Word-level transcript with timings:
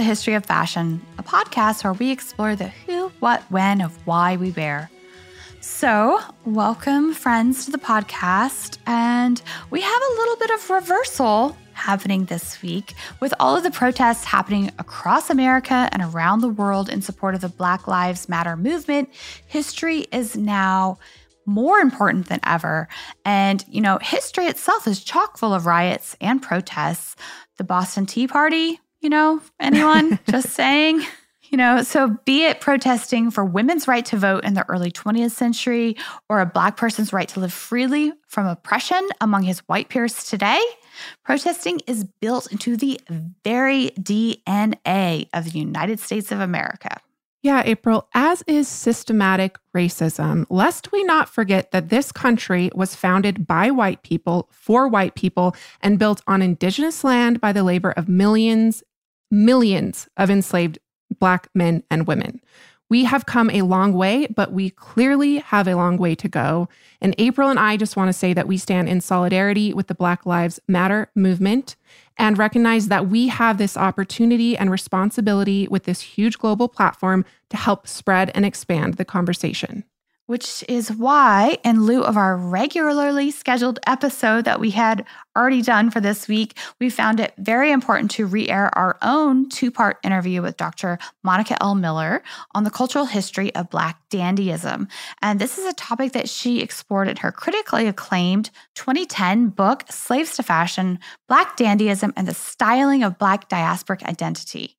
the 0.00 0.04
history 0.04 0.32
of 0.32 0.46
fashion, 0.46 0.98
a 1.18 1.22
podcast 1.22 1.84
where 1.84 1.92
we 1.92 2.10
explore 2.10 2.56
the 2.56 2.68
who, 2.68 3.12
what, 3.20 3.42
when 3.50 3.82
of 3.82 3.94
why 4.06 4.34
we 4.34 4.50
wear. 4.52 4.88
So, 5.60 6.18
welcome, 6.46 7.12
friends, 7.12 7.66
to 7.66 7.70
the 7.70 7.76
podcast. 7.76 8.78
And 8.86 9.42
we 9.68 9.82
have 9.82 10.02
a 10.02 10.14
little 10.14 10.36
bit 10.36 10.50
of 10.52 10.70
reversal 10.70 11.54
happening 11.74 12.24
this 12.24 12.62
week 12.62 12.94
with 13.20 13.34
all 13.38 13.58
of 13.58 13.62
the 13.62 13.70
protests 13.70 14.24
happening 14.24 14.70
across 14.78 15.28
America 15.28 15.90
and 15.92 16.00
around 16.00 16.40
the 16.40 16.48
world 16.48 16.88
in 16.88 17.02
support 17.02 17.34
of 17.34 17.42
the 17.42 17.50
Black 17.50 17.86
Lives 17.86 18.26
Matter 18.26 18.56
movement. 18.56 19.10
History 19.48 20.06
is 20.12 20.34
now 20.34 20.98
more 21.44 21.78
important 21.78 22.28
than 22.28 22.40
ever. 22.44 22.88
And, 23.26 23.62
you 23.68 23.82
know, 23.82 23.98
history 24.00 24.46
itself 24.46 24.86
is 24.86 25.04
chock 25.04 25.36
full 25.36 25.52
of 25.52 25.66
riots 25.66 26.16
and 26.22 26.40
protests. 26.40 27.16
The 27.58 27.64
Boston 27.64 28.06
Tea 28.06 28.26
Party, 28.26 28.80
you 29.00 29.08
know, 29.08 29.40
anyone 29.58 30.18
just 30.30 30.50
saying. 30.50 31.02
You 31.50 31.56
know, 31.56 31.82
so 31.82 32.16
be 32.24 32.44
it 32.44 32.60
protesting 32.60 33.32
for 33.32 33.44
women's 33.44 33.88
right 33.88 34.04
to 34.06 34.16
vote 34.16 34.44
in 34.44 34.54
the 34.54 34.64
early 34.68 34.92
20th 34.92 35.32
century 35.32 35.96
or 36.28 36.40
a 36.40 36.46
Black 36.46 36.76
person's 36.76 37.12
right 37.12 37.28
to 37.30 37.40
live 37.40 37.52
freely 37.52 38.12
from 38.28 38.46
oppression 38.46 39.00
among 39.20 39.42
his 39.42 39.58
white 39.60 39.88
peers 39.88 40.22
today, 40.22 40.62
protesting 41.24 41.80
is 41.88 42.04
built 42.04 42.52
into 42.52 42.76
the 42.76 43.00
very 43.42 43.90
DNA 43.98 45.28
of 45.34 45.52
the 45.52 45.58
United 45.58 45.98
States 45.98 46.30
of 46.30 46.38
America. 46.38 47.00
Yeah, 47.42 47.62
April, 47.64 48.06
as 48.14 48.42
is 48.46 48.68
systematic 48.68 49.58
racism, 49.74 50.44
lest 50.50 50.92
we 50.92 51.02
not 51.04 51.26
forget 51.26 51.70
that 51.70 51.88
this 51.88 52.12
country 52.12 52.70
was 52.74 52.94
founded 52.94 53.46
by 53.46 53.70
white 53.70 54.02
people 54.02 54.50
for 54.52 54.86
white 54.88 55.14
people 55.14 55.56
and 55.80 55.98
built 55.98 56.20
on 56.26 56.42
indigenous 56.42 57.02
land 57.02 57.40
by 57.40 57.52
the 57.52 57.62
labor 57.62 57.92
of 57.92 58.10
millions, 58.10 58.82
millions 59.30 60.08
of 60.16 60.30
enslaved 60.30 60.78
Black 61.18 61.48
men 61.54 61.82
and 61.90 62.06
women. 62.06 62.40
We 62.88 63.04
have 63.04 63.24
come 63.24 63.50
a 63.50 63.62
long 63.62 63.92
way, 63.92 64.26
but 64.26 64.52
we 64.52 64.70
clearly 64.70 65.38
have 65.38 65.68
a 65.68 65.76
long 65.76 65.96
way 65.96 66.16
to 66.16 66.28
go. 66.28 66.68
And 67.00 67.14
April 67.18 67.48
and 67.48 67.58
I 67.58 67.76
just 67.76 67.96
want 67.96 68.08
to 68.08 68.12
say 68.12 68.32
that 68.32 68.48
we 68.48 68.56
stand 68.56 68.88
in 68.88 69.00
solidarity 69.00 69.72
with 69.72 69.86
the 69.86 69.94
Black 69.94 70.26
Lives 70.26 70.58
Matter 70.66 71.08
movement 71.14 71.76
and 72.16 72.36
recognize 72.36 72.88
that 72.88 73.06
we 73.06 73.28
have 73.28 73.58
this 73.58 73.76
opportunity 73.76 74.56
and 74.56 74.72
responsibility 74.72 75.68
with 75.68 75.84
this 75.84 76.00
huge 76.00 76.36
global 76.38 76.68
platform 76.68 77.24
to 77.50 77.56
help 77.56 77.86
spread 77.86 78.32
and 78.34 78.44
expand 78.44 78.94
the 78.94 79.04
conversation 79.04 79.84
which 80.30 80.62
is 80.68 80.92
why, 80.92 81.58
in 81.64 81.82
lieu 81.82 82.04
of 82.04 82.16
our 82.16 82.36
regularly 82.36 83.32
scheduled 83.32 83.80
episode 83.84 84.44
that 84.44 84.60
we 84.60 84.70
had 84.70 85.04
already 85.36 85.60
done 85.60 85.90
for 85.90 86.00
this 86.00 86.28
week, 86.28 86.56
we 86.78 86.88
found 86.88 87.18
it 87.18 87.34
very 87.36 87.72
important 87.72 88.12
to 88.12 88.24
re 88.26 88.48
air 88.48 88.70
our 88.78 88.96
own 89.02 89.48
two 89.48 89.72
part 89.72 89.98
interview 90.04 90.40
with 90.40 90.56
Dr. 90.56 91.00
Monica 91.24 91.60
L. 91.60 91.74
Miller 91.74 92.22
on 92.54 92.62
the 92.62 92.70
cultural 92.70 93.06
history 93.06 93.52
of 93.56 93.70
Black 93.70 94.08
dandyism. 94.08 94.88
And 95.20 95.40
this 95.40 95.58
is 95.58 95.66
a 95.66 95.72
topic 95.72 96.12
that 96.12 96.28
she 96.28 96.60
explored 96.60 97.08
in 97.08 97.16
her 97.16 97.32
critically 97.32 97.88
acclaimed 97.88 98.50
2010 98.76 99.48
book, 99.48 99.82
Slaves 99.90 100.36
to 100.36 100.44
Fashion 100.44 101.00
Black 101.26 101.56
Dandyism 101.56 102.12
and 102.16 102.28
the 102.28 102.34
Styling 102.34 103.02
of 103.02 103.18
Black 103.18 103.48
Diasporic 103.48 104.04
Identity. 104.04 104.76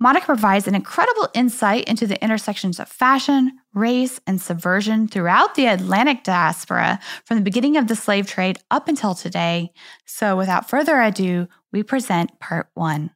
Monica 0.00 0.26
provides 0.26 0.66
an 0.66 0.74
incredible 0.74 1.28
insight 1.34 1.84
into 1.84 2.06
the 2.06 2.22
intersections 2.22 2.80
of 2.80 2.88
fashion, 2.88 3.52
race, 3.72 4.20
and 4.26 4.40
subversion 4.40 5.08
throughout 5.08 5.54
the 5.54 5.66
Atlantic 5.66 6.24
diaspora 6.24 6.98
from 7.24 7.36
the 7.36 7.44
beginning 7.44 7.76
of 7.76 7.86
the 7.86 7.96
slave 7.96 8.26
trade 8.26 8.58
up 8.70 8.88
until 8.88 9.14
today. 9.14 9.70
So, 10.04 10.36
without 10.36 10.68
further 10.68 11.00
ado, 11.00 11.48
we 11.72 11.82
present 11.82 12.38
part 12.40 12.68
one. 12.74 13.10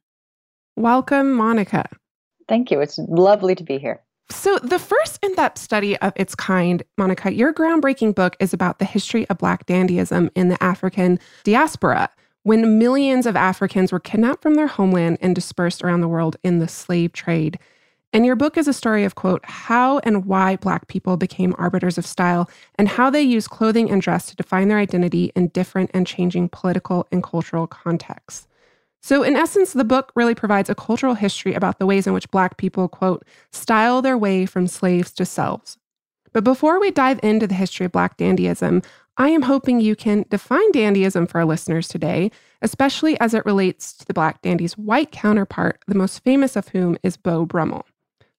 Welcome, 0.75 1.33
Monica. 1.33 1.89
Thank 2.47 2.71
you. 2.71 2.81
It's 2.81 2.97
lovely 2.97 3.55
to 3.55 3.63
be 3.63 3.77
here. 3.77 4.01
So, 4.31 4.57
the 4.59 4.79
first 4.79 5.19
in 5.23 5.33
depth 5.35 5.57
study 5.57 5.97
of 5.97 6.13
its 6.15 6.35
kind, 6.35 6.83
Monica, 6.97 7.33
your 7.33 7.51
groundbreaking 7.51 8.15
book 8.15 8.35
is 8.39 8.53
about 8.53 8.79
the 8.79 8.85
history 8.85 9.27
of 9.29 9.39
Black 9.39 9.65
dandyism 9.65 10.29
in 10.35 10.49
the 10.49 10.63
African 10.63 11.19
diaspora 11.43 12.09
when 12.43 12.79
millions 12.79 13.25
of 13.25 13.35
Africans 13.35 13.91
were 13.91 13.99
kidnapped 13.99 14.41
from 14.41 14.55
their 14.55 14.67
homeland 14.67 15.17
and 15.21 15.35
dispersed 15.35 15.83
around 15.83 16.01
the 16.01 16.07
world 16.07 16.37
in 16.43 16.59
the 16.59 16.67
slave 16.67 17.13
trade. 17.13 17.59
And 18.11 18.25
your 18.25 18.35
book 18.35 18.57
is 18.57 18.67
a 18.67 18.73
story 18.73 19.03
of, 19.03 19.13
quote, 19.13 19.45
how 19.45 19.99
and 19.99 20.25
why 20.25 20.55
Black 20.55 20.87
people 20.87 21.15
became 21.15 21.53
arbiters 21.59 21.97
of 21.97 22.07
style 22.07 22.49
and 22.75 22.87
how 22.87 23.09
they 23.09 23.21
use 23.21 23.47
clothing 23.47 23.91
and 23.91 24.01
dress 24.01 24.25
to 24.27 24.35
define 24.35 24.67
their 24.67 24.79
identity 24.79 25.31
in 25.35 25.49
different 25.49 25.91
and 25.93 26.07
changing 26.07 26.49
political 26.49 27.07
and 27.11 27.21
cultural 27.21 27.67
contexts. 27.67 28.47
So, 29.01 29.23
in 29.23 29.35
essence, 29.35 29.73
the 29.73 29.83
book 29.83 30.11
really 30.15 30.35
provides 30.35 30.69
a 30.69 30.75
cultural 30.75 31.13
history 31.13 31.53
about 31.53 31.79
the 31.79 31.85
ways 31.85 32.07
in 32.07 32.13
which 32.13 32.31
Black 32.31 32.57
people, 32.57 32.87
quote, 32.87 33.23
style 33.51 34.01
their 34.01 34.17
way 34.17 34.45
from 34.45 34.67
slaves 34.67 35.11
to 35.13 35.25
selves. 35.25 35.77
But 36.33 36.43
before 36.43 36.79
we 36.79 36.91
dive 36.91 37.19
into 37.23 37.47
the 37.47 37.55
history 37.55 37.85
of 37.85 37.91
Black 37.91 38.17
dandyism, 38.17 38.83
I 39.19 39.27
am 39.27 39.41
hoping 39.41 39.81
you 39.81 39.97
can 39.97 40.23
define 40.29 40.71
dandyism 40.71 41.29
for 41.29 41.39
our 41.39 41.45
listeners 41.45 41.89
today, 41.89 42.31
especially 42.61 43.19
as 43.19 43.33
it 43.33 43.45
relates 43.45 43.91
to 43.97 44.05
the 44.05 44.13
Black 44.13 44.41
dandy's 44.41 44.77
white 44.77 45.11
counterpart, 45.11 45.83
the 45.87 45.95
most 45.95 46.23
famous 46.23 46.55
of 46.55 46.69
whom 46.69 46.97
is 47.03 47.17
Beau 47.17 47.45
Brummel. 47.45 47.85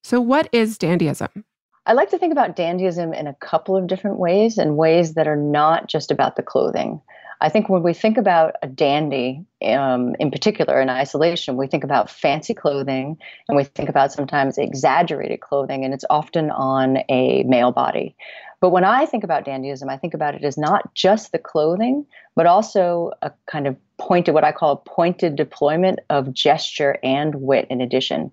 So, 0.03 0.23
what 0.23 0.49
is 0.53 0.79
dandyism? 0.79 1.45
I 1.85 1.93
like 1.93 2.09
to 2.11 2.19
think 2.19 2.33
about 2.33 2.57
dandyism 2.57 3.15
in 3.15 3.27
a 3.27 3.35
couple 3.35 3.77
of 3.77 3.89
different 3.89 4.19
ways 4.19 4.57
and 4.57 4.79
ways 4.79 5.13
that 5.15 5.29
are 5.29 5.37
not 5.37 5.87
just 5.87 6.11
about 6.11 6.37
the 6.37 6.43
clothing. 6.43 7.03
I 7.43 7.51
think 7.51 7.69
when 7.69 7.83
we 7.83 7.93
think 7.93 8.17
about 8.17 8.55
a 8.63 8.67
dandy, 8.67 9.45
um, 9.63 10.15
in 10.19 10.31
particular 10.31 10.81
in 10.81 10.89
isolation, 10.89 11.59
we 11.59 11.67
think 11.67 11.85
about 11.85 12.09
fancy 12.09 12.55
clothing 12.55 13.19
and 13.49 13.57
we 13.57 13.65
think 13.65 13.91
about 13.91 14.13
sometimes 14.13 14.57
exaggerated 14.57 15.41
clothing, 15.41 15.85
and 15.85 15.93
it's 15.93 16.05
often 16.09 16.51
on 16.51 16.99
a 17.11 17.43
male 17.43 17.73
body. 17.73 18.17
But 18.61 18.71
when 18.71 18.85
I 18.85 19.07
think 19.07 19.25
about 19.25 19.45
dandyism, 19.45 19.89
I 19.89 19.97
think 19.97 20.15
about 20.15 20.35
it 20.35 20.45
as 20.45 20.59
not 20.59 20.95
just 20.95 21.33
the 21.33 21.39
clothing, 21.39 22.05
but 22.37 22.47
also 22.47 23.13
a 23.23 23.33
kind 23.51 23.67
of 23.67 23.77
pointed, 23.99 24.33
what 24.33 24.45
I 24.45 24.53
call 24.53 24.73
a 24.73 24.77
pointed 24.77 25.37
deployment 25.37 25.99
of 26.09 26.33
gesture 26.33 26.99
and 27.03 27.35
wit 27.37 27.67
in 27.71 27.81
addition. 27.81 28.31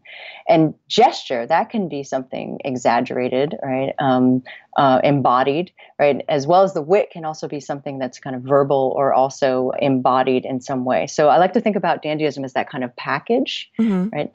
And 0.47 0.73
gesture, 0.87 1.45
that 1.47 1.69
can 1.69 1.89
be 1.89 2.03
something 2.03 2.59
exaggerated, 2.63 3.55
right? 3.63 3.93
Um, 3.99 4.43
uh, 4.77 5.01
embodied, 5.03 5.71
right? 5.99 6.23
As 6.29 6.45
well 6.45 6.63
as 6.63 6.73
the 6.73 6.81
wit 6.81 7.09
can 7.11 7.25
also 7.25 7.47
be 7.47 7.59
something 7.59 7.97
that's 7.97 8.19
kind 8.19 8.35
of 8.35 8.43
verbal 8.43 8.93
or 8.95 9.13
also 9.13 9.71
embodied 9.79 10.45
in 10.45 10.61
some 10.61 10.85
way. 10.85 11.07
So 11.07 11.29
I 11.29 11.37
like 11.37 11.53
to 11.53 11.61
think 11.61 11.75
about 11.75 12.03
dandyism 12.03 12.43
as 12.45 12.53
that 12.53 12.69
kind 12.69 12.83
of 12.83 12.95
package, 12.95 13.69
mm-hmm. 13.79 14.09
right? 14.09 14.29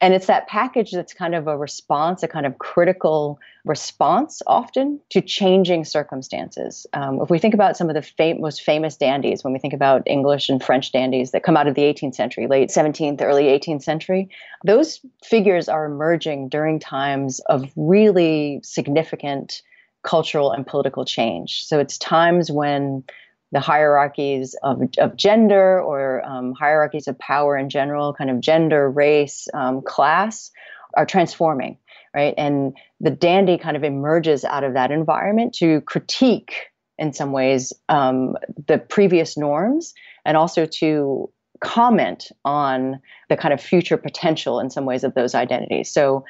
And 0.00 0.14
it's 0.14 0.26
that 0.26 0.46
package 0.46 0.92
that's 0.92 1.12
kind 1.12 1.34
of 1.34 1.48
a 1.48 1.58
response, 1.58 2.22
a 2.22 2.28
kind 2.28 2.46
of 2.46 2.58
critical 2.58 3.40
response 3.64 4.40
often 4.46 5.00
to 5.10 5.20
changing 5.20 5.84
circumstances. 5.84 6.86
Um, 6.92 7.20
if 7.20 7.30
we 7.30 7.40
think 7.40 7.52
about 7.52 7.76
some 7.76 7.88
of 7.88 7.94
the 7.94 8.02
fam- 8.02 8.40
most 8.40 8.62
famous 8.62 8.96
dandies, 8.96 9.42
when 9.42 9.52
we 9.52 9.58
think 9.58 9.74
about 9.74 10.02
English 10.06 10.48
and 10.48 10.62
French 10.62 10.92
dandies 10.92 11.32
that 11.32 11.42
come 11.42 11.56
out 11.56 11.66
of 11.66 11.74
the 11.74 11.82
18th 11.82 12.14
century, 12.14 12.46
late 12.46 12.70
17th, 12.70 13.20
early 13.20 13.44
18th 13.44 13.82
century, 13.82 14.28
those 14.64 15.00
figures 15.24 15.68
are 15.68 15.84
emerging 15.84 16.48
during 16.48 16.78
times 16.78 17.40
of 17.46 17.70
really 17.74 18.60
significant 18.62 19.62
cultural 20.02 20.52
and 20.52 20.64
political 20.64 21.04
change. 21.04 21.64
So 21.64 21.80
it's 21.80 21.98
times 21.98 22.52
when 22.52 23.02
the 23.50 23.60
hierarchies 23.60 24.54
of, 24.62 24.82
of 24.98 25.16
gender 25.16 25.80
or 25.80 26.07
um, 26.24 26.52
hierarchies 26.52 27.08
of 27.08 27.18
power 27.18 27.56
in 27.56 27.68
general, 27.68 28.14
kind 28.14 28.30
of 28.30 28.40
gender, 28.40 28.90
race, 28.90 29.48
um, 29.54 29.82
class, 29.82 30.50
are 30.96 31.06
transforming, 31.06 31.78
right? 32.14 32.34
And 32.36 32.76
the 33.00 33.10
dandy 33.10 33.58
kind 33.58 33.76
of 33.76 33.84
emerges 33.84 34.44
out 34.44 34.64
of 34.64 34.74
that 34.74 34.90
environment 34.90 35.54
to 35.56 35.80
critique, 35.82 36.66
in 36.98 37.12
some 37.12 37.32
ways, 37.32 37.72
um, 37.88 38.36
the 38.66 38.78
previous 38.78 39.36
norms 39.36 39.94
and 40.24 40.36
also 40.36 40.66
to 40.66 41.30
comment 41.60 42.30
on 42.44 43.00
the 43.28 43.36
kind 43.36 43.54
of 43.54 43.60
future 43.60 43.96
potential, 43.96 44.60
in 44.60 44.70
some 44.70 44.84
ways, 44.84 45.04
of 45.04 45.14
those 45.14 45.34
identities. 45.34 45.90
So, 45.90 46.24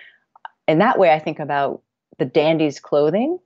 in 0.67 0.79
that 0.79 0.99
way, 0.99 1.13
I 1.13 1.19
think 1.19 1.39
about 1.39 1.83
the 2.19 2.27
dandy's 2.27 2.81
clothing 2.81 3.39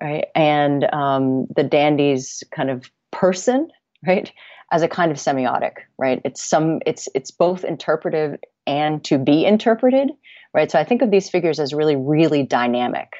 right 0.00 0.26
and 0.34 0.84
um, 0.92 1.46
the 1.54 1.64
dandy's 1.64 2.42
kind 2.54 2.70
of 2.70 2.90
person, 3.10 3.68
right, 4.06 4.32
as 4.72 4.82
a 4.82 4.88
kind 4.88 5.12
of 5.12 5.18
semiotic, 5.18 5.74
right? 5.98 6.20
It's 6.24 6.42
some 6.42 6.80
it's 6.86 7.08
it's 7.14 7.30
both 7.30 7.62
interpretive 7.62 8.40
and 8.66 9.04
to 9.04 9.18
be 9.18 9.44
interpreted, 9.44 10.10
right? 10.54 10.70
So 10.70 10.78
I 10.78 10.84
think 10.84 11.02
of 11.02 11.10
these 11.10 11.28
figures 11.28 11.60
as 11.60 11.72
really, 11.72 11.94
really 11.94 12.42
dynamic, 12.42 13.12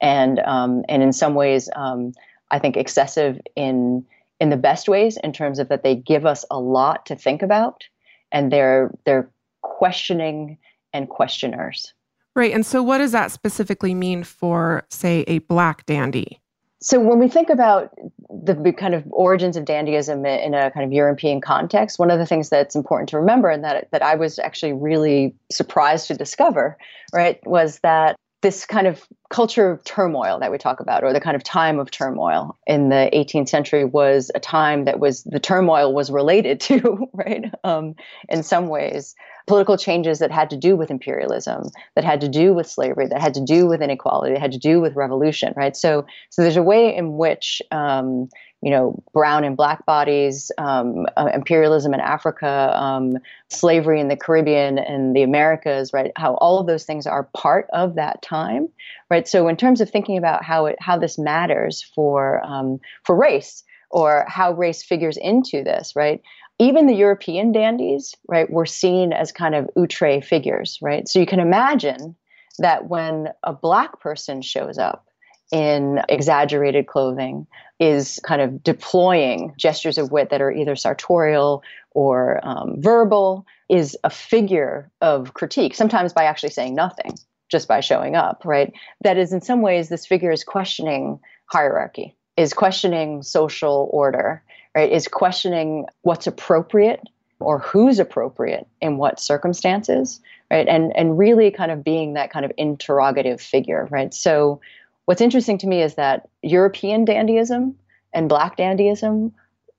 and 0.00 0.38
um, 0.40 0.84
and 0.88 1.02
in 1.02 1.12
some 1.12 1.34
ways, 1.34 1.68
um, 1.74 2.12
I 2.50 2.58
think 2.58 2.76
excessive 2.76 3.40
in 3.56 4.04
in 4.38 4.50
the 4.50 4.56
best 4.56 4.88
ways 4.88 5.18
in 5.24 5.32
terms 5.32 5.58
of 5.58 5.68
that 5.70 5.82
they 5.82 5.96
give 5.96 6.26
us 6.26 6.44
a 6.50 6.60
lot 6.60 7.06
to 7.06 7.16
think 7.16 7.42
about, 7.42 7.84
and 8.30 8.52
they're 8.52 8.94
they're 9.04 9.30
questioning 9.62 10.58
and 10.92 11.08
questioners. 11.08 11.92
Right. 12.36 12.52
And 12.52 12.64
so, 12.64 12.82
what 12.82 12.98
does 12.98 13.12
that 13.12 13.32
specifically 13.32 13.94
mean 13.94 14.22
for, 14.22 14.84
say, 14.90 15.24
a 15.26 15.38
black 15.40 15.86
dandy? 15.86 16.40
So, 16.80 17.00
when 17.00 17.18
we 17.18 17.28
think 17.28 17.48
about 17.50 17.92
the 18.30 18.72
kind 18.72 18.94
of 18.94 19.04
origins 19.10 19.56
of 19.56 19.64
dandyism 19.64 20.26
in 20.26 20.54
a 20.54 20.70
kind 20.70 20.84
of 20.84 20.92
European 20.92 21.40
context, 21.40 21.98
one 21.98 22.10
of 22.10 22.18
the 22.18 22.26
things 22.26 22.50
that's 22.50 22.76
important 22.76 23.08
to 23.08 23.18
remember, 23.18 23.48
and 23.48 23.64
that 23.64 23.88
that 23.90 24.02
I 24.02 24.14
was 24.16 24.38
actually 24.38 24.74
really 24.74 25.34
surprised 25.50 26.08
to 26.08 26.14
discover, 26.14 26.76
right, 27.12 27.44
was 27.46 27.80
that 27.80 28.16
this 28.40 28.64
kind 28.64 28.86
of 28.86 29.04
culture 29.30 29.70
of 29.70 29.82
turmoil 29.84 30.38
that 30.38 30.52
we 30.52 30.58
talk 30.58 30.80
about, 30.80 31.02
or 31.02 31.12
the 31.12 31.20
kind 31.20 31.34
of 31.34 31.42
time 31.42 31.80
of 31.80 31.90
turmoil 31.90 32.56
in 32.66 32.88
the 32.88 33.10
18th 33.12 33.48
century, 33.48 33.84
was 33.84 34.30
a 34.34 34.40
time 34.40 34.84
that 34.84 35.00
was 35.00 35.24
the 35.24 35.40
turmoil 35.40 35.92
was 35.92 36.10
related 36.10 36.60
to, 36.68 37.08
right, 37.12 37.52
um, 37.64 37.94
in 38.28 38.42
some 38.42 38.68
ways, 38.68 39.14
political 39.46 39.76
changes 39.76 40.20
that 40.20 40.30
had 40.30 40.50
to 40.50 40.56
do 40.56 40.76
with 40.76 40.90
imperialism, 40.90 41.64
that 41.96 42.04
had 42.04 42.20
to 42.20 42.28
do 42.28 42.54
with 42.54 42.68
slavery, 42.68 43.08
that 43.08 43.20
had 43.20 43.34
to 43.34 43.44
do 43.44 43.66
with 43.66 43.82
inequality, 43.82 44.34
that 44.34 44.40
had 44.40 44.52
to 44.52 44.58
do 44.58 44.80
with 44.80 44.94
revolution, 44.94 45.52
right? 45.56 45.76
So, 45.76 46.06
so 46.30 46.42
there's 46.42 46.56
a 46.56 46.62
way 46.62 46.94
in 46.94 47.16
which 47.16 47.60
um, 47.72 48.28
you 48.60 48.70
know, 48.70 49.00
brown 49.12 49.44
and 49.44 49.56
black 49.56 49.86
bodies, 49.86 50.50
um, 50.58 51.06
uh, 51.16 51.30
imperialism 51.32 51.94
in 51.94 52.00
Africa, 52.00 52.72
um, 52.76 53.18
slavery 53.48 54.00
in 54.00 54.08
the 54.08 54.16
Caribbean 54.16 54.78
and 54.78 55.14
the 55.14 55.22
Americas, 55.22 55.92
right? 55.92 56.10
How 56.16 56.34
all 56.34 56.58
of 56.58 56.66
those 56.66 56.84
things 56.84 57.06
are 57.06 57.28
part 57.36 57.68
of 57.72 57.94
that 57.94 58.20
time, 58.20 58.68
right? 59.10 59.28
So, 59.28 59.46
in 59.46 59.56
terms 59.56 59.80
of 59.80 59.90
thinking 59.90 60.18
about 60.18 60.44
how 60.44 60.66
it 60.66 60.76
how 60.80 60.98
this 60.98 61.18
matters 61.18 61.82
for 61.94 62.44
um, 62.44 62.80
for 63.04 63.14
race 63.14 63.62
or 63.90 64.24
how 64.28 64.52
race 64.52 64.82
figures 64.82 65.16
into 65.16 65.62
this, 65.62 65.94
right? 65.94 66.20
Even 66.58 66.86
the 66.86 66.94
European 66.94 67.52
dandies, 67.52 68.14
right, 68.26 68.50
were 68.50 68.66
seen 68.66 69.12
as 69.12 69.30
kind 69.30 69.54
of 69.54 69.68
outre 69.76 70.20
figures, 70.20 70.78
right? 70.82 71.06
So 71.08 71.20
you 71.20 71.26
can 71.26 71.38
imagine 71.38 72.16
that 72.58 72.88
when 72.88 73.28
a 73.44 73.52
black 73.52 74.00
person 74.00 74.42
shows 74.42 74.78
up 74.78 75.07
in 75.50 76.00
exaggerated 76.08 76.86
clothing 76.86 77.46
is 77.80 78.20
kind 78.24 78.42
of 78.42 78.62
deploying 78.62 79.54
gestures 79.56 79.98
of 79.98 80.10
wit 80.10 80.30
that 80.30 80.40
are 80.40 80.50
either 80.50 80.76
sartorial 80.76 81.62
or 81.92 82.40
um, 82.42 82.74
verbal 82.78 83.46
is 83.68 83.96
a 84.04 84.10
figure 84.10 84.90
of 85.00 85.34
critique 85.34 85.74
sometimes 85.74 86.12
by 86.12 86.24
actually 86.24 86.50
saying 86.50 86.74
nothing 86.74 87.12
just 87.48 87.68
by 87.68 87.80
showing 87.80 88.14
up 88.14 88.42
right? 88.44 88.72
That 89.02 89.16
is 89.16 89.32
in 89.32 89.40
some 89.40 89.62
ways 89.62 89.88
this 89.88 90.06
figure 90.06 90.32
is 90.32 90.44
questioning 90.44 91.20
hierarchy 91.46 92.14
is 92.36 92.52
questioning 92.52 93.22
social 93.22 93.88
order 93.92 94.42
right? 94.74 94.92
Is 94.92 95.08
questioning 95.08 95.86
what's 96.02 96.26
appropriate 96.26 97.00
or 97.40 97.58
who's 97.58 97.98
appropriate 97.98 98.66
in 98.80 98.96
what 98.96 99.18
circumstances 99.20 100.20
right? 100.50 100.68
And 100.68 100.94
and 100.96 101.18
really 101.18 101.50
kind 101.50 101.70
of 101.70 101.84
being 101.84 102.14
that 102.14 102.30
kind 102.30 102.44
of 102.44 102.52
interrogative 102.56 103.40
figure 103.40 103.88
right? 103.90 104.12
So 104.12 104.60
What's 105.08 105.22
interesting 105.22 105.56
to 105.56 105.66
me 105.66 105.80
is 105.80 105.94
that 105.94 106.28
European 106.42 107.06
dandyism 107.06 107.72
and 108.12 108.28
black 108.28 108.58
dandyism 108.58 109.32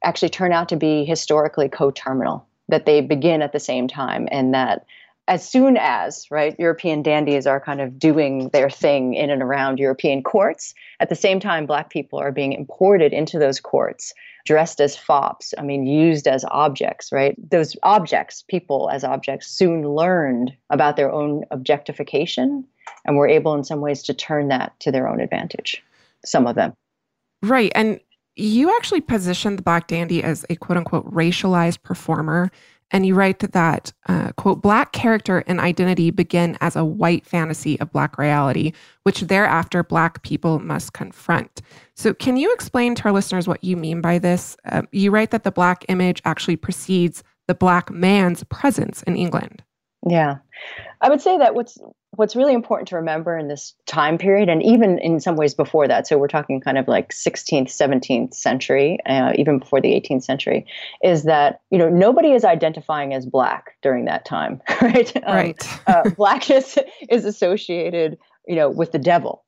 actually 0.03 0.29
turn 0.29 0.51
out 0.51 0.69
to 0.69 0.75
be 0.75 1.05
historically 1.05 1.69
coterminal, 1.69 2.47
that 2.67 2.87
they 2.87 3.01
begin 3.01 3.43
at 3.43 3.53
the 3.53 3.59
same 3.59 3.87
time, 3.87 4.27
and 4.31 4.55
that 4.55 4.87
as 5.27 5.47
soon 5.47 5.77
as 5.77 6.25
right 6.31 6.55
european 6.57 7.03
dandies 7.03 7.45
are 7.45 7.59
kind 7.59 7.79
of 7.79 7.99
doing 7.99 8.49
their 8.49 8.71
thing 8.71 9.13
in 9.13 9.29
and 9.29 9.43
around 9.43 9.77
european 9.77 10.23
courts 10.23 10.73
at 10.99 11.09
the 11.09 11.15
same 11.15 11.39
time 11.39 11.67
black 11.67 11.91
people 11.91 12.17
are 12.17 12.31
being 12.31 12.51
imported 12.51 13.13
into 13.13 13.37
those 13.37 13.59
courts 13.59 14.11
dressed 14.47 14.81
as 14.81 14.97
fops 14.97 15.53
i 15.59 15.61
mean 15.61 15.85
used 15.85 16.27
as 16.27 16.43
objects 16.49 17.11
right? 17.11 17.35
Those 17.51 17.75
objects 17.83 18.43
people 18.47 18.89
as 18.91 19.03
objects 19.03 19.45
soon 19.45 19.87
learned 19.87 20.51
about 20.71 20.95
their 20.95 21.11
own 21.11 21.43
objectification 21.51 22.65
and 23.05 23.17
were 23.17 23.27
able 23.27 23.53
in 23.53 23.63
some 23.63 23.81
ways 23.81 24.03
to 24.03 24.13
turn 24.13 24.47
that 24.49 24.77
to 24.79 24.91
their 24.91 25.07
own 25.07 25.19
advantage 25.19 25.83
some 26.25 26.47
of 26.47 26.55
them. 26.55 26.73
Right 27.41 27.71
and 27.75 27.99
you 28.35 28.73
actually 28.75 29.01
positioned 29.01 29.57
the 29.57 29.63
black 29.63 29.87
dandy 29.87 30.23
as 30.23 30.45
a 30.49 30.55
quote 30.55 30.77
unquote 30.77 31.11
racialized 31.11 31.83
performer 31.83 32.51
and 32.91 33.05
you 33.05 33.13
write 33.13 33.39
that 33.39 33.93
uh, 34.07 34.31
quote 34.33 34.61
black 34.61 34.93
character 34.93 35.43
and 35.45 35.59
identity 35.59 36.09
begin 36.09 36.57
as 36.61 36.75
a 36.75 36.85
white 36.85 37.25
fantasy 37.25 37.79
of 37.79 37.91
black 37.91 38.17
reality 38.17 38.71
which 39.03 39.21
thereafter 39.21 39.83
black 39.83 40.21
people 40.23 40.59
must 40.59 40.93
confront. 40.93 41.61
So 41.95 42.13
can 42.13 42.37
you 42.37 42.53
explain 42.53 42.95
to 42.95 43.05
our 43.05 43.11
listeners 43.11 43.47
what 43.47 43.63
you 43.63 43.77
mean 43.77 44.01
by 44.01 44.19
this? 44.19 44.55
Uh, 44.65 44.83
you 44.91 45.11
write 45.11 45.31
that 45.31 45.43
the 45.43 45.51
black 45.51 45.85
image 45.89 46.21
actually 46.25 46.55
precedes 46.55 47.23
the 47.47 47.55
black 47.55 47.89
man's 47.91 48.43
presence 48.45 49.03
in 49.03 49.15
england. 49.15 49.63
Yeah. 50.07 50.37
I 51.01 51.09
would 51.09 51.21
say 51.21 51.37
that 51.37 51.55
what's 51.55 51.77
what's 52.11 52.35
really 52.35 52.53
important 52.53 52.87
to 52.89 52.95
remember 52.95 53.37
in 53.37 53.47
this 53.47 53.73
time 53.85 54.17
period, 54.17 54.49
and 54.49 54.63
even 54.63 54.97
in 54.99 55.19
some 55.19 55.35
ways 55.35 55.53
before 55.53 55.87
that, 55.87 56.07
so 56.07 56.17
we're 56.17 56.27
talking 56.27 56.59
kind 56.59 56.77
of 56.77 56.87
like 56.87 57.13
16th, 57.13 57.67
17th 57.67 58.33
century, 58.33 58.99
uh, 59.05 59.33
even 59.35 59.59
before 59.59 59.81
the 59.81 59.89
18th 59.89 60.23
century, 60.23 60.65
is 61.03 61.23
that 61.23 61.61
you 61.69 61.77
know 61.77 61.89
nobody 61.89 62.31
is 62.31 62.43
identifying 62.43 63.13
as 63.13 63.25
black 63.25 63.75
during 63.81 64.05
that 64.05 64.25
time, 64.25 64.61
right? 64.81 65.15
Um, 65.17 65.35
right. 65.35 65.79
uh, 65.87 66.09
blackness 66.11 66.77
is 67.09 67.25
associated, 67.25 68.17
you 68.47 68.55
know, 68.55 68.69
with 68.69 68.91
the 68.91 68.99
devil, 68.99 69.43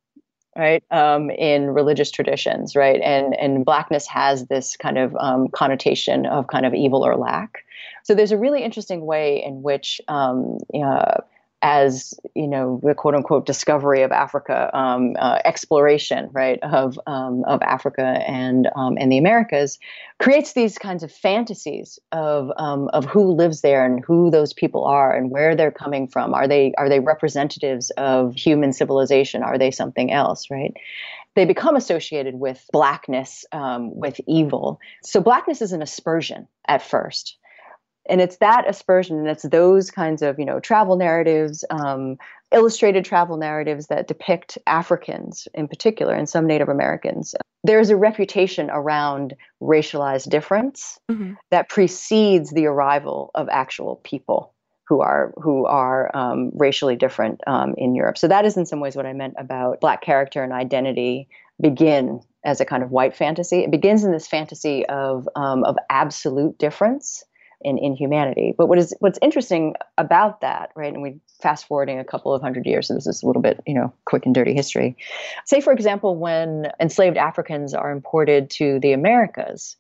right 0.58 0.84
um, 0.92 1.30
in 1.32 1.70
religious 1.70 2.12
traditions 2.12 2.76
right 2.76 3.00
and 3.02 3.34
and 3.40 3.64
blackness 3.64 4.06
has 4.08 4.48
this 4.48 4.76
kind 4.76 4.98
of 4.98 5.16
um, 5.18 5.48
connotation 5.50 6.26
of 6.26 6.48
kind 6.48 6.66
of 6.66 6.74
evil 6.74 7.06
or 7.06 7.16
lack 7.16 7.64
so 8.04 8.14
there's 8.14 8.32
a 8.32 8.38
really 8.38 8.64
interesting 8.64 9.06
way 9.06 9.42
in 9.44 9.62
which 9.62 10.02
um, 10.08 10.58
uh, 10.74 11.22
as 11.62 12.14
you 12.36 12.48
know 12.48 12.80
the 12.84 12.96
quote 12.96 13.16
unquote 13.16 13.46
discovery 13.46 14.02
of 14.02 14.12
Africa, 14.12 14.70
um, 14.78 15.16
uh, 15.20 15.40
exploration 15.46 16.30
right 16.32 16.60
of 16.64 17.00
um, 17.08 17.44
of 17.46 17.62
Africa 17.62 18.04
and 18.28 18.70
um, 18.76 18.98
and 19.00 19.12
the 19.12 19.18
Americas 19.18 19.80
creates 20.20 20.54
these 20.54 20.78
kinds 20.78 21.04
of 21.04 21.12
fantasies 21.12 22.00
of 22.12 22.52
um, 22.58 22.90
of 22.90 23.06
who 23.06 23.32
lives 23.34 23.62
there 23.62 23.86
and 23.86 24.04
who 24.06 24.32
those 24.32 24.54
people 24.54 24.86
are 24.86 25.16
and 25.16 25.32
where 25.32 25.56
they're 25.56 25.72
coming 25.72 26.08
from. 26.08 26.34
Are 26.34 26.48
they 26.48 26.74
are 26.78 26.90
they 26.90 27.00
representatives 27.00 27.92
of 27.92 28.36
human 28.36 28.74
civilization? 28.74 29.44
Are 29.44 29.58
they 29.58 29.72
something 29.72 30.12
else? 30.12 30.50
Right 30.50 30.74
they 31.36 31.46
become 31.46 31.76
associated 31.76 32.36
with 32.36 32.64
blackness, 32.72 33.46
um, 33.52 33.96
with 33.96 34.20
evil. 34.28 34.80
So 35.04 35.22
blackness 35.22 35.62
is 35.62 35.72
an 35.72 35.82
aspersion 35.82 36.48
at 36.68 36.82
first, 36.82 37.38
and 38.12 38.22
it's 38.22 38.38
that 38.38 38.70
aspersion 38.70 39.18
and 39.18 39.28
it's 39.28 39.44
those 39.44 39.90
kinds 39.90 40.22
of 40.22 40.38
you 40.38 40.46
know 40.46 40.60
travel 40.60 40.96
narratives 40.96 41.66
um, 41.72 42.18
illustrated 42.52 43.06
travel 43.06 43.38
narratives 43.38 43.88
that 43.88 44.08
depict 44.08 44.58
africans 44.68 45.48
in 45.56 45.68
particular 45.68 46.14
and 46.14 46.30
some 46.30 46.46
native 46.46 46.70
americans 46.70 47.34
there's 47.64 47.90
a 47.90 47.96
reputation 47.96 48.70
around 48.72 49.36
racialized 49.62 50.30
difference 50.30 51.00
mm-hmm. 51.10 51.34
that 51.50 51.70
precedes 51.70 52.52
the 52.52 52.66
arrival 52.66 53.32
of 53.36 53.48
actual 53.50 53.98
people 54.04 54.54
who 54.88 55.00
are 55.00 55.34
who 55.38 55.66
are 55.66 56.16
um, 56.16 56.52
racially 56.56 56.98
different 56.98 57.40
um, 57.48 57.74
in 57.78 57.96
Europe. 57.96 58.18
So 58.18 58.28
that 58.28 58.46
is 58.46 58.58
in 58.58 58.66
some 58.66 58.82
ways 58.82 58.96
what 58.96 59.06
I 59.06 59.14
meant 59.14 59.36
about 59.38 59.80
black 59.80 60.02
character 60.02 60.44
and 60.44 60.52
identity 60.52 61.30
begin 61.62 62.20
as 62.44 62.60
a 62.60 62.66
kind 62.66 62.84
of 62.84 62.92
white 62.92 63.16
fantasy. 63.16 63.60
It 63.60 63.72
begins 63.72 64.04
in 64.04 64.12
this 64.12 64.28
fantasy 64.28 64.86
of 64.88 65.30
um, 65.36 65.64
of 65.64 65.78
absolute 65.90 66.58
difference 66.58 67.24
in, 67.64 67.78
inhumanity. 67.78 68.54
But 68.58 68.68
what 68.68 68.78
is 68.78 68.94
what's 69.00 69.20
interesting 69.22 69.76
about 69.98 70.42
that, 70.42 70.72
right? 70.76 70.94
And 70.94 71.02
we 71.02 71.20
fast 71.42 71.68
forwarding 71.68 72.00
a 72.00 72.04
couple 72.04 72.34
of 72.34 72.42
hundred 72.42 72.66
years, 72.66 72.88
so 72.88 72.94
this 72.94 73.08
is 73.08 73.24
a 73.24 73.28
little 73.28 73.42
bit, 73.42 73.62
you 73.66 73.74
know, 73.74 73.94
quick 74.06 74.26
and 74.26 74.36
dirty 74.36 74.54
history. 74.54 74.96
Say, 75.46 75.62
for 75.62 75.74
example, 75.74 76.16
when 76.16 76.72
enslaved 76.80 77.18
Africans 77.18 77.74
are 77.74 77.92
imported 77.92 78.50
to 78.52 78.80
the 78.80 78.94
Americas, 78.94 79.76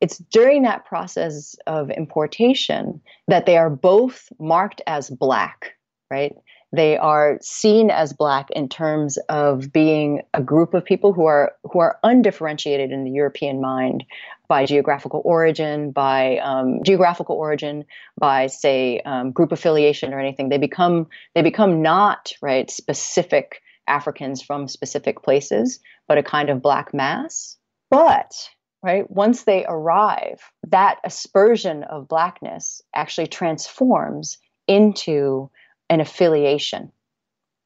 it's 0.00 0.18
during 0.18 0.62
that 0.62 0.84
process 0.84 1.56
of 1.66 1.90
importation 1.90 3.00
that 3.28 3.46
they 3.46 3.56
are 3.56 3.70
both 3.70 4.30
marked 4.38 4.82
as 4.86 5.08
black, 5.08 5.72
right? 6.10 6.36
They 6.76 6.98
are 6.98 7.38
seen 7.40 7.90
as 7.90 8.12
black 8.12 8.50
in 8.50 8.68
terms 8.68 9.16
of 9.30 9.72
being 9.72 10.22
a 10.34 10.42
group 10.42 10.74
of 10.74 10.84
people 10.84 11.14
who 11.14 11.24
are 11.24 11.54
who 11.64 11.78
are 11.78 11.98
undifferentiated 12.02 12.92
in 12.92 13.04
the 13.04 13.10
European 13.10 13.60
mind 13.62 14.04
by 14.46 14.66
geographical 14.66 15.22
origin, 15.24 15.90
by 15.90 16.36
um, 16.38 16.80
geographical 16.84 17.34
origin, 17.36 17.84
by 18.18 18.46
say 18.46 19.00
um, 19.00 19.32
group 19.32 19.52
affiliation 19.52 20.12
or 20.12 20.20
anything. 20.20 20.50
They 20.50 20.58
become 20.58 21.06
they 21.34 21.42
become 21.42 21.80
not 21.80 22.32
right 22.42 22.70
specific 22.70 23.62
Africans 23.88 24.42
from 24.42 24.68
specific 24.68 25.22
places, 25.22 25.80
but 26.06 26.18
a 26.18 26.22
kind 26.22 26.50
of 26.50 26.60
black 26.60 26.92
mass. 26.92 27.56
But 27.90 28.34
right 28.82 29.10
once 29.10 29.44
they 29.44 29.64
arrive, 29.66 30.42
that 30.68 30.98
aspersion 31.04 31.84
of 31.84 32.06
blackness 32.06 32.82
actually 32.94 33.28
transforms 33.28 34.36
into 34.68 35.50
an 35.90 36.00
affiliation 36.00 36.92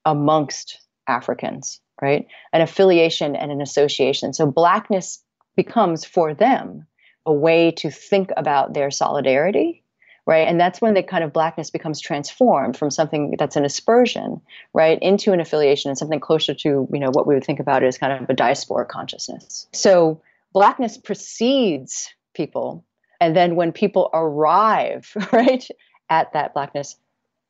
amongst 0.04 0.80
Africans, 1.06 1.80
right? 2.00 2.26
An 2.52 2.60
affiliation 2.60 3.36
and 3.36 3.50
an 3.50 3.60
association. 3.60 4.32
So 4.32 4.46
blackness 4.46 5.22
becomes 5.56 6.04
for 6.04 6.34
them 6.34 6.86
a 7.26 7.32
way 7.32 7.70
to 7.72 7.90
think 7.90 8.30
about 8.36 8.72
their 8.72 8.90
solidarity 8.90 9.82
right 10.26 10.46
and 10.46 10.60
that's 10.60 10.80
when 10.80 10.94
the 10.94 11.02
kind 11.02 11.24
of 11.24 11.32
blackness 11.32 11.70
becomes 11.70 12.00
transformed 12.00 12.76
from 12.76 12.90
something 12.90 13.34
that's 13.38 13.56
an 13.56 13.64
aspersion 13.64 14.40
right 14.72 14.98
into 15.02 15.32
an 15.32 15.40
affiliation 15.40 15.90
and 15.90 15.98
something 15.98 16.20
closer 16.20 16.54
to 16.54 16.88
you 16.92 17.00
know 17.00 17.10
what 17.10 17.26
we 17.26 17.34
would 17.34 17.44
think 17.44 17.60
about 17.60 17.82
as 17.82 17.98
kind 17.98 18.12
of 18.12 18.28
a 18.30 18.34
diasporic 18.34 18.88
consciousness 18.88 19.66
so 19.72 20.20
blackness 20.52 20.96
precedes 20.96 22.08
people 22.34 22.84
and 23.20 23.36
then 23.36 23.56
when 23.56 23.72
people 23.72 24.10
arrive 24.14 25.12
right 25.32 25.68
at 26.08 26.32
that 26.32 26.54
blackness 26.54 26.96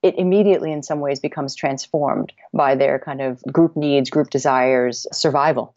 it 0.03 0.19
immediately 0.19 0.73
in 0.73 0.83
some 0.83 1.01
ways 1.01 1.21
becomes 1.21 1.55
transformed 1.55 2.33
by 2.53 2.75
their 2.75 2.99
kind 2.99 3.21
of 3.21 3.43
group 3.53 3.77
needs 3.77 4.11
group 4.11 4.31
desires 4.31 5.07
survival 5.13 5.75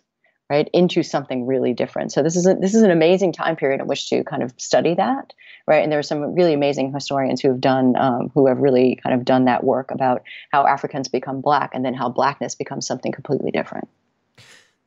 right 0.49 0.69
into 0.73 1.01
something 1.03 1.47
really 1.47 1.73
different. 1.73 2.11
So 2.11 2.21
this 2.21 2.35
is 2.35 2.45
a, 2.45 2.53
this 2.53 2.75
is 2.75 2.83
an 2.83 2.91
amazing 2.91 3.31
time 3.31 3.55
period 3.55 3.79
in 3.79 3.87
which 3.87 4.09
to 4.09 4.23
kind 4.23 4.43
of 4.43 4.53
study 4.57 4.93
that 4.95 5.33
right? 5.67 5.83
And 5.83 5.91
there 5.91 5.99
are 5.99 6.03
some 6.03 6.35
really 6.35 6.53
amazing 6.53 6.93
historians 6.93 7.41
who 7.41 7.49
have 7.49 7.61
done 7.61 7.95
um, 7.97 8.31
who 8.33 8.47
have 8.47 8.57
really 8.59 8.99
kind 9.01 9.15
of 9.15 9.25
done 9.25 9.45
that 9.45 9.63
work 9.63 9.91
about 9.91 10.23
how 10.51 10.65
africans 10.65 11.07
become 11.07 11.41
black 11.41 11.71
and 11.73 11.85
then 11.85 11.93
how 11.93 12.09
blackness 12.09 12.55
becomes 12.55 12.85
something 12.87 13.11
completely 13.11 13.51
different 13.51 13.87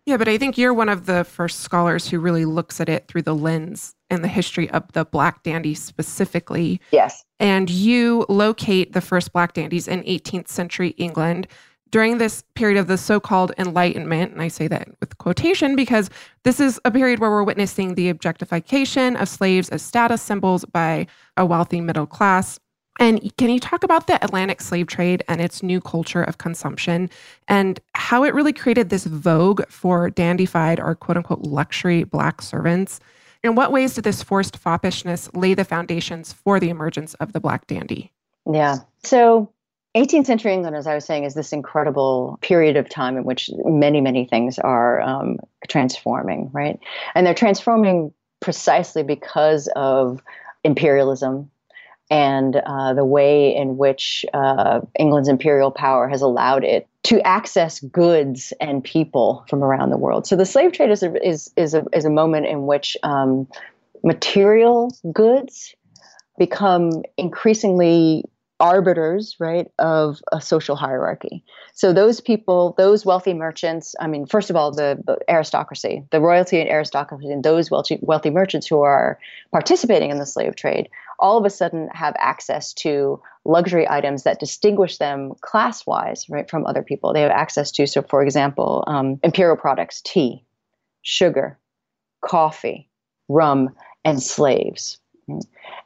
yeah 0.07 0.17
but 0.17 0.29
i 0.29 0.39
think 0.39 0.57
you're 0.57 0.75
one 0.75 0.89
of 0.89 1.07
the 1.07 1.25
first 1.25 1.61
scholars 1.61 2.09
who 2.09 2.19
really 2.19 2.45
looks 2.45 2.81
at 2.81 2.89
it 2.89 3.07
through 3.09 3.23
the 3.23 3.35
lens 3.35 3.95
and 4.11 4.23
the 4.23 4.29
history 4.29 4.71
of 4.71 4.85
the 4.93 5.05
black 5.05 5.43
dandy 5.43 5.75
specifically. 5.75 6.81
Yes. 6.93 7.25
And 7.41 7.69
you 7.69 8.25
locate 8.29 8.93
the 8.93 9.01
first 9.01 9.33
black 9.33 9.53
dandies 9.53 9.89
in 9.89 10.03
18th 10.05 10.49
century 10.49 10.91
england 10.91 11.49
during 11.91 12.19
this 12.19 12.43
period 12.55 12.79
of 12.79 12.89
the 12.89 12.99
so 12.99 13.21
called 13.21 13.53
Enlightenment, 13.59 14.33
and 14.33 14.43
I 14.43 14.49
say 14.49 14.67
that 14.69 14.89
with 15.01 15.17
quotation 15.19 15.77
because 15.77 16.11
this 16.43 16.59
is 16.59 16.81
a 16.85 16.91
period 16.91 17.21
where 17.21 17.31
we're 17.31 17.45
witnessing 17.45 17.95
the 17.95 18.09
objectification 18.09 19.17
of 19.17 19.29
slaves 19.29 19.69
as 19.69 19.83
status 19.83 20.21
symbols 20.21 20.65
by 20.65 21.07
a 21.37 21.47
wealthy 21.47 21.81
middle 21.81 22.07
class. 22.07 22.59
And 22.99 23.35
can 23.37 23.51
you 23.51 23.61
talk 23.61 23.85
about 23.85 24.07
the 24.07 24.23
Atlantic 24.25 24.61
slave 24.61 24.87
trade 24.87 25.23
and 25.29 25.41
its 25.41 25.63
new 25.63 25.81
culture 25.81 26.23
of 26.23 26.39
consumption 26.39 27.11
and 27.49 27.79
how 27.95 28.25
it 28.25 28.35
really 28.35 28.53
created 28.53 28.89
this 28.89 29.05
vogue 29.05 29.67
for 29.69 30.11
dandified 30.11 30.81
or 30.81 30.95
quote 30.95 31.17
unquote 31.17 31.43
luxury 31.43 32.05
Black 32.05 32.43
servants? 32.43 33.01
In 33.43 33.55
what 33.55 33.71
ways 33.71 33.95
did 33.95 34.05
this 34.05 34.23
forced 34.23 34.61
foppishness 34.61 35.31
lay 35.35 35.55
the 35.55 35.65
foundations 35.65 36.33
for 36.33 36.59
the 36.59 36.71
emergence 36.71 37.15
of 37.15 37.33
the 37.33 37.41
Black 37.41 37.67
dandy? 37.67 38.13
Yeah. 38.51 38.79
So 39.05 39.51
18th 39.97 40.27
century 40.27 40.53
England, 40.53 40.77
as 40.77 40.87
I 40.87 40.95
was 40.95 41.05
saying, 41.05 41.25
is 41.25 41.35
this 41.35 41.53
incredible 41.53 42.39
period 42.43 42.77
of 42.77 42.89
time 42.89 43.17
in 43.17 43.25
which 43.25 43.51
many, 43.65 44.01
many 44.01 44.27
things 44.27 44.59
are 44.59 45.01
um, 45.01 45.39
transforming, 45.69 46.51
right? 46.53 46.79
And 47.15 47.27
they're 47.27 47.35
transforming 47.35 48.13
precisely 48.41 49.03
because 49.03 49.69
of 49.75 50.23
imperialism 50.65 51.51
and 52.11 52.57
uh, 52.57 52.95
the 52.95 53.05
way 53.05 53.55
in 53.55 53.77
which 53.77 54.25
uh, 54.33 54.81
England's 54.99 55.29
imperial 55.29 55.71
power 55.71 56.09
has 56.09 56.23
allowed 56.23 56.65
it 56.65 56.87
to 57.05 57.21
access 57.27 57.81
goods 57.81 58.53
and 58.61 58.83
people 58.83 59.45
from 59.49 59.63
around 59.63 59.91
the 59.91 59.97
world. 59.97 60.27
So 60.27 60.37
the 60.37 60.47
slave 60.47 60.73
trade 60.73 60.91
is 60.91 61.03
a, 61.03 61.27
is, 61.27 61.53
is 61.57 61.75
a, 61.75 61.85
is 61.93 62.05
a 62.05 62.11
moment 62.11 62.47
in 62.47 62.67
which 62.67 62.97
um, 63.03 63.49
material 64.05 64.97
goods 65.13 65.75
become 66.39 67.03
increasingly 67.17 68.25
arbiters, 68.59 69.37
right, 69.39 69.71
of 69.79 70.21
a 70.33 70.41
social 70.41 70.77
hierarchy. 70.77 71.45
So 71.75 71.93
those 71.93 72.21
people, 72.21 72.75
those 72.79 73.05
wealthy 73.05 73.35
merchants, 73.35 73.95
I 74.01 74.07
mean, 74.07 74.27
first 74.27 74.49
of 74.49 74.57
all, 74.57 74.73
the, 74.73 74.99
the 75.07 75.19
aristocracy, 75.29 76.05
the 76.11 76.21
royalty 76.21 76.61
and 76.61 76.71
aristocracy, 76.71 77.31
and 77.31 77.45
those 77.45 77.71
wealthy, 77.71 77.99
wealthy 78.01 78.31
merchants 78.31 78.67
who 78.67 78.81
are 78.81 79.19
participating 79.53 80.11
in 80.11 80.19
the 80.19 80.27
slave 80.27 80.57
trade, 80.57 80.89
all 81.19 81.37
of 81.37 81.45
a 81.45 81.51
sudden 81.51 81.89
have 81.93 82.15
access 82.19 82.73
to 82.75 83.21
luxury 83.45 83.89
items 83.89 84.23
that 84.23 84.41
distinguish 84.41 84.99
them 84.99 85.33
class-wise, 85.41 86.27
right, 86.29 86.49
from 86.49 86.67
other 86.67 86.83
people. 86.83 87.13
They 87.13 87.23
have 87.23 87.31
access 87.31 87.71
to, 87.73 87.87
so 87.87 88.03
for 88.03 88.23
example, 88.23 88.85
um, 88.87 89.21
imperial 89.23 89.57
products, 89.57 90.01
tea, 90.03 90.45
sugar, 91.03 91.59
coffee, 92.23 92.89
rum, 93.29 93.71
and 94.05 94.23
slaves. 94.23 94.99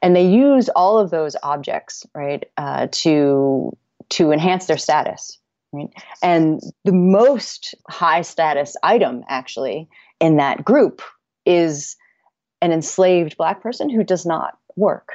And 0.02 0.16
they 0.16 0.26
use 0.26 0.68
all 0.68 0.98
of 0.98 1.10
those 1.10 1.36
objects, 1.42 2.06
right, 2.14 2.44
uh, 2.56 2.88
to 2.92 3.76
to 4.10 4.32
enhance 4.32 4.66
their 4.66 4.78
status. 4.78 5.38
Right? 5.72 5.88
And 6.22 6.60
the 6.84 6.92
most 6.92 7.74
high 7.88 8.22
status 8.22 8.76
item, 8.82 9.22
actually, 9.28 9.88
in 10.20 10.36
that 10.38 10.64
group 10.64 11.00
is 11.46 11.96
an 12.60 12.72
enslaved 12.72 13.36
black 13.36 13.62
person 13.62 13.88
who 13.88 14.04
does 14.04 14.26
not 14.26 14.58
work. 14.76 15.12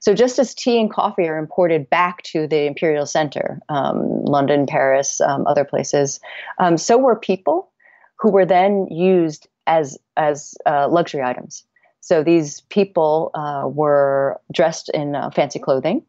So, 0.00 0.14
just 0.14 0.38
as 0.38 0.54
tea 0.54 0.80
and 0.80 0.90
coffee 0.90 1.26
are 1.28 1.38
imported 1.38 1.88
back 1.88 2.22
to 2.24 2.46
the 2.46 2.66
imperial 2.66 3.06
center, 3.06 3.60
um, 3.68 4.24
London, 4.24 4.66
Paris, 4.66 5.20
um, 5.20 5.46
other 5.46 5.64
places, 5.64 6.20
um, 6.58 6.76
so 6.76 6.98
were 6.98 7.16
people 7.16 7.70
who 8.18 8.30
were 8.30 8.46
then 8.46 8.86
used 8.90 9.48
as 9.66 9.98
as 10.16 10.54
uh, 10.66 10.88
luxury 10.88 11.22
items. 11.22 11.64
So 12.00 12.22
these 12.22 12.60
people 12.62 13.30
uh, 13.34 13.68
were 13.68 14.40
dressed 14.52 14.88
in 14.90 15.14
uh, 15.14 15.30
fancy 15.30 15.58
clothing, 15.58 16.02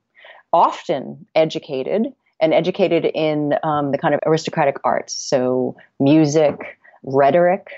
often 0.54 1.26
educated, 1.36 2.14
and 2.40 2.54
educated 2.54 3.06
in 3.06 3.54
um, 3.64 3.92
the 3.92 3.98
kind 3.98 4.14
of 4.14 4.20
aristocratic 4.26 4.78
arts. 4.84 5.14
So 5.14 5.76
music, 6.00 6.80
rhetoric. 7.04 7.70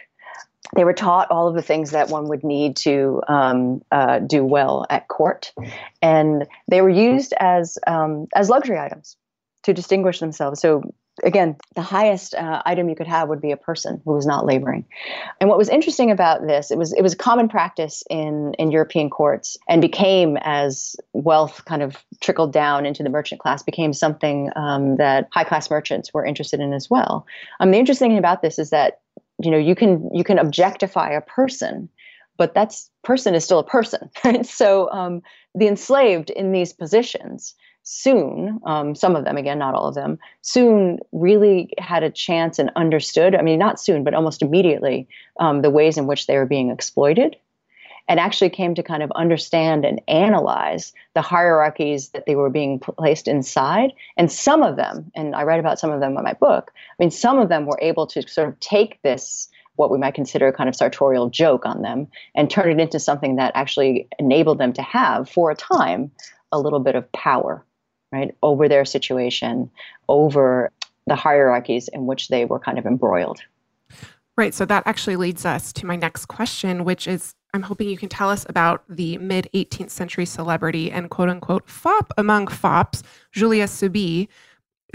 They 0.76 0.86
were 0.86 0.94
taught 0.94 1.30
all 1.30 1.48
of 1.48 1.56
the 1.56 1.62
things 1.62 1.92
that 1.92 2.10
one 2.10 2.30
would 2.30 2.44
need 2.44 2.78
to 2.78 3.22
um, 3.28 3.84
uh, 3.92 4.20
do 4.20 4.44
well 4.44 4.86
at 4.90 5.08
court, 5.08 5.54
and 6.02 6.48
they 6.68 6.82
were 6.82 6.90
used 6.90 7.34
as 7.40 7.78
um, 7.86 8.28
as 8.34 8.50
luxury 8.50 8.80
items 8.80 9.18
to 9.64 9.74
distinguish 9.74 10.20
themselves. 10.20 10.62
So 10.62 10.82
again, 11.22 11.56
the 11.76 11.82
highest 11.82 12.34
uh, 12.34 12.62
item 12.66 12.90
you 12.90 12.96
could 12.96 13.08
have 13.08 13.30
would 13.30 13.42
be 13.42 13.52
a 13.52 13.58
person 13.58 14.02
who 14.04 14.14
was 14.14 14.26
not 14.26 14.46
laboring. 14.46 14.86
And 15.40 15.50
what 15.50 15.58
was 15.58 15.70
interesting 15.70 16.10
about 16.10 16.48
this, 16.48 16.72
it 16.72 16.78
was 16.78 16.94
it 16.94 17.02
was 17.02 17.14
a 17.14 17.18
common 17.18 17.50
practice 17.50 18.04
in 18.10 18.54
in 18.58 18.72
European 18.72 19.10
courts, 19.10 19.58
and 19.68 19.82
became 19.82 20.38
as 20.42 20.96
wealth 21.14 21.66
kind 21.66 21.82
of 21.84 22.04
trickled 22.22 22.52
down 22.52 22.86
into 22.86 23.04
the 23.04 23.10
merchant 23.10 23.42
class, 23.42 23.62
became 23.62 23.94
something 23.94 24.50
um, 24.56 24.98
that 24.98 25.28
high 25.32 25.44
class 25.44 25.70
merchants 25.70 26.14
were 26.14 26.26
interested 26.26 26.60
in 26.60 26.74
as 26.74 26.90
well. 26.90 27.26
Um, 27.60 27.72
the 27.72 27.78
interesting 27.78 28.10
thing 28.10 28.18
about 28.18 28.42
this 28.42 28.58
is 28.58 28.72
that 28.72 29.02
you 29.44 29.52
know 29.52 29.58
you 29.58 29.76
can 29.76 30.10
you 30.14 30.24
can 30.24 30.40
objectify 30.40 31.12
a 31.12 31.22
person 31.22 31.90
but 32.38 32.54
that's 32.54 32.90
person 33.04 33.36
is 33.36 33.44
still 33.44 33.60
a 33.60 33.64
person 33.64 34.10
right 34.26 34.46
so 34.46 34.90
um, 34.92 35.22
the 35.56 35.68
enslaved 35.68 36.30
in 36.30 36.52
these 36.52 36.74
positions 36.74 37.56
soon, 37.84 38.60
um, 38.66 38.96
some 38.96 39.16
of 39.16 39.26
them, 39.26 39.38
again, 39.38 39.60
not 39.60 39.76
all 39.76 39.88
of 39.88 39.96
them, 39.96 40.18
soon 40.42 41.00
really 41.12 41.74
had 41.78 42.04
a 42.04 42.10
chance 42.10 42.58
and 42.58 42.72
understood, 42.76 43.36
I 43.36 43.42
mean, 43.42 43.60
not 43.60 43.80
soon, 43.80 44.04
but 44.04 44.14
almost 44.14 44.42
immediately, 44.42 45.08
um, 45.40 45.62
the 45.62 45.70
ways 45.70 45.98
in 45.98 46.08
which 46.08 46.28
they 46.28 46.38
were 46.38 46.46
being 46.46 46.70
exploited 46.70 47.36
and 48.08 48.20
actually 48.20 48.50
came 48.50 48.76
to 48.76 48.84
kind 48.84 49.04
of 49.04 49.12
understand 49.12 49.86
and 49.86 50.02
analyze 50.08 50.94
the 51.14 51.22
hierarchies 51.22 52.10
that 52.10 52.26
they 52.26 52.36
were 52.36 52.50
being 52.50 52.80
placed 52.80 53.28
inside. 53.28 53.92
And 54.18 54.32
some 54.32 54.62
of 54.62 54.76
them, 54.76 55.12
and 55.16 55.36
I 55.36 55.44
write 55.44 55.60
about 55.60 55.80
some 55.80 55.92
of 55.92 56.00
them 56.02 56.18
in 56.18 56.24
my 56.24 56.34
book, 56.34 56.72
I 56.76 56.96
mean, 57.00 57.12
some 57.12 57.40
of 57.40 57.50
them 57.50 57.66
were 57.66 57.80
able 57.82 58.08
to 58.08 58.28
sort 58.28 58.50
of 58.50 58.60
take 58.60 59.02
this 59.04 59.50
what 59.76 59.90
we 59.90 59.98
might 59.98 60.14
consider 60.14 60.48
a 60.48 60.54
kind 60.54 60.70
of 60.70 60.76
sartorial 60.76 61.30
joke 61.30 61.66
on 61.66 61.82
them 61.82 62.08
and 62.36 62.50
turn 62.50 62.70
it 62.70 62.82
into 62.82 63.00
something 63.00 63.38
that 63.38 63.54
actually 63.56 64.08
enabled 64.20 64.60
them 64.60 64.74
to 64.74 64.84
have, 64.84 65.30
for 65.30 65.50
a 65.50 65.56
time, 65.56 66.12
a 66.52 66.60
little 66.60 66.80
bit 66.80 66.96
of 66.96 67.12
power 67.12 67.66
right, 68.14 68.36
over 68.44 68.70
their 68.70 68.86
situation, 68.86 69.72
over 70.08 70.72
the 71.08 71.16
hierarchies 71.16 71.90
in 71.90 72.06
which 72.06 72.28
they 72.28 72.46
were 72.46 72.60
kind 72.60 72.78
of 72.78 72.86
embroiled. 72.86 73.42
Right. 74.38 74.54
So 74.54 74.66
that 74.66 74.84
actually 74.86 75.16
leads 75.16 75.46
us 75.46 75.74
to 75.74 75.86
my 75.86 75.96
next 75.96 76.28
question, 76.28 76.86
which 76.86 77.08
is 77.08 77.36
I'm 77.54 77.64
hoping 77.64 77.90
you 77.90 77.98
can 77.98 78.10
tell 78.10 78.30
us 78.30 78.46
about 78.50 78.84
the 78.90 79.18
mid 79.18 79.50
18th 79.54 79.92
century 79.92 80.26
celebrity 80.26 80.92
and 80.92 81.10
quote 81.10 81.30
unquote 81.30 81.70
fop 81.70 82.14
among 82.18 82.48
fops, 82.48 83.04
Julius 83.32 83.80
Soubise. 83.80 84.28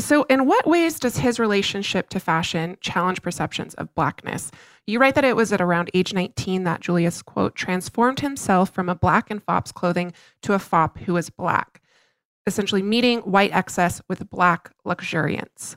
So, 0.00 0.25
in 0.25 0.46
what 0.46 0.66
ways 0.66 1.00
does 1.00 1.18
his 1.18 1.40
relationship 1.40 2.08
to 2.10 2.20
fashion 2.20 2.76
challenge 2.80 3.22
perceptions 3.22 3.75
of 3.75 3.92
blackness? 3.94 4.50
You 4.87 5.00
write 5.00 5.16
that 5.16 5.25
it 5.25 5.37
was 5.37 5.52
at 5.52 5.60
around 5.60 5.90
age 5.92 6.14
19 6.14 6.64
that 6.64 6.80
Julius, 6.80 7.20
quote, 7.20 7.54
transformed 7.54 8.20
himself 8.20 8.70
from 8.70 8.88
a 8.88 8.94
black 8.94 9.30
in 9.30 9.40
fop's 9.40 9.72
clothing 9.72 10.12
to 10.42 10.54
a 10.54 10.58
fop 10.58 10.98
who 10.98 11.14
was 11.14 11.30
black 11.30 11.80
essentially 12.49 12.83
meeting 12.83 13.21
white 13.21 13.52
excess 13.52 14.02
with 14.09 14.28
black 14.31 14.73
luxuriance. 14.85 15.76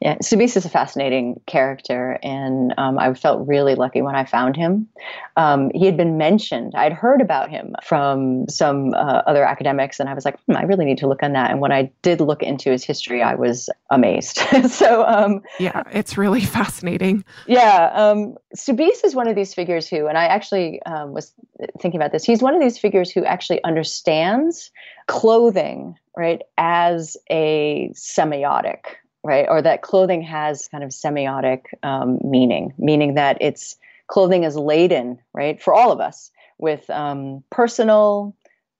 Yeah, 0.00 0.16
Soubise 0.16 0.56
is 0.56 0.64
a 0.64 0.68
fascinating 0.68 1.40
character, 1.46 2.18
and 2.22 2.74
um, 2.76 2.98
I 2.98 3.14
felt 3.14 3.46
really 3.46 3.76
lucky 3.76 4.02
when 4.02 4.16
I 4.16 4.24
found 4.24 4.56
him. 4.56 4.88
Um, 5.36 5.70
he 5.72 5.86
had 5.86 5.96
been 5.96 6.18
mentioned. 6.18 6.74
I'd 6.74 6.92
heard 6.92 7.20
about 7.20 7.48
him 7.48 7.76
from 7.82 8.48
some 8.48 8.92
uh, 8.94 9.22
other 9.26 9.44
academics, 9.44 10.00
and 10.00 10.08
I 10.08 10.14
was 10.14 10.24
like, 10.24 10.38
hmm, 10.44 10.56
I 10.56 10.64
really 10.64 10.84
need 10.84 10.98
to 10.98 11.06
look 11.06 11.22
on 11.22 11.32
that. 11.34 11.50
And 11.50 11.60
when 11.60 11.70
I 11.70 11.92
did 12.02 12.20
look 12.20 12.42
into 12.42 12.70
his 12.70 12.82
history, 12.84 13.22
I 13.22 13.34
was 13.36 13.70
amazed. 13.90 14.38
so, 14.68 15.06
um, 15.06 15.42
yeah, 15.60 15.84
it's 15.92 16.18
really 16.18 16.40
fascinating. 16.44 17.24
Yeah, 17.46 17.90
um, 17.94 18.36
Soubise 18.56 19.04
is 19.04 19.14
one 19.14 19.28
of 19.28 19.36
these 19.36 19.54
figures 19.54 19.88
who, 19.88 20.08
and 20.08 20.18
I 20.18 20.24
actually 20.24 20.82
um, 20.82 21.12
was 21.12 21.32
thinking 21.80 22.00
about 22.00 22.10
this. 22.10 22.24
He's 22.24 22.42
one 22.42 22.54
of 22.54 22.60
these 22.60 22.78
figures 22.78 23.12
who 23.12 23.24
actually 23.24 23.62
understands 23.62 24.72
clothing, 25.06 25.96
right, 26.16 26.42
as 26.58 27.16
a 27.30 27.90
semiotic 27.94 28.96
right? 29.24 29.46
Or 29.48 29.62
that 29.62 29.82
clothing 29.82 30.22
has 30.22 30.68
kind 30.68 30.84
of 30.84 30.90
semiotic 30.90 31.62
um, 31.82 32.18
meaning, 32.22 32.74
meaning 32.78 33.14
that 33.14 33.38
it's 33.40 33.76
clothing 34.06 34.44
is 34.44 34.56
laden, 34.56 35.18
right, 35.32 35.60
for 35.60 35.74
all 35.74 35.90
of 35.90 36.00
us 36.00 36.30
with 36.58 36.88
um, 36.90 37.42
personal, 37.50 38.36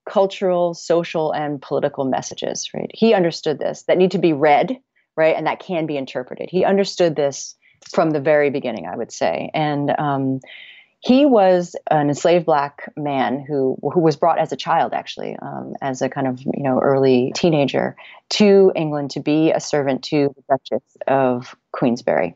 cultural, 0.07 0.73
social, 0.75 1.31
and 1.31 1.61
political 1.61 2.05
messages, 2.05 2.69
right? 2.73 2.91
He 2.93 3.13
understood 3.13 3.59
this 3.59 3.83
that 3.83 3.97
need 3.97 4.11
to 4.11 4.19
be 4.19 4.33
read, 4.33 4.77
right, 5.17 5.35
and 5.35 5.47
that 5.47 5.59
can 5.59 5.87
be 5.87 5.97
interpreted. 5.97 6.49
He 6.49 6.63
understood 6.63 7.15
this 7.15 7.55
from 7.91 8.11
the 8.11 8.21
very 8.21 8.51
beginning, 8.51 8.87
I 8.87 8.95
would 8.95 9.11
say, 9.11 9.49
and 9.53 9.93
um, 9.99 10.39
he 11.05 11.23
was 11.25 11.75
an 11.91 12.09
enslaved 12.09 12.45
black 12.45 12.91
man 12.97 13.39
who 13.47 13.77
who 13.93 13.99
was 13.99 14.15
brought 14.15 14.39
as 14.39 14.51
a 14.51 14.55
child, 14.55 14.91
actually, 14.91 15.37
um, 15.39 15.75
as 15.81 16.01
a 16.01 16.09
kind 16.09 16.27
of 16.27 16.41
you 16.41 16.63
know 16.63 16.79
early 16.79 17.31
teenager 17.35 17.95
to 18.31 18.71
England 18.75 19.11
to 19.11 19.19
be 19.19 19.51
a 19.51 19.59
servant 19.59 20.03
to 20.05 20.33
the 20.35 20.43
Duchess 20.49 20.97
of 21.07 21.55
Queensberry, 21.71 22.35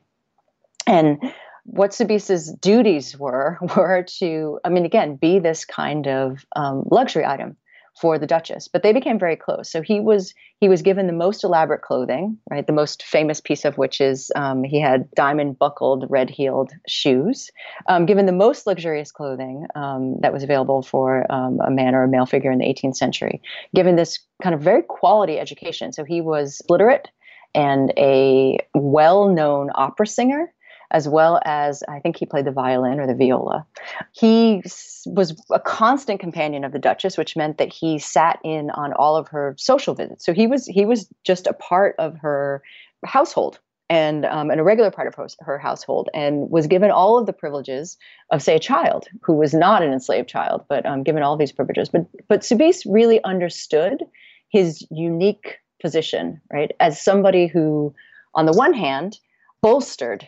and 0.85 1.17
what 1.63 1.95
Soubise's 1.95 2.53
duties 2.53 3.17
were 3.17 3.57
were 3.75 4.05
to, 4.19 4.59
I 4.63 4.69
mean, 4.69 4.85
again, 4.85 5.15
be 5.15 5.39
this 5.39 5.65
kind 5.65 6.07
of 6.07 6.45
um, 6.55 6.83
luxury 6.91 7.25
item 7.25 7.57
for 8.00 8.18
the 8.18 8.27
Duchess, 8.27 8.68
but 8.68 8.82
they 8.82 8.94
became 8.94 9.20
very 9.20 9.36
close. 9.36 9.70
So 9.70 9.82
he 9.82 10.00
was 10.00 10.34
he 10.60 10.70
was 10.70 10.82
given 10.82 11.08
the 11.08 11.13
most 11.13 11.44
elaborate 11.44 11.82
clothing, 11.82 12.38
right? 12.50 12.65
The 12.65 12.74
most 12.74 13.03
famous 13.03 13.41
piece 13.41 13.65
of 13.65 13.77
which 13.77 14.00
is 14.00 14.32
um, 14.36 14.63
he 14.63 14.79
had 14.79 15.10
diamond 15.12 15.60
buckled, 15.60 16.06
red 16.10 16.29
heeled 16.29 16.72
shoes. 16.88 17.51
Um, 17.88 18.06
given 18.06 18.25
the 18.25 18.32
most 18.32 18.65
luxurious 18.65 19.12
clothing 19.12 19.65
um, 19.75 20.20
that 20.22 20.34
was 20.34 20.44
available 20.44 20.82
for 20.82 21.29
um, 21.32 21.60
a 21.60 21.72
man 21.72 21.94
or 21.94 22.03
a 22.03 22.08
male 22.08 22.25
figure 22.25 22.51
in 22.51 22.60
the 22.60 22.65
18th 22.65 22.96
century. 22.96 23.41
Given 23.75 23.96
this 23.96 24.20
kind 24.41 24.56
of 24.56 24.62
very 24.62 24.84
quality 24.84 25.38
education, 25.38 25.91
so 25.91 26.03
he 26.03 26.22
was 26.22 26.62
literate 26.70 27.10
and 27.56 27.91
a 27.98 28.60
well 28.74 29.27
known 29.27 29.72
opera 29.75 30.08
singer 30.08 30.53
as 30.91 31.08
well 31.08 31.39
as 31.46 31.84
I 31.88 32.00
think 32.00 32.17
he 32.17 32.25
played 32.25 32.46
the 32.46 32.51
violin 32.51 33.00
or 33.00 33.08
the 33.08 33.15
viola. 33.15 33.65
He 34.12 34.62
was 35.05 35.41
a 35.51 35.60
constant 35.60 36.19
companion 36.19 36.63
of 36.63 36.72
the 36.72 36.79
Duchess, 36.79 37.17
which 37.17 37.36
meant 37.36 37.58
that 37.58 37.72
he 37.72 38.00
sat 38.00 38.39
in 38.43 38.69
on 38.72 38.93
all 38.93 39.15
of 39.15 39.27
her 39.29 39.55
social 39.58 39.93
visits. 39.93 40.25
So 40.25 40.34
he 40.34 40.48
was 40.48 40.65
he 40.65 40.86
was 40.86 41.08
just 41.24 41.48
a 41.48 41.53
part 41.53 41.96
of 42.00 42.17
her 42.17 42.62
household 43.05 43.60
and, 43.89 44.25
um, 44.25 44.51
and 44.51 44.60
a 44.60 44.63
regular 44.63 44.91
part 44.91 45.08
of 45.08 45.15
her, 45.15 45.27
her, 45.39 45.58
household, 45.58 46.10
and 46.13 46.50
was 46.51 46.67
given 46.67 46.91
all 46.91 47.17
of 47.17 47.25
the 47.25 47.34
privileges 47.34 47.98
of, 48.31 48.41
say, 48.41 48.55
a 48.55 48.60
child 48.60 49.08
who 49.24 49.34
was 49.34 49.53
not 49.53 49.81
an 49.81 49.91
enslaved 49.91 50.29
child, 50.29 50.63
but 50.69 50.86
um, 50.86 51.01
given 51.01 51.24
all 51.24 51.36
these 51.36 51.51
privileges. 51.51 51.89
But 51.89 52.05
but 52.27 52.41
Soubise 52.41 52.86
really 52.88 53.24
understood 53.24 54.03
his 54.50 54.86
unique 54.91 55.58
position, 55.81 56.39
right, 56.53 56.72
as 56.79 57.01
somebody 57.01 57.48
who, 57.48 57.93
on 58.36 58.46
the 58.46 58.53
one 58.53 58.74
hand, 58.74 59.19
bolstered 59.62 60.27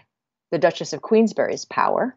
the 0.51 0.59
Duchess 0.59 0.93
of 0.93 1.01
Queensberry's 1.01 1.65
power, 1.65 2.15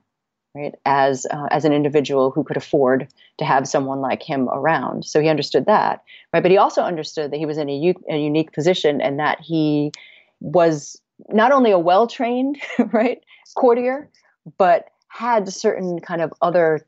right, 0.54 0.74
as 0.84 1.26
uh, 1.30 1.46
as 1.50 1.64
an 1.64 1.72
individual 1.72 2.30
who 2.30 2.44
could 2.44 2.56
afford 2.56 3.08
to 3.38 3.44
have 3.44 3.66
someone 3.66 4.00
like 4.00 4.22
him 4.22 4.48
around. 4.50 5.04
So 5.04 5.20
he 5.20 5.28
understood 5.28 5.66
that, 5.66 6.02
right? 6.32 6.42
But 6.42 6.50
he 6.50 6.58
also 6.58 6.82
understood 6.82 7.30
that 7.30 7.38
he 7.38 7.46
was 7.46 7.58
in 7.58 7.68
a, 7.68 7.76
u- 7.76 8.04
a 8.10 8.18
unique 8.18 8.52
position 8.52 9.00
and 9.00 9.18
that 9.18 9.40
he 9.40 9.92
was 10.40 11.00
not 11.28 11.52
only 11.52 11.70
a 11.70 11.78
well 11.78 12.06
trained, 12.06 12.60
right, 12.92 13.22
courtier, 13.56 14.10
but 14.58 14.86
had 15.08 15.48
certain 15.48 16.00
kind 16.00 16.20
of 16.20 16.32
other 16.42 16.86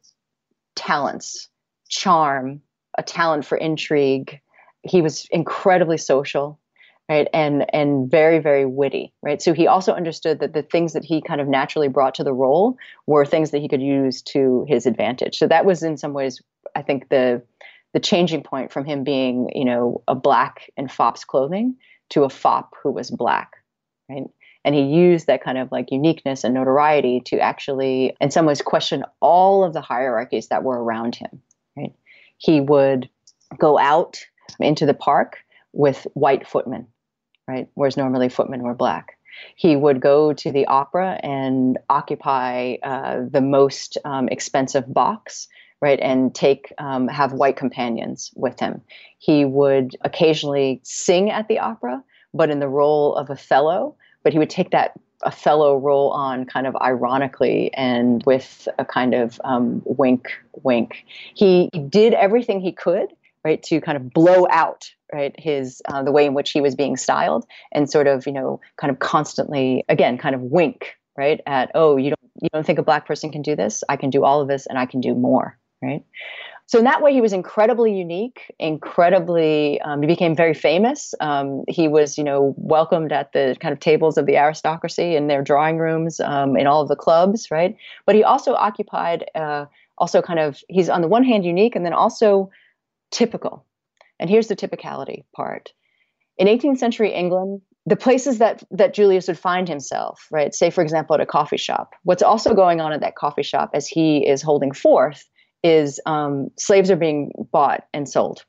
talents, 0.75 1.49
charm, 1.89 2.61
a 2.99 3.03
talent 3.03 3.45
for 3.45 3.57
intrigue. 3.57 4.41
He 4.83 5.01
was 5.01 5.27
incredibly 5.31 5.97
social 5.97 6.59
right? 7.09 7.29
And 7.33 7.67
and 7.75 8.11
very 8.11 8.39
very 8.39 8.67
witty 8.67 9.13
right? 9.23 9.41
So 9.41 9.53
he 9.53 9.67
also 9.67 9.93
understood 9.93 10.41
that 10.41 10.53
the 10.53 10.63
things 10.63 10.93
that 10.93 11.05
he 11.05 11.23
kind 11.23 11.41
of 11.41 11.49
naturally 11.49 11.89
brought 11.89 12.15
to 12.17 12.25
the 12.25 12.35
role 12.35 12.77
were 13.07 13.25
things 13.25 13.51
that 13.51 13.61
he 13.61 13.69
could 13.69 13.83
use 13.83 14.23
to 14.23 14.65
his 14.69 14.87
advantage. 14.87 15.39
So 15.39 15.47
that 15.49 15.65
was 15.65 15.83
in 15.83 15.97
some 15.97 16.13
ways 16.13 16.43
i 16.77 16.83
think 16.83 17.09
the 17.09 17.43
the 17.95 18.01
changing 18.01 18.43
point 18.43 18.71
from 18.71 18.85
him 18.85 19.05
being 19.05 19.51
you 19.55 19.65
know 19.65 20.03
a 20.07 20.15
black 20.15 20.71
in 20.77 20.89
fop's 20.89 21.25
clothing 21.25 21.77
to 22.11 22.25
a 22.25 22.31
fop 22.31 22.75
who 22.83 22.93
was 22.93 23.11
black 23.11 23.53
right? 24.09 24.25
And 24.65 24.75
he 24.75 24.83
used 24.83 25.29
that 25.29 25.45
kind 25.45 25.59
of 25.59 25.71
like 25.71 25.93
uniqueness 25.93 26.43
and 26.43 26.53
notoriety 26.53 27.23
to 27.27 27.39
actually 27.39 28.17
in 28.21 28.31
some 28.31 28.47
ways 28.47 28.63
question 28.63 29.05
all 29.21 29.65
of 29.65 29.73
the 29.73 29.81
hierarchies 29.81 30.49
that 30.49 30.63
were 30.63 30.83
around 30.83 31.15
him 31.15 31.41
right? 31.77 31.95
He 32.39 32.61
would 32.61 33.09
go 33.59 33.79
out 33.79 34.19
into 34.61 34.87
the 34.87 34.95
park 34.95 35.39
with 35.73 36.07
white 36.15 36.47
footmen 36.47 36.87
right? 37.49 37.69
Whereas 37.75 37.97
normally 37.97 38.29
footmen 38.29 38.63
were 38.63 38.75
black. 38.75 39.17
He 39.55 39.77
would 39.77 40.01
go 40.01 40.33
to 40.33 40.51
the 40.51 40.67
opera 40.67 41.21
and 41.23 41.79
occupy 41.89 42.77
uh, 42.83 43.25
the 43.29 43.41
most 43.41 43.99
um, 44.05 44.29
expensive 44.29 44.93
box, 44.93 45.49
right? 45.81 46.01
And 46.01 46.35
take 46.35 46.73
um, 46.79 47.09
have 47.09 47.33
white 47.33 47.57
companions 47.57 48.31
with 48.35 48.59
him. 48.59 48.81
He 49.19 49.45
would 49.45 49.97
occasionally 50.03 50.81
sing 50.85 51.31
at 51.31 51.49
the 51.49 51.59
opera, 51.59 52.03
but 52.33 52.51
in 52.51 52.61
the 52.61 52.69
role 52.69 53.15
of 53.15 53.31
Othello. 53.31 53.97
But 54.23 54.33
he 54.33 54.39
would 54.39 54.51
take 54.51 54.71
that 54.71 54.93
Othello 55.23 55.77
role 55.77 56.11
on 56.11 56.45
kind 56.47 56.67
of 56.67 56.77
ironically 56.77 57.73
and 57.75 58.23
with 58.27 58.69
a 58.79 58.85
kind 58.85 59.15
of 59.15 59.41
um, 59.45 59.83
wink, 59.85 60.29
wink. 60.63 61.05
He 61.35 61.71
did 61.89 62.15
everything 62.15 62.61
he 62.61 62.73
could, 62.73 63.09
right, 63.47 63.63
to 63.63 63.81
kind 63.81 63.97
of 63.97 64.13
blow 64.13 64.49
out 64.51 64.91
right 65.13 65.39
his 65.39 65.81
uh, 65.89 66.03
the 66.03 66.11
way 66.11 66.27
in 66.27 66.35
which 66.35 66.51
he 66.51 66.61
was 66.61 66.75
being 66.75 66.97
styled 66.97 67.47
and 67.73 67.89
sort 67.89 68.09
of 68.09 68.27
you 68.27 68.33
know 68.33 68.61
kind 68.77 68.91
of 68.91 68.99
constantly 68.99 69.85
again 69.89 70.19
kind 70.19 70.35
of 70.35 70.41
wink 70.41 70.97
right 71.17 71.41
at 71.47 71.71
oh 71.75 71.97
you 71.97 72.11
don't 72.11 72.31
you 72.43 72.49
don't 72.53 72.67
think 72.67 72.79
a 72.79 72.83
black 72.83 73.07
person 73.07 73.31
can 73.31 73.43
do 73.43 73.57
this? 73.57 73.85
I 73.89 73.97
can 73.97 74.11
do 74.11 74.25
all 74.25 74.43
of 74.43 74.49
this 74.49 74.67
and 74.67 74.79
i 74.79 74.87
can 74.87 75.01
do 75.01 75.15
more 75.15 75.59
right? 75.83 76.03
So 76.69 76.79
in 76.79 76.85
that 76.85 77.01
way 77.03 77.13
he 77.13 77.21
was 77.21 77.33
incredibly 77.33 77.97
unique 77.97 78.53
incredibly 78.59 79.81
um, 79.83 80.01
he 80.03 80.09
became 80.09 80.35
very 80.35 80.55
famous. 80.55 81.15
Um, 81.21 81.63
he 81.69 81.87
was 81.87 82.19
you 82.19 82.25
know 82.25 82.55
welcomed 82.57 83.13
at 83.13 83.33
the 83.33 83.57
kind 83.61 83.73
of 83.73 83.79
tables 83.79 84.19
of 84.19 84.27
the 84.27 84.37
aristocracy 84.37 85.15
in 85.15 85.29
their 85.29 85.43
drawing 85.43 85.79
rooms 85.79 86.19
um, 86.19 86.57
in 86.57 86.67
all 86.67 86.83
of 86.83 86.89
the 86.89 86.97
clubs 86.97 87.49
right? 87.53 87.77
But 88.07 88.17
he 88.17 88.25
also 88.25 88.55
occupied 88.55 89.31
uh, 89.37 89.67
also 89.99 90.21
kind 90.21 90.41
of 90.41 90.63
he's 90.69 90.89
on 90.89 91.03
the 91.03 91.09
one 91.17 91.23
hand 91.23 91.45
unique 91.45 91.77
and 91.77 91.87
then 91.87 91.93
also 91.93 92.51
typical 93.17 93.65
and 94.19 94.31
here's 94.31 94.49
the 94.49 94.57
typicality 94.57 95.25
part. 95.35 95.73
In 96.39 96.47
18th 96.47 96.79
century 96.79 97.13
England, 97.13 97.63
the 97.87 97.97
places 97.97 98.39
that 98.39 98.63
that 98.71 98.95
Julius 98.95 99.29
would 99.29 99.39
find 99.39 99.69
himself, 99.69 100.27
right? 100.31 100.55
Say, 100.55 100.71
for 100.71 100.83
example, 100.83 101.15
at 101.15 101.21
a 101.21 101.27
coffee 101.27 101.57
shop. 101.57 101.95
What's 102.03 102.23
also 102.23 102.55
going 102.55 102.81
on 102.81 102.93
at 102.93 103.01
that 103.01 103.17
coffee 103.17 103.43
shop 103.43 103.71
as 103.75 103.87
he 103.87 104.27
is 104.27 104.43
holding 104.43 104.73
forth 104.73 105.25
is 105.63 106.01
um, 106.07 106.51
slaves 106.59 106.91
are 106.91 106.97
being 106.97 107.33
bought 107.53 107.85
and 107.95 108.09
sold, 108.09 108.45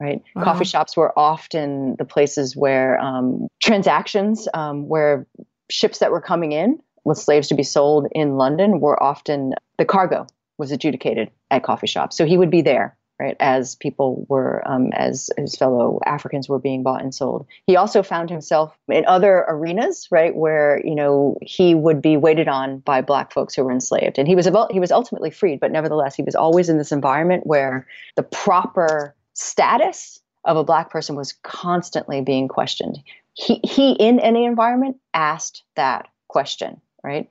right? 0.00 0.22
Wow. 0.36 0.44
Coffee 0.44 0.64
shops 0.64 0.96
were 0.96 1.18
often 1.18 1.96
the 1.98 2.04
places 2.04 2.54
where 2.54 2.98
um, 3.00 3.48
transactions, 3.62 4.46
um, 4.54 4.88
where 4.88 5.26
ships 5.70 5.98
that 5.98 6.10
were 6.10 6.20
coming 6.20 6.52
in 6.52 6.78
with 7.04 7.18
slaves 7.18 7.48
to 7.48 7.54
be 7.54 7.62
sold 7.62 8.06
in 8.12 8.36
London 8.36 8.78
were 8.78 9.02
often 9.02 9.54
the 9.78 9.84
cargo 9.84 10.26
was 10.58 10.70
adjudicated 10.70 11.30
at 11.50 11.64
coffee 11.64 11.86
shops. 11.86 12.16
So 12.16 12.26
he 12.26 12.36
would 12.36 12.50
be 12.50 12.62
there 12.62 12.96
right, 13.22 13.36
as 13.38 13.76
people 13.76 14.26
were, 14.28 14.62
um, 14.68 14.90
as 14.92 15.30
his 15.38 15.54
fellow 15.54 16.00
Africans 16.04 16.48
were 16.48 16.58
being 16.58 16.82
bought 16.82 17.02
and 17.02 17.14
sold. 17.14 17.46
He 17.66 17.76
also 17.76 18.02
found 18.02 18.30
himself 18.30 18.76
in 18.88 19.06
other 19.06 19.44
arenas, 19.48 20.08
right, 20.10 20.34
where 20.34 20.80
you 20.84 20.96
know 20.96 21.38
he 21.40 21.74
would 21.74 22.02
be 22.02 22.16
waited 22.16 22.48
on 22.48 22.80
by 22.80 23.00
black 23.00 23.32
folks 23.32 23.54
who 23.54 23.62
were 23.62 23.70
enslaved, 23.70 24.18
and 24.18 24.26
he 24.26 24.34
was 24.34 24.48
he 24.70 24.80
was 24.80 24.90
ultimately 24.90 25.30
freed, 25.30 25.60
but 25.60 25.70
nevertheless, 25.70 26.16
he 26.16 26.24
was 26.24 26.34
always 26.34 26.68
in 26.68 26.78
this 26.78 26.90
environment 26.90 27.46
where 27.46 27.86
the 28.16 28.24
proper 28.24 29.14
status 29.34 30.20
of 30.44 30.56
a 30.56 30.64
black 30.64 30.90
person 30.90 31.14
was 31.14 31.34
constantly 31.44 32.20
being 32.22 32.48
questioned. 32.48 32.98
He 33.34 33.60
he 33.62 33.92
in 33.92 34.18
any 34.18 34.44
environment 34.44 34.96
asked 35.14 35.62
that 35.76 36.08
question, 36.26 36.80
right? 37.04 37.28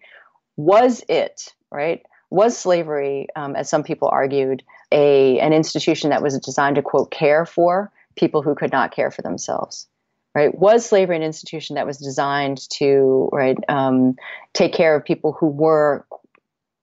Was 0.56 1.04
it 1.10 1.54
right? 1.70 2.06
Was 2.30 2.58
slavery, 2.58 3.28
um, 3.36 3.58
as 3.58 3.70
some 3.70 3.84
people 3.84 4.08
argued, 4.10 4.64
a 4.92 5.40
an 5.40 5.54
institution 5.54 6.10
that 6.10 6.22
was 6.22 6.38
designed 6.40 6.76
to 6.76 6.82
quote 6.82 7.12
care 7.12 7.46
for 7.46 7.92
people 8.16 8.42
who 8.42 8.56
could 8.56 8.72
not 8.72 8.92
care 8.92 9.12
for 9.12 9.22
themselves 9.22 9.88
right? 10.34 10.58
Was 10.58 10.86
slavery 10.86 11.18
an 11.18 11.24
institution 11.24 11.76
that 11.76 11.86
was 11.86 11.98
designed 11.98 12.70
to 12.72 13.30
right 13.32 13.58
um, 13.68 14.16
take 14.54 14.74
care 14.74 14.96
of 14.96 15.04
people 15.04 15.34
who 15.34 15.48
were 15.48 16.06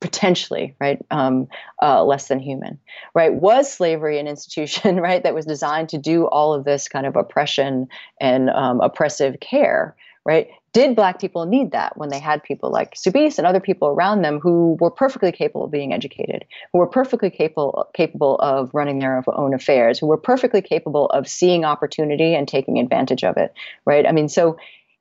potentially 0.01 0.77
right 0.81 1.05
um, 1.11 1.49
uh, 1.83 2.05
less 2.05 2.29
than 2.29 2.39
human 2.39 2.79
right 3.15 3.35
was 3.35 3.73
slavery 3.73 4.21
an 4.21 4.29
institution 4.29 4.97
right 5.01 5.25
that 5.25 5.35
was 5.35 5.45
designed 5.45 5.89
to 5.89 5.99
do 5.99 6.27
all 6.27 6.55
of 6.55 6.65
this 6.65 6.89
kind 6.89 7.05
of 7.05 7.17
oppression 7.17 7.89
and 8.21 8.49
um, 8.51 8.81
oppressive 8.81 9.41
care 9.41 9.97
right 10.29 10.49
did 10.73 10.95
black 10.95 11.21
people 11.21 11.47
need 11.47 11.73
that 11.73 11.97
when 11.97 12.09
they 12.09 12.21
had 12.21 12.43
people 12.43 12.71
like 12.71 12.95
Soubise 12.95 13.39
and 13.39 13.47
other 13.47 13.61
people 13.61 13.89
around 13.89 14.23
them 14.23 14.39
who 14.39 14.77
were 14.81 14.91
perfectly 14.91 15.33
capable 15.33 15.65
of 15.65 15.73
being 15.73 15.93
educated, 15.93 16.45
who 16.73 16.79
were 16.79 16.87
perfectly 16.87 17.31
capable 17.31 17.89
capable 17.95 18.37
of 18.37 18.71
running 18.75 19.01
their 19.01 19.25
own 19.29 19.55
affairs, 19.55 19.99
who 19.99 20.07
were 20.07 20.17
perfectly 20.17 20.63
capable 20.63 21.07
of 21.07 21.27
seeing 21.27 21.65
opportunity 21.65 22.35
and 22.35 22.47
taking 22.47 22.79
advantage 22.79 23.25
of 23.25 23.37
it, 23.37 23.53
right? 23.87 24.07
I 24.07 24.13
mean, 24.13 24.29
so 24.29 24.57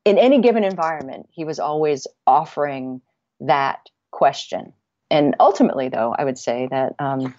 in 0.05 0.17
any 0.17 0.41
given 0.41 0.63
environment, 0.63 1.27
he 1.31 1.43
was 1.43 1.59
always 1.59 2.07
offering 2.25 3.01
that 3.41 3.89
question. 4.11 4.73
And 5.11 5.35
ultimately, 5.39 5.89
though, 5.89 6.15
I 6.17 6.23
would 6.23 6.39
say 6.39 6.67
that 6.71 6.95
um, 6.97 7.35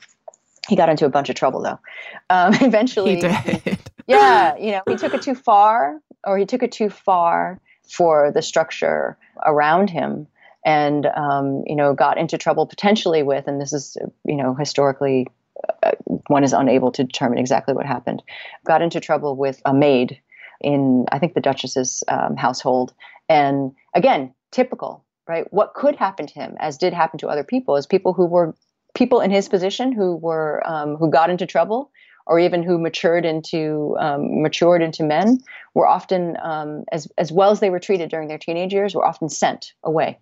he 0.68 0.76
got 0.76 0.90
into 0.90 1.06
a 1.06 1.10
bunch 1.10 1.28
of 1.28 1.34
trouble, 1.34 1.62
though. 1.62 1.80
Um, 2.30 2.54
eventually, 2.60 3.16
he 3.16 3.20
did. 3.22 3.78
yeah, 4.06 4.56
you 4.56 4.72
know, 4.72 4.82
he 4.86 4.96
took 4.96 5.14
it 5.14 5.22
too 5.22 5.34
far, 5.34 5.98
or 6.24 6.38
he 6.38 6.44
took 6.44 6.62
it 6.62 6.72
too 6.72 6.90
far 6.90 7.60
for 7.88 8.30
the 8.32 8.42
structure 8.42 9.18
around 9.44 9.90
him 9.90 10.26
and 10.64 11.06
um, 11.06 11.62
you 11.66 11.76
know 11.76 11.94
got 11.94 12.18
into 12.18 12.38
trouble 12.38 12.66
potentially 12.66 13.22
with 13.22 13.46
and 13.46 13.60
this 13.60 13.72
is 13.72 13.96
you 14.24 14.36
know 14.36 14.54
historically 14.54 15.26
uh, 15.82 15.92
one 16.28 16.44
is 16.44 16.52
unable 16.52 16.92
to 16.92 17.04
determine 17.04 17.38
exactly 17.38 17.74
what 17.74 17.86
happened 17.86 18.22
got 18.64 18.82
into 18.82 19.00
trouble 19.00 19.36
with 19.36 19.60
a 19.64 19.74
maid 19.74 20.20
in 20.60 21.06
i 21.12 21.18
think 21.18 21.34
the 21.34 21.40
duchess's 21.40 22.04
um, 22.08 22.36
household. 22.36 22.92
And 23.28 23.72
again 23.94 24.34
typical 24.50 25.04
right? 25.28 25.52
What 25.52 25.74
could 25.74 25.94
happen 25.94 26.26
to 26.26 26.34
him 26.34 26.56
as 26.58 26.78
did 26.78 26.94
happen 26.94 27.18
to 27.18 27.28
other 27.28 27.44
people 27.44 27.76
is 27.76 27.86
people 27.86 28.14
who 28.14 28.26
were 28.26 28.56
people 28.94 29.20
in 29.20 29.30
his 29.30 29.48
position 29.48 29.92
who 29.92 30.16
were 30.16 30.62
um, 30.66 30.96
who 30.96 31.10
got 31.10 31.30
into 31.30 31.46
trouble 31.46 31.92
or 32.28 32.38
even 32.38 32.62
who 32.62 32.78
matured 32.78 33.24
into 33.24 33.96
um, 33.98 34.42
matured 34.42 34.82
into 34.82 35.02
men 35.02 35.38
were 35.74 35.88
often 35.88 36.36
um, 36.42 36.84
as 36.92 37.08
as 37.18 37.32
well 37.32 37.50
as 37.50 37.60
they 37.60 37.70
were 37.70 37.80
treated 37.80 38.10
during 38.10 38.28
their 38.28 38.38
teenage 38.38 38.72
years 38.72 38.94
were 38.94 39.06
often 39.06 39.28
sent 39.28 39.72
away 39.82 40.18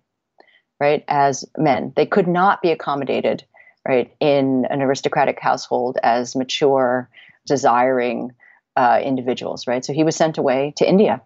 right 0.79 1.03
as 1.07 1.45
men. 1.57 1.93
They 1.95 2.05
could 2.05 2.27
not 2.27 2.61
be 2.61 2.71
accommodated 2.71 3.43
right 3.87 4.13
in 4.19 4.65
an 4.69 4.81
aristocratic 4.81 5.39
household 5.39 5.97
as 6.01 6.35
mature 6.35 7.09
desiring 7.45 8.31
uh, 8.75 8.99
individuals 9.03 9.67
right? 9.67 9.83
So 9.83 9.93
he 9.93 10.03
was 10.03 10.15
sent 10.15 10.37
away 10.37 10.73
to 10.77 10.87
india 10.87 11.21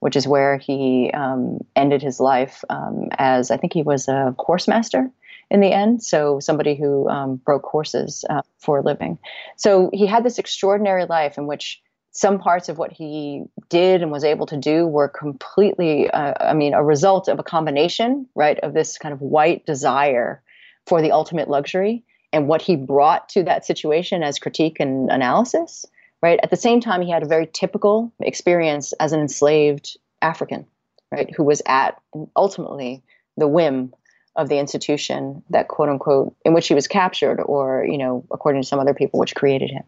which 0.00 0.14
is 0.14 0.28
where 0.28 0.58
he 0.58 1.10
um, 1.14 1.58
ended 1.74 2.02
his 2.02 2.20
life 2.20 2.64
um, 2.68 3.08
as 3.18 3.50
i 3.50 3.56
think 3.56 3.72
he 3.72 3.82
was 3.82 4.08
a 4.08 4.34
horse 4.38 4.68
master 4.68 5.10
in 5.50 5.60
the 5.60 5.72
end. 5.72 6.02
So 6.02 6.40
somebody 6.40 6.74
who 6.74 7.08
um, 7.08 7.36
broke 7.36 7.64
horses 7.64 8.24
uh, 8.28 8.42
for 8.58 8.78
a 8.78 8.82
living. 8.82 9.18
So 9.56 9.90
he 9.92 10.06
had 10.06 10.24
this 10.24 10.38
extraordinary 10.38 11.04
life 11.04 11.38
in 11.38 11.46
which 11.46 11.80
some 12.10 12.38
parts 12.38 12.68
of 12.68 12.78
what 12.78 12.92
he 12.92 13.44
did 13.68 14.02
and 14.02 14.10
was 14.10 14.24
able 14.24 14.46
to 14.46 14.56
do 14.56 14.86
were 14.86 15.08
completely, 15.08 16.10
uh, 16.10 16.32
I 16.40 16.54
mean, 16.54 16.72
a 16.72 16.82
result 16.82 17.28
of 17.28 17.38
a 17.38 17.42
combination, 17.42 18.26
right, 18.34 18.58
of 18.60 18.72
this 18.72 18.96
kind 18.96 19.12
of 19.12 19.20
white 19.20 19.66
desire 19.66 20.42
for 20.86 21.02
the 21.02 21.12
ultimate 21.12 21.48
luxury 21.48 22.04
and 22.32 22.48
what 22.48 22.62
he 22.62 22.74
brought 22.74 23.28
to 23.30 23.42
that 23.44 23.66
situation 23.66 24.22
as 24.22 24.38
critique 24.38 24.80
and 24.80 25.10
analysis, 25.10 25.84
right? 26.22 26.40
At 26.42 26.50
the 26.50 26.56
same 26.56 26.80
time, 26.80 27.02
he 27.02 27.10
had 27.10 27.22
a 27.22 27.28
very 27.28 27.48
typical 27.52 28.10
experience 28.20 28.94
as 28.94 29.12
an 29.12 29.20
enslaved 29.20 29.98
African, 30.22 30.66
right, 31.12 31.32
who 31.36 31.44
was 31.44 31.60
at 31.66 32.00
ultimately 32.34 33.02
the 33.36 33.46
whim 33.46 33.92
of 34.36 34.48
the 34.48 34.58
institution 34.58 35.42
that 35.50 35.68
quote 35.68 35.88
unquote 35.88 36.34
in 36.44 36.52
which 36.52 36.68
he 36.68 36.74
was 36.74 36.86
captured 36.86 37.40
or 37.40 37.84
you 37.84 37.98
know 37.98 38.24
according 38.30 38.62
to 38.62 38.68
some 38.68 38.78
other 38.78 38.94
people 38.94 39.18
which 39.18 39.34
created 39.34 39.70
him. 39.70 39.82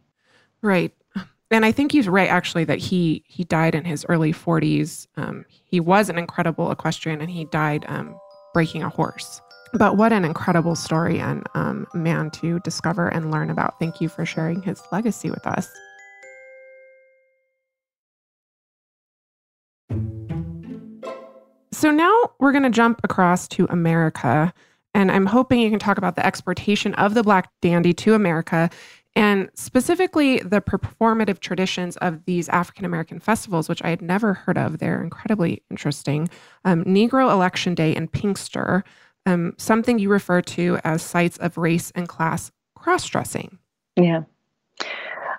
Right. 0.62 0.92
And 1.50 1.64
i 1.64 1.72
think 1.72 1.92
he's 1.92 2.08
right 2.08 2.28
actually 2.28 2.64
that 2.64 2.78
he 2.78 3.24
he 3.26 3.44
died 3.44 3.74
in 3.74 3.84
his 3.84 4.04
early 4.08 4.32
40s 4.32 5.06
um, 5.16 5.46
he 5.64 5.80
was 5.80 6.10
an 6.10 6.18
incredible 6.18 6.70
equestrian 6.70 7.20
and 7.20 7.30
he 7.30 7.44
died 7.46 7.84
um, 7.88 8.18
breaking 8.52 8.82
a 8.82 8.88
horse. 8.88 9.40
But 9.74 9.98
what 9.98 10.12
an 10.14 10.24
incredible 10.24 10.74
story 10.74 11.20
and 11.20 11.46
um, 11.54 11.86
man 11.92 12.30
to 12.32 12.58
discover 12.60 13.08
and 13.08 13.30
learn 13.30 13.50
about. 13.50 13.78
Thank 13.78 14.00
you 14.00 14.08
for 14.08 14.24
sharing 14.24 14.62
his 14.62 14.80
legacy 14.90 15.30
with 15.30 15.46
us 15.46 15.68
So 21.78 21.92
now 21.92 22.32
we're 22.40 22.50
going 22.50 22.64
to 22.64 22.70
jump 22.70 23.02
across 23.04 23.46
to 23.50 23.64
America. 23.70 24.52
And 24.94 25.12
I'm 25.12 25.26
hoping 25.26 25.60
you 25.60 25.70
can 25.70 25.78
talk 25.78 25.96
about 25.96 26.16
the 26.16 26.26
exportation 26.26 26.92
of 26.94 27.14
the 27.14 27.22
Black 27.22 27.52
Dandy 27.62 27.92
to 27.92 28.14
America 28.14 28.68
and 29.14 29.48
specifically 29.54 30.40
the 30.40 30.60
performative 30.60 31.38
traditions 31.38 31.96
of 31.98 32.24
these 32.24 32.48
African 32.48 32.84
American 32.84 33.20
festivals, 33.20 33.68
which 33.68 33.80
I 33.84 33.90
had 33.90 34.02
never 34.02 34.34
heard 34.34 34.58
of. 34.58 34.80
They're 34.80 35.00
incredibly 35.00 35.62
interesting. 35.70 36.28
Um, 36.64 36.82
Negro 36.82 37.30
Election 37.30 37.76
Day 37.76 37.94
and 37.94 38.10
Pinkster, 38.10 38.82
um, 39.24 39.54
something 39.56 40.00
you 40.00 40.08
refer 40.08 40.42
to 40.42 40.80
as 40.82 41.00
sites 41.00 41.36
of 41.36 41.56
race 41.56 41.92
and 41.94 42.08
class 42.08 42.50
cross 42.74 43.06
dressing. 43.06 43.56
Yeah. 43.94 44.22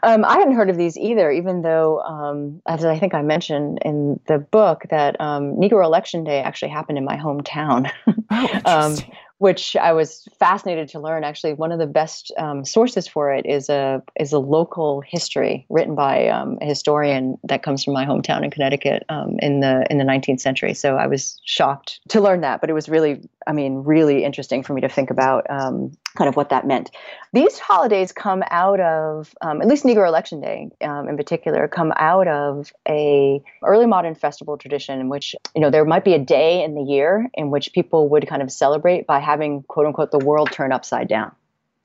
Um, 0.04 0.24
I 0.26 0.38
hadn't 0.38 0.56
heard 0.56 0.70
of 0.70 0.78
these 0.78 0.98
either, 0.98 1.32
even 1.32 1.62
though, 1.62 2.02
um, 2.02 2.62
as 2.68 2.86
I 2.86 2.98
think 2.98 3.14
I 3.14 3.22
mentioned 3.22 3.80
in 3.84 4.20
the 4.28 4.38
book, 4.40 4.84
that 4.90 5.20
um, 5.20 5.56
Negro 5.56 5.84
Election 5.84 6.24
Day 6.24 6.42
actually 6.42 6.70
happened 6.70 6.98
in 6.98 7.06
my 7.06 7.18
hometown. 7.18 7.92
Oh, 8.30 8.62
um, 8.66 8.96
which 9.40 9.78
I 9.78 9.94
was 9.94 10.28
fascinated 10.38 10.90
to 10.90 11.00
learn. 11.00 11.24
Actually, 11.24 11.54
one 11.54 11.72
of 11.72 11.80
the 11.80 11.88
best 11.88 12.32
um, 12.38 12.66
sources 12.66 13.08
for 13.08 13.34
it 13.34 13.46
is 13.46 13.70
a 13.70 14.04
is 14.20 14.34
a 14.34 14.40
local 14.40 15.02
history 15.02 15.66
written 15.70 15.96
by 15.96 16.28
um, 16.28 16.58
a 16.62 16.66
historian 16.66 17.38
that 17.46 17.64
comes 17.64 17.84
from 17.84 17.94
my 17.94 18.06
hometown 18.06 18.44
in 18.44 18.52
Connecticut 18.52 19.04
um, 19.10 19.38
in 19.40 19.62
the 19.62 19.86
in 19.90 19.98
the 19.98 20.04
19th 20.04 20.42
century. 20.42 20.74
So 20.74 20.98
I 20.98 21.08
was 21.08 21.40
shocked 21.46 22.02
to 22.10 22.22
learn 22.22 22.42
that, 22.42 22.60
but 22.60 22.70
it 22.70 22.74
was 22.74 22.90
really, 22.90 23.22
I 23.50 23.52
mean, 23.52 23.78
really 23.78 24.24
interesting 24.24 24.62
for 24.62 24.74
me 24.74 24.82
to 24.82 24.88
think 24.88 25.10
about 25.10 25.50
um, 25.50 25.92
kind 26.16 26.30
of 26.30 26.36
what 26.36 26.50
that 26.50 26.68
meant. 26.68 26.92
These 27.34 27.58
holidays 27.58 28.12
come 28.12 28.44
out 28.52 28.80
of, 28.80 29.34
um, 29.42 29.60
at 29.60 29.68
least 29.68 29.84
Negro 29.84 30.08
Election 30.08 30.40
Day 30.40 30.70
um, 30.82 31.10
in 31.10 31.18
particular, 31.18 31.68
come 31.68 31.92
out 31.96 32.28
of 32.28 32.72
a 32.88 33.42
early 33.64 33.88
modern 33.88 34.14
festival 34.14 34.56
tradition 34.56 35.00
in 35.00 35.10
which 35.10 35.36
you 35.56 35.62
know 35.62 35.72
there 35.72 35.84
might 35.84 36.06
be 36.06 36.14
a 36.14 36.20
day 36.20 36.64
in 36.64 36.76
the 36.76 36.84
year 36.84 37.28
in 37.34 37.50
which 37.50 37.74
people 37.74 38.08
would 38.10 38.28
kind 38.28 38.44
of 38.44 38.52
celebrate 38.52 39.08
by 39.08 39.20
having 39.20 39.64
quote 39.64 39.88
unquote 39.88 40.12
the 40.12 40.20
world 40.20 40.52
turn 40.52 40.72
upside 40.72 41.08
down 41.08 41.32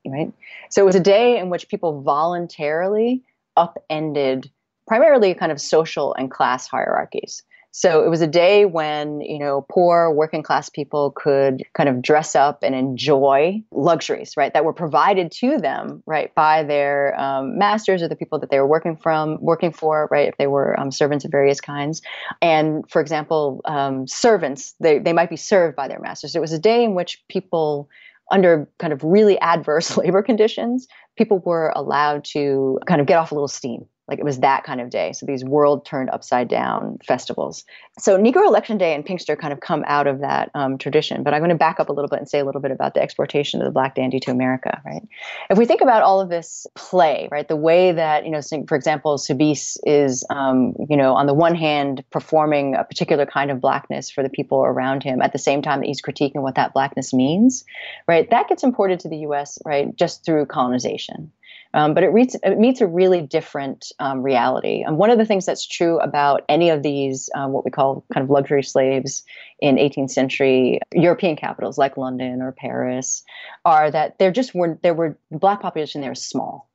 right 0.07 0.31
so 0.69 0.81
it 0.81 0.85
was 0.85 0.95
a 0.95 0.99
day 0.99 1.39
in 1.39 1.49
which 1.49 1.67
people 1.67 2.01
voluntarily 2.01 3.23
upended 3.57 4.49
primarily 4.87 5.33
kind 5.33 5.51
of 5.51 5.59
social 5.59 6.13
and 6.13 6.29
class 6.29 6.67
hierarchies 6.67 7.43
so 7.77 8.05
it 8.05 8.09
was 8.09 8.21
a 8.21 8.27
day 8.27 8.63
when, 8.63 9.19
you 9.19 9.37
know, 9.37 9.65
poor 9.69 10.09
working 10.09 10.43
class 10.43 10.69
people 10.69 11.11
could 11.11 11.61
kind 11.73 11.89
of 11.89 12.01
dress 12.01 12.33
up 12.33 12.63
and 12.63 12.73
enjoy 12.73 13.61
luxuries, 13.71 14.37
right, 14.37 14.53
that 14.53 14.63
were 14.63 14.71
provided 14.71 15.29
to 15.33 15.57
them, 15.57 16.01
right, 16.05 16.33
by 16.35 16.63
their 16.63 17.19
um, 17.19 17.57
masters 17.57 18.01
or 18.01 18.07
the 18.07 18.15
people 18.15 18.39
that 18.39 18.49
they 18.49 18.61
were 18.61 18.65
working 18.65 18.95
from, 18.95 19.37
working 19.41 19.73
for, 19.73 20.07
right, 20.09 20.29
if 20.29 20.37
they 20.37 20.47
were 20.47 20.79
um, 20.79 20.89
servants 20.89 21.25
of 21.25 21.31
various 21.31 21.59
kinds. 21.59 22.01
And 22.41 22.89
for 22.89 23.01
example, 23.01 23.59
um, 23.65 24.07
servants, 24.07 24.73
they, 24.79 24.97
they 24.97 25.11
might 25.11 25.29
be 25.29 25.35
served 25.35 25.75
by 25.75 25.89
their 25.89 25.99
masters. 25.99 26.33
It 26.33 26.39
was 26.39 26.53
a 26.53 26.59
day 26.59 26.81
in 26.81 26.95
which 26.95 27.21
people 27.27 27.89
under 28.31 28.69
kind 28.79 28.93
of 28.93 29.03
really 29.03 29.37
adverse 29.41 29.97
labor 29.97 30.23
conditions, 30.23 30.87
people 31.17 31.39
were 31.39 31.73
allowed 31.75 32.23
to 32.23 32.79
kind 32.87 33.01
of 33.01 33.07
get 33.07 33.17
off 33.17 33.33
a 33.33 33.35
little 33.35 33.49
steam, 33.49 33.85
like 34.07 34.19
it 34.19 34.25
was 34.25 34.39
that 34.39 34.63
kind 34.63 34.79
of 34.79 34.89
day. 34.89 35.13
So 35.13 35.25
these 35.25 35.43
world 35.43 35.85
turned 35.85 36.11
upside 36.11 36.47
down 36.47 36.99
festivals. 37.05 37.65
So 37.97 38.17
Negro 38.17 38.45
Election 38.45 38.77
Day 38.77 38.93
and 38.93 39.03
Pinkster 39.03 39.37
kind 39.37 39.51
of 39.51 39.61
come 39.61 39.83
out 39.87 40.05
of 40.05 40.19
that 40.19 40.51
um, 40.53 40.77
tradition. 40.77 41.23
But 41.23 41.33
I'm 41.33 41.39
going 41.39 41.49
to 41.49 41.55
back 41.55 41.79
up 41.79 41.89
a 41.89 41.93
little 41.93 42.09
bit 42.09 42.19
and 42.19 42.29
say 42.29 42.39
a 42.39 42.45
little 42.45 42.61
bit 42.61 42.71
about 42.71 42.93
the 42.93 43.01
exportation 43.01 43.61
of 43.61 43.65
the 43.65 43.71
Black 43.71 43.95
Dandy 43.95 44.19
to 44.19 44.31
America, 44.31 44.79
right? 44.85 45.01
If 45.49 45.57
we 45.57 45.65
think 45.65 45.81
about 45.81 46.03
all 46.03 46.21
of 46.21 46.29
this 46.29 46.67
play, 46.75 47.27
right, 47.31 47.47
the 47.47 47.55
way 47.55 47.91
that, 47.91 48.25
you 48.25 48.31
know, 48.31 48.41
for 48.67 48.75
example, 48.75 49.17
Soubise 49.17 49.77
is, 49.85 50.23
um, 50.29 50.75
you 50.87 50.97
know, 50.97 51.15
on 51.15 51.25
the 51.25 51.33
one 51.33 51.55
hand, 51.55 52.03
performing 52.11 52.75
a 52.75 52.83
particular 52.83 53.25
kind 53.25 53.49
of 53.49 53.59
blackness 53.59 54.11
for 54.11 54.21
the 54.21 54.29
people 54.29 54.59
around 54.59 55.01
him 55.01 55.21
at 55.21 55.33
the 55.33 55.39
same 55.39 55.63
time 55.63 55.79
that 55.79 55.87
he's 55.87 56.01
critiquing 56.01 56.43
what 56.43 56.55
that 56.55 56.73
blackness 56.73 57.11
means, 57.11 57.65
right? 58.07 58.29
That 58.29 58.47
gets 58.49 58.63
imported 58.63 58.99
to 58.99 59.09
the 59.09 59.17
US, 59.17 59.57
right, 59.65 59.95
just 59.95 60.23
through 60.23 60.45
colonization. 60.45 61.31
Um, 61.75 61.93
but 61.93 62.03
it, 62.03 62.07
reads, 62.07 62.35
it, 62.41 62.57
meets 62.57 62.79
a 62.79 62.87
really 62.87 63.21
different 63.21 63.91
um, 63.99 64.23
reality. 64.23 64.81
And 64.81 64.97
one 64.97 65.09
of 65.09 65.17
the 65.17 65.25
things 65.25 65.45
that's 65.45 65.67
true 65.67 65.99
about 65.99 66.43
any 66.47 66.69
of 66.69 66.83
these, 66.83 67.29
um, 67.35 67.51
what 67.51 67.65
we 67.65 67.69
call 67.69 68.05
kind 68.13 68.23
of 68.23 68.29
luxury 68.29 68.63
slaves 68.63 69.23
in 69.59 69.75
18th 69.75 70.11
century 70.11 70.79
European 70.93 71.35
capitals 71.35 71.77
like 71.77 71.97
London 71.97 72.41
or 72.41 72.53
Paris, 72.53 73.23
are 73.65 73.91
that 73.91 74.17
there 74.19 74.31
just 74.31 74.55
were 74.55 74.79
there 74.83 74.93
were 74.93 75.17
the 75.31 75.37
black 75.37 75.61
population 75.61 75.99
there 75.99 76.13
is 76.13 76.23
small, 76.23 76.69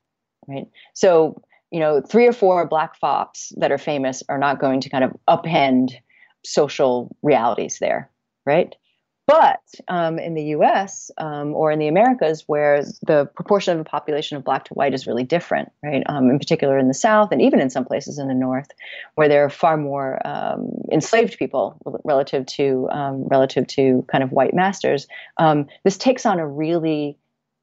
right? 0.47 0.67
So 0.93 1.43
you 1.71 1.81
know, 1.81 2.01
three 2.01 2.27
or 2.27 2.33
four 2.33 2.67
black 2.67 2.97
fops 2.97 3.53
that 3.57 3.73
are 3.73 3.79
famous 3.79 4.23
are 4.29 4.39
not 4.39 4.61
going 4.61 4.81
to 4.83 4.91
kind 4.91 5.05
of 5.05 5.17
upend 5.29 5.93
social 6.45 7.17
realities 7.23 7.79
there, 7.81 8.11
right? 8.45 8.75
But 9.31 9.61
um, 9.87 10.19
in 10.19 10.35
the 10.35 10.43
US 10.57 11.13
um, 11.17 11.55
or 11.55 11.71
in 11.71 11.79
the 11.79 11.87
Americas, 11.87 12.43
where 12.49 12.83
the 13.07 13.27
proportion 13.37 13.79
of 13.79 13.79
the 13.79 13.89
population 13.89 14.37
of 14.37 14.43
black 14.43 14.65
to 14.65 14.75
white 14.75 14.93
is 14.93 15.07
really 15.07 15.23
different, 15.23 15.71
right? 15.85 16.03
Um, 16.07 16.31
in 16.31 16.39
particular 16.39 16.77
in 16.79 16.89
the 16.89 16.95
South 16.95 17.31
and 17.31 17.41
even 17.41 17.61
in 17.61 17.71
some 17.71 17.85
places 17.85 18.19
in 18.19 18.27
the 18.27 18.35
North, 18.35 18.67
where 19.15 19.29
there 19.29 19.45
are 19.45 19.51
far 19.51 19.77
more 19.77 20.19
um, 20.27 20.73
enslaved 20.91 21.39
people 21.39 21.77
relative 22.03 22.45
to 22.47 22.89
um, 22.91 23.23
relative 23.29 23.69
to 23.69 24.05
kind 24.09 24.25
of 24.25 24.33
white 24.33 24.53
masters, 24.53 25.07
um, 25.37 25.69
this 25.85 25.97
takes 25.97 26.27
on 26.27 26.41
a 26.41 26.47
really 26.47 27.17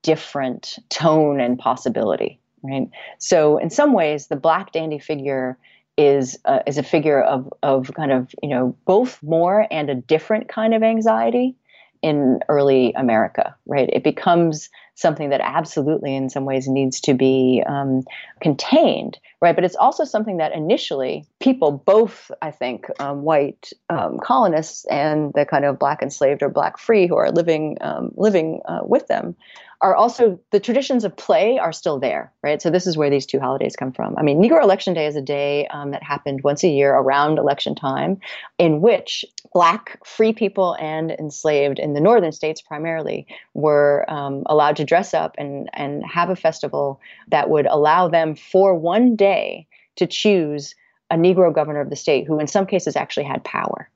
different 0.03 0.79
tone 0.87 1.41
and 1.41 1.59
possibility, 1.59 2.39
right? 2.63 2.89
So 3.17 3.57
in 3.57 3.69
some 3.69 3.91
ways, 3.91 4.27
the 4.27 4.37
black 4.37 4.71
dandy 4.71 4.99
figure 4.99 5.57
is 5.97 6.37
uh, 6.45 6.59
is 6.67 6.77
a 6.77 6.83
figure 6.83 7.21
of 7.21 7.51
of 7.63 7.91
kind 7.95 8.11
of 8.11 8.33
you 8.43 8.49
know 8.49 8.75
both 8.85 9.21
more 9.23 9.67
and 9.71 9.89
a 9.89 9.95
different 9.95 10.47
kind 10.47 10.73
of 10.73 10.83
anxiety 10.83 11.55
in 12.01 12.39
early 12.47 12.93
America, 12.93 13.55
right? 13.65 13.89
It 13.91 14.03
becomes 14.03 14.69
something 14.95 15.29
that 15.29 15.41
absolutely, 15.41 16.15
in 16.15 16.29
some 16.29 16.45
ways, 16.45 16.67
needs 16.67 16.99
to 17.01 17.13
be 17.13 17.63
um, 17.67 18.03
contained, 18.41 19.17
right? 19.41 19.55
But 19.55 19.63
it's 19.63 19.75
also 19.75 20.03
something 20.03 20.37
that 20.37 20.53
initially 20.53 21.25
people, 21.39 21.71
both 21.71 22.31
I 22.41 22.51
think 22.51 22.87
um, 22.99 23.23
white 23.23 23.71
um, 23.89 24.19
colonists 24.19 24.85
and 24.85 25.33
the 25.33 25.45
kind 25.45 25.65
of 25.65 25.79
black 25.79 26.01
enslaved 26.01 26.43
or 26.43 26.49
black 26.49 26.77
free 26.77 27.07
who 27.07 27.15
are 27.15 27.31
living 27.31 27.77
um, 27.81 28.11
living 28.15 28.61
uh, 28.65 28.81
with 28.83 29.07
them, 29.07 29.35
are 29.81 29.95
also 29.95 30.39
the 30.51 30.59
traditions 30.59 31.03
of 31.03 31.15
play 31.15 31.59
are 31.59 31.71
still 31.71 31.99
there, 31.99 32.33
right? 32.41 32.61
So 32.61 32.71
this 32.71 32.87
is 32.87 32.97
where 32.97 33.11
these 33.11 33.27
two 33.27 33.39
holidays 33.39 33.75
come 33.75 33.91
from. 33.91 34.15
I 34.17 34.23
mean, 34.23 34.41
Negro 34.41 34.63
Election 34.63 34.95
Day 34.95 35.05
is 35.05 35.15
a 35.15 35.21
day 35.21 35.67
um, 35.67 35.91
that 35.91 36.01
happened 36.01 36.41
once 36.43 36.63
a 36.63 36.67
year 36.67 36.95
around 36.95 37.37
election 37.37 37.75
time, 37.75 38.19
in 38.57 38.81
which 38.81 39.23
black 39.53 39.99
free 40.03 40.33
people 40.33 40.75
and 40.79 41.11
enslaved 41.11 41.77
in 41.77 41.93
the 41.93 42.01
northern 42.01 42.31
states 42.31 42.59
primarily 42.59 43.27
were 43.53 44.03
um, 44.09 44.43
allowed 44.47 44.77
to 44.77 44.83
dress 44.83 45.13
up 45.13 45.35
and 45.37 45.69
and 45.73 46.03
have 46.05 46.29
a 46.29 46.35
festival 46.35 46.99
that 47.27 47.49
would 47.49 47.67
allow 47.67 48.07
them 48.07 48.35
for 48.35 48.73
one 48.73 49.15
day 49.15 49.67
to 49.95 50.07
choose 50.07 50.73
a 51.11 51.15
Negro 51.15 51.53
governor 51.53 51.81
of 51.81 51.89
the 51.89 51.95
state 51.95 52.25
who, 52.25 52.39
in 52.39 52.47
some 52.47 52.65
cases, 52.65 52.95
actually 52.95 53.25
had 53.25 53.43
power 53.43 53.89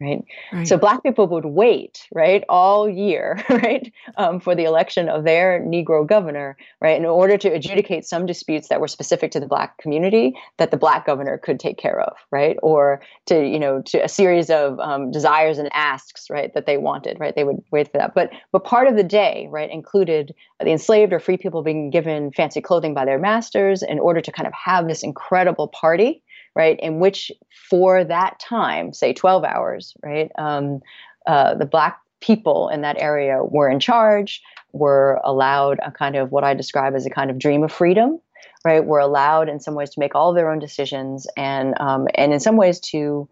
right? 0.00 0.24
right? 0.52 0.68
So 0.68 0.76
black 0.76 1.02
people 1.02 1.26
would 1.28 1.46
wait, 1.46 2.06
right, 2.14 2.44
all 2.48 2.88
year, 2.88 3.42
right, 3.50 3.92
um, 4.16 4.40
for 4.40 4.54
the 4.54 4.64
election 4.64 5.08
of 5.08 5.24
their 5.24 5.60
Negro 5.60 6.06
governor, 6.06 6.56
right, 6.80 6.96
in 6.96 7.06
order 7.06 7.38
to 7.38 7.48
adjudicate 7.48 8.04
some 8.04 8.26
disputes 8.26 8.68
that 8.68 8.80
were 8.80 8.88
specific 8.88 9.30
to 9.32 9.40
the 9.40 9.46
black 9.46 9.78
community 9.78 10.34
that 10.58 10.70
the 10.70 10.76
black 10.76 11.06
governor 11.06 11.38
could 11.38 11.58
take 11.58 11.78
care 11.78 12.00
of, 12.00 12.16
right, 12.30 12.56
or 12.62 13.00
to 13.26 13.46
you 13.46 13.58
know 13.58 13.80
to 13.82 13.98
a 13.98 14.08
series 14.08 14.50
of 14.50 14.78
um, 14.80 15.10
desires 15.10 15.58
and 15.58 15.70
asks, 15.72 16.28
right, 16.28 16.52
that 16.54 16.66
they 16.66 16.76
wanted, 16.76 17.18
right, 17.18 17.34
they 17.34 17.44
would 17.44 17.62
wait 17.70 17.90
for 17.90 17.98
that. 17.98 18.14
But 18.14 18.30
but 18.52 18.64
part 18.64 18.88
of 18.88 18.96
the 18.96 19.04
day, 19.04 19.48
right, 19.50 19.70
included 19.70 20.34
the 20.60 20.70
enslaved 20.70 21.12
or 21.12 21.20
free 21.20 21.36
people 21.36 21.62
being 21.62 21.90
given 21.90 22.32
fancy 22.32 22.60
clothing 22.60 22.94
by 22.94 23.04
their 23.04 23.18
masters 23.18 23.82
in 23.82 23.98
order 23.98 24.20
to 24.20 24.32
kind 24.32 24.46
of 24.46 24.52
have 24.52 24.88
this 24.88 25.02
incredible 25.02 25.68
party 25.68 26.22
right? 26.56 26.80
In 26.80 26.98
which, 26.98 27.30
for 27.68 28.02
that 28.02 28.40
time, 28.40 28.92
say 28.92 29.12
12 29.12 29.44
hours, 29.44 29.94
right, 30.02 30.32
um, 30.38 30.80
uh, 31.26 31.54
the 31.54 31.66
black 31.66 32.00
people 32.20 32.70
in 32.70 32.80
that 32.80 32.96
area 32.98 33.44
were 33.44 33.68
in 33.68 33.78
charge, 33.78 34.42
were 34.72 35.20
allowed 35.22 35.78
a 35.84 35.92
kind 35.92 36.16
of 36.16 36.32
what 36.32 36.44
I 36.44 36.54
describe 36.54 36.94
as 36.94 37.04
a 37.04 37.10
kind 37.10 37.30
of 37.30 37.38
dream 37.38 37.62
of 37.62 37.70
freedom, 37.70 38.18
right? 38.64 38.84
Were 38.84 38.98
allowed 38.98 39.50
in 39.50 39.60
some 39.60 39.74
ways 39.74 39.90
to 39.90 40.00
make 40.00 40.14
all 40.14 40.32
their 40.32 40.50
own 40.50 40.58
decisions 40.58 41.26
and 41.36 41.78
um, 41.78 42.08
and 42.14 42.32
in 42.32 42.40
some 42.40 42.56
ways 42.56 42.80
to 42.80 43.28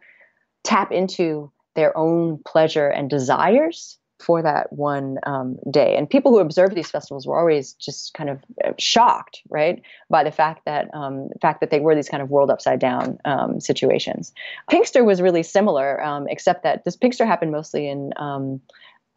tap 0.63 0.93
into 0.93 1.51
their 1.75 1.97
own 1.97 2.39
pleasure 2.45 2.89
and 2.89 3.09
desires 3.09 3.99
for 4.25 4.43
that 4.43 4.73
one 4.73 5.19
um, 5.25 5.59
day. 5.71 5.97
And 5.97 6.09
people 6.09 6.33
who 6.33 6.39
observed 6.39 6.75
these 6.75 6.91
festivals 6.91 7.27
were 7.27 7.39
always 7.39 7.75
just 7.75 8.15
kind 8.15 8.31
of 8.31 8.39
uh, 8.65 8.73
shocked, 8.79 9.43
right, 9.51 9.83
by 10.09 10.25
the 10.25 10.33
fact 10.33 10.65
that 10.65 10.89
um, 10.95 11.29
the 11.29 11.39
fact 11.41 11.61
that 11.61 11.71
they 11.71 11.81
were 11.81 11.95
these 11.95 12.09
kind 12.09 12.23
of 12.23 12.31
world 12.31 12.51
upside 12.51 12.81
down 12.81 13.19
um, 13.25 13.61
situations. 13.61 14.33
Pinkster 14.71 15.05
was 15.05 15.21
really 15.21 15.43
similar, 15.43 16.03
um, 16.03 16.27
except 16.29 16.63
that 16.63 16.85
this 16.85 16.97
Pinkster 16.97 17.27
happened 17.27 17.53
mostly 17.53 17.89
in 17.89 18.13
um, 18.17 18.61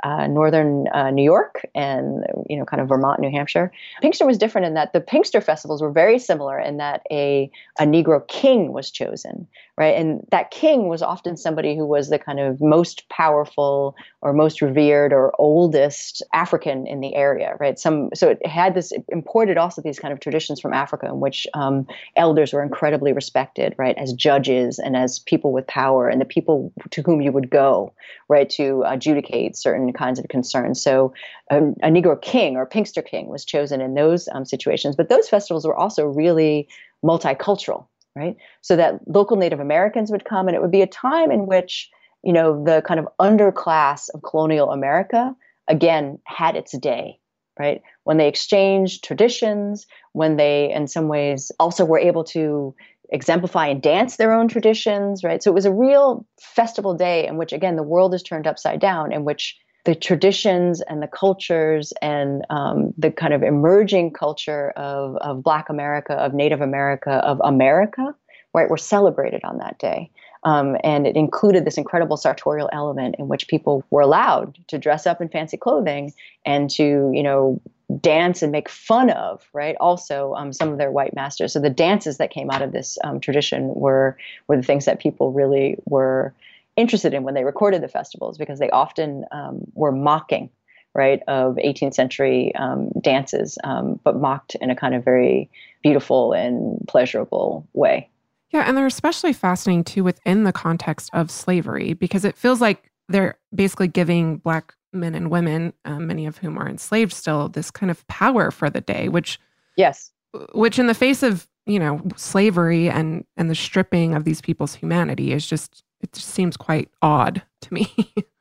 uh, 0.03 0.27
northern 0.27 0.87
uh, 0.89 1.09
New 1.09 1.23
York 1.23 1.65
and 1.73 2.23
you 2.47 2.57
know 2.57 2.65
kind 2.65 2.81
of 2.81 2.87
Vermont, 2.87 3.19
New 3.19 3.31
Hampshire. 3.31 3.71
Pinkster 4.03 4.27
was 4.27 4.37
different 4.37 4.67
in 4.67 4.73
that 4.75 4.93
the 4.93 5.01
Pinkster 5.01 5.43
festivals 5.43 5.81
were 5.81 5.91
very 5.91 6.19
similar 6.19 6.59
in 6.59 6.77
that 6.77 7.01
a 7.11 7.49
a 7.79 7.83
Negro 7.83 8.25
king 8.27 8.73
was 8.73 8.91
chosen, 8.91 9.47
right? 9.77 9.95
And 9.95 10.25
that 10.31 10.49
king 10.49 10.87
was 10.87 11.03
often 11.03 11.37
somebody 11.37 11.77
who 11.77 11.85
was 11.85 12.09
the 12.09 12.17
kind 12.17 12.39
of 12.39 12.59
most 12.59 13.07
powerful 13.09 13.95
or 14.21 14.33
most 14.33 14.61
revered 14.61 15.13
or 15.13 15.33
oldest 15.39 16.23
African 16.33 16.87
in 16.87 16.99
the 16.99 17.13
area, 17.13 17.55
right? 17.59 17.77
Some 17.77 18.09
so 18.15 18.29
it 18.29 18.45
had 18.45 18.73
this 18.73 18.91
it 18.91 19.05
imported 19.09 19.57
also 19.57 19.81
these 19.81 19.99
kind 19.99 20.11
of 20.11 20.19
traditions 20.19 20.59
from 20.59 20.73
Africa 20.73 21.05
in 21.05 21.19
which 21.19 21.45
um, 21.53 21.85
elders 22.15 22.53
were 22.53 22.63
incredibly 22.63 23.13
respected, 23.13 23.75
right, 23.77 23.97
as 23.97 24.13
judges 24.13 24.79
and 24.79 24.97
as 24.97 25.19
people 25.19 25.51
with 25.51 25.67
power 25.67 26.09
and 26.09 26.19
the 26.19 26.25
people 26.25 26.73
to 26.89 27.03
whom 27.03 27.21
you 27.21 27.31
would 27.31 27.51
go, 27.51 27.93
right, 28.29 28.49
to 28.49 28.83
adjudicate 28.87 29.55
certain 29.55 29.93
kinds 29.93 30.17
of 30.17 30.27
concerns. 30.27 30.81
So 30.81 31.13
a, 31.51 31.57
a 31.57 31.91
Negro 31.91 32.19
king 32.19 32.57
or 32.57 32.65
Pinkster 32.65 33.05
king 33.05 33.27
was 33.27 33.45
chosen 33.45 33.79
in 33.79 33.93
those 33.93 34.27
um, 34.33 34.43
situations. 34.43 34.95
But 34.95 35.09
those 35.09 35.29
festivals 35.29 35.67
were 35.67 35.75
also 35.75 36.05
really 36.05 36.67
multicultural, 37.03 37.85
right? 38.17 38.35
So 38.61 38.75
that 38.75 39.07
local 39.07 39.37
Native 39.37 39.59
Americans 39.59 40.11
would 40.11 40.25
come, 40.25 40.47
and 40.47 40.55
it 40.55 40.61
would 40.61 40.71
be 40.71 40.81
a 40.81 40.87
time 40.87 41.31
in 41.31 41.45
which 41.45 41.89
you 42.23 42.33
know 42.33 42.63
the 42.63 42.81
kind 42.81 42.99
of 42.99 43.07
underclass 43.19 44.09
of 44.13 44.23
colonial 44.23 44.71
America 44.71 45.35
again 45.67 46.19
had 46.25 46.55
its 46.55 46.77
day, 46.77 47.19
right? 47.59 47.81
When 48.03 48.17
they 48.17 48.27
exchanged 48.27 49.03
traditions, 49.03 49.85
when 50.13 50.37
they, 50.37 50.71
in 50.71 50.87
some 50.87 51.07
ways, 51.07 51.51
also 51.59 51.85
were 51.85 51.99
able 51.99 52.23
to 52.25 52.73
exemplify 53.09 53.67
and 53.67 53.81
dance 53.81 54.17
their 54.17 54.33
own 54.33 54.47
traditions, 54.47 55.23
right? 55.23 55.41
So 55.41 55.51
it 55.51 55.53
was 55.53 55.65
a 55.65 55.73
real 55.73 56.25
festival 56.41 56.93
day 56.93 57.27
in 57.27 57.37
which, 57.37 57.53
again, 57.53 57.75
the 57.75 57.83
world 57.83 58.13
is 58.13 58.23
turned 58.23 58.47
upside 58.47 58.79
down, 58.79 59.11
in 59.13 59.23
which 59.23 59.57
the 59.87 59.95
traditions 59.95 60.81
and 60.81 61.01
the 61.01 61.07
cultures 61.07 61.93
and 62.01 62.45
um, 62.49 62.93
the 62.97 63.09
kind 63.09 63.33
of 63.33 63.41
emerging 63.41 64.11
culture 64.11 64.71
of, 64.71 65.15
of 65.21 65.41
Black 65.41 65.69
America, 65.69 66.11
of 66.11 66.33
Native 66.33 66.59
America, 66.59 67.11
of 67.25 67.39
America, 67.41 68.13
right, 68.53 68.69
were 68.69 68.75
celebrated 68.75 69.39
on 69.45 69.59
that 69.59 69.79
day. 69.79 70.11
Um, 70.43 70.75
and 70.83 71.07
it 71.07 71.15
included 71.15 71.63
this 71.63 71.77
incredible 71.77 72.17
sartorial 72.17 72.69
element 72.73 73.15
in 73.17 73.29
which 73.29 73.47
people 73.47 73.81
were 73.89 74.01
allowed 74.01 74.57
to 74.67 74.77
dress 74.77 75.07
up 75.07 75.21
in 75.21 75.29
fancy 75.29 75.55
clothing 75.55 76.13
and 76.45 76.69
to, 76.71 77.09
you 77.13 77.23
know, 77.23 77.61
dance 78.01 78.43
and 78.43 78.51
make 78.51 78.67
fun 78.67 79.09
of, 79.09 79.47
right? 79.53 79.77
Also, 79.79 80.33
um, 80.33 80.51
some 80.51 80.69
of 80.69 80.77
their 80.77 80.91
white 80.91 81.15
masters. 81.15 81.53
So 81.53 81.61
the 81.61 81.69
dances 81.69 82.17
that 82.17 82.29
came 82.29 82.51
out 82.51 82.61
of 82.61 82.73
this 82.73 82.97
um, 83.05 83.21
tradition 83.21 83.73
were 83.73 84.17
were 84.47 84.57
the 84.57 84.63
things 84.63 84.83
that 84.83 84.99
people 84.99 85.31
really 85.31 85.77
were 85.85 86.33
interested 86.77 87.13
in 87.13 87.23
when 87.23 87.33
they 87.33 87.43
recorded 87.43 87.81
the 87.81 87.87
festivals 87.87 88.37
because 88.37 88.59
they 88.59 88.69
often 88.69 89.25
um, 89.31 89.61
were 89.73 89.91
mocking 89.91 90.49
right 90.93 91.21
of 91.27 91.55
18th 91.55 91.93
century 91.93 92.53
um, 92.55 92.89
dances 93.01 93.57
um, 93.63 93.99
but 94.03 94.15
mocked 94.15 94.55
in 94.55 94.69
a 94.69 94.75
kind 94.75 94.95
of 94.95 95.03
very 95.03 95.49
beautiful 95.83 96.33
and 96.33 96.79
pleasurable 96.87 97.67
way. 97.73 98.09
Yeah 98.51 98.63
and 98.65 98.77
they're 98.77 98.85
especially 98.85 99.33
fascinating 99.33 99.83
too 99.83 100.03
within 100.03 100.43
the 100.43 100.53
context 100.53 101.09
of 101.13 101.29
slavery 101.29 101.93
because 101.93 102.23
it 102.23 102.37
feels 102.37 102.61
like 102.61 102.91
they're 103.09 103.37
basically 103.53 103.87
giving 103.87 104.37
black 104.37 104.73
men 104.93 105.15
and 105.15 105.29
women 105.29 105.73
um, 105.85 106.07
many 106.07 106.25
of 106.25 106.37
whom 106.37 106.57
are 106.57 106.67
enslaved 106.67 107.13
still 107.13 107.49
this 107.49 107.69
kind 107.69 107.91
of 107.91 108.07
power 108.07 108.51
for 108.51 108.69
the 108.69 108.81
day 108.81 109.09
which 109.09 109.39
yes. 109.75 110.11
which 110.53 110.79
in 110.79 110.87
the 110.87 110.93
face 110.93 111.23
of 111.23 111.47
you 111.67 111.79
know 111.79 112.01
slavery 112.15 112.89
and 112.89 113.25
and 113.35 113.49
the 113.49 113.55
stripping 113.55 114.15
of 114.15 114.23
these 114.23 114.41
people's 114.41 114.75
humanity 114.75 115.33
is 115.33 115.45
just 115.45 115.83
it 116.01 116.13
just 116.13 116.29
seems 116.29 116.57
quite 116.57 116.89
odd 117.01 117.43
to 117.61 117.73
me. 117.73 117.91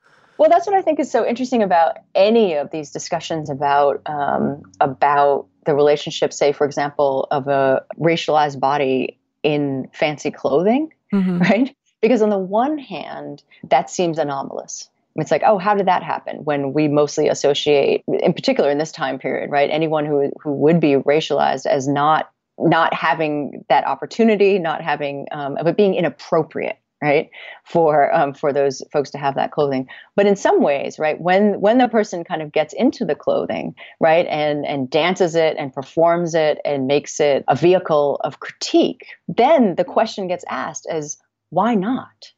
well, 0.38 0.50
that's 0.50 0.66
what 0.66 0.76
I 0.76 0.82
think 0.82 1.00
is 1.00 1.10
so 1.10 1.26
interesting 1.26 1.62
about 1.62 1.98
any 2.14 2.54
of 2.54 2.70
these 2.70 2.90
discussions 2.90 3.50
about 3.50 4.02
um, 4.06 4.62
about 4.80 5.46
the 5.64 5.74
relationship, 5.74 6.32
say, 6.32 6.52
for 6.52 6.64
example, 6.64 7.26
of 7.30 7.48
a 7.48 7.84
racialized 7.98 8.60
body 8.60 9.18
in 9.42 9.88
fancy 9.92 10.30
clothing, 10.30 10.92
mm-hmm. 11.12 11.38
right? 11.50 11.76
Because 12.02 12.22
on 12.22 12.30
the 12.30 12.38
one 12.38 12.78
hand, 12.78 13.42
that 13.68 13.90
seems 13.90 14.18
anomalous. 14.18 14.88
It's 15.16 15.30
like, 15.30 15.42
oh, 15.46 15.56
how 15.56 15.74
did 15.74 15.86
that 15.86 16.02
happen? 16.02 16.44
When 16.44 16.74
we 16.74 16.88
mostly 16.88 17.28
associate, 17.28 18.04
in 18.06 18.34
particular 18.34 18.70
in 18.70 18.76
this 18.76 18.92
time 18.92 19.18
period, 19.18 19.50
right? 19.50 19.70
Anyone 19.70 20.04
who 20.04 20.30
who 20.42 20.52
would 20.52 20.78
be 20.78 20.94
racialized 20.94 21.64
as 21.64 21.88
not 21.88 22.30
not 22.58 22.94
having 22.94 23.64
that 23.68 23.86
opportunity, 23.86 24.58
not 24.58 24.82
having 24.82 25.26
um, 25.32 25.56
it 25.58 25.76
being 25.76 25.94
inappropriate, 25.94 26.78
right 27.02 27.30
for 27.64 28.12
um, 28.14 28.32
for 28.32 28.52
those 28.52 28.82
folks 28.92 29.10
to 29.10 29.18
have 29.18 29.34
that 29.34 29.52
clothing. 29.52 29.86
But 30.14 30.26
in 30.26 30.36
some 30.36 30.62
ways 30.62 30.98
right 30.98 31.20
when 31.20 31.60
when 31.60 31.78
the 31.78 31.88
person 31.88 32.24
kind 32.24 32.42
of 32.42 32.52
gets 32.52 32.72
into 32.72 33.04
the 33.04 33.14
clothing 33.14 33.74
right 34.00 34.26
and 34.26 34.64
and 34.64 34.88
dances 34.88 35.34
it 35.34 35.56
and 35.58 35.72
performs 35.72 36.34
it 36.34 36.58
and 36.64 36.86
makes 36.86 37.20
it 37.20 37.44
a 37.48 37.56
vehicle 37.56 38.20
of 38.24 38.40
critique 38.40 39.06
then 39.28 39.74
the 39.74 39.84
question 39.84 40.26
gets 40.26 40.44
asked 40.48 40.86
as 40.90 41.18
why 41.50 41.74
not 41.74 42.32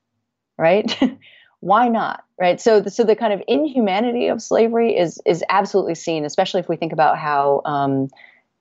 right? 0.59 0.99
Why 1.61 1.89
not 1.89 2.23
right? 2.39 2.61
So 2.61 2.79
the, 2.79 2.89
so 2.89 3.03
the 3.03 3.17
kind 3.17 3.33
of 3.33 3.43
inhumanity 3.49 4.29
of 4.29 4.41
slavery 4.41 4.97
is 4.97 5.21
is 5.27 5.43
absolutely 5.49 5.97
seen 5.97 6.25
especially 6.25 6.61
if 6.61 6.69
we 6.69 6.77
think 6.77 6.93
about 6.93 7.19
how 7.19 7.63
um, 7.65 8.11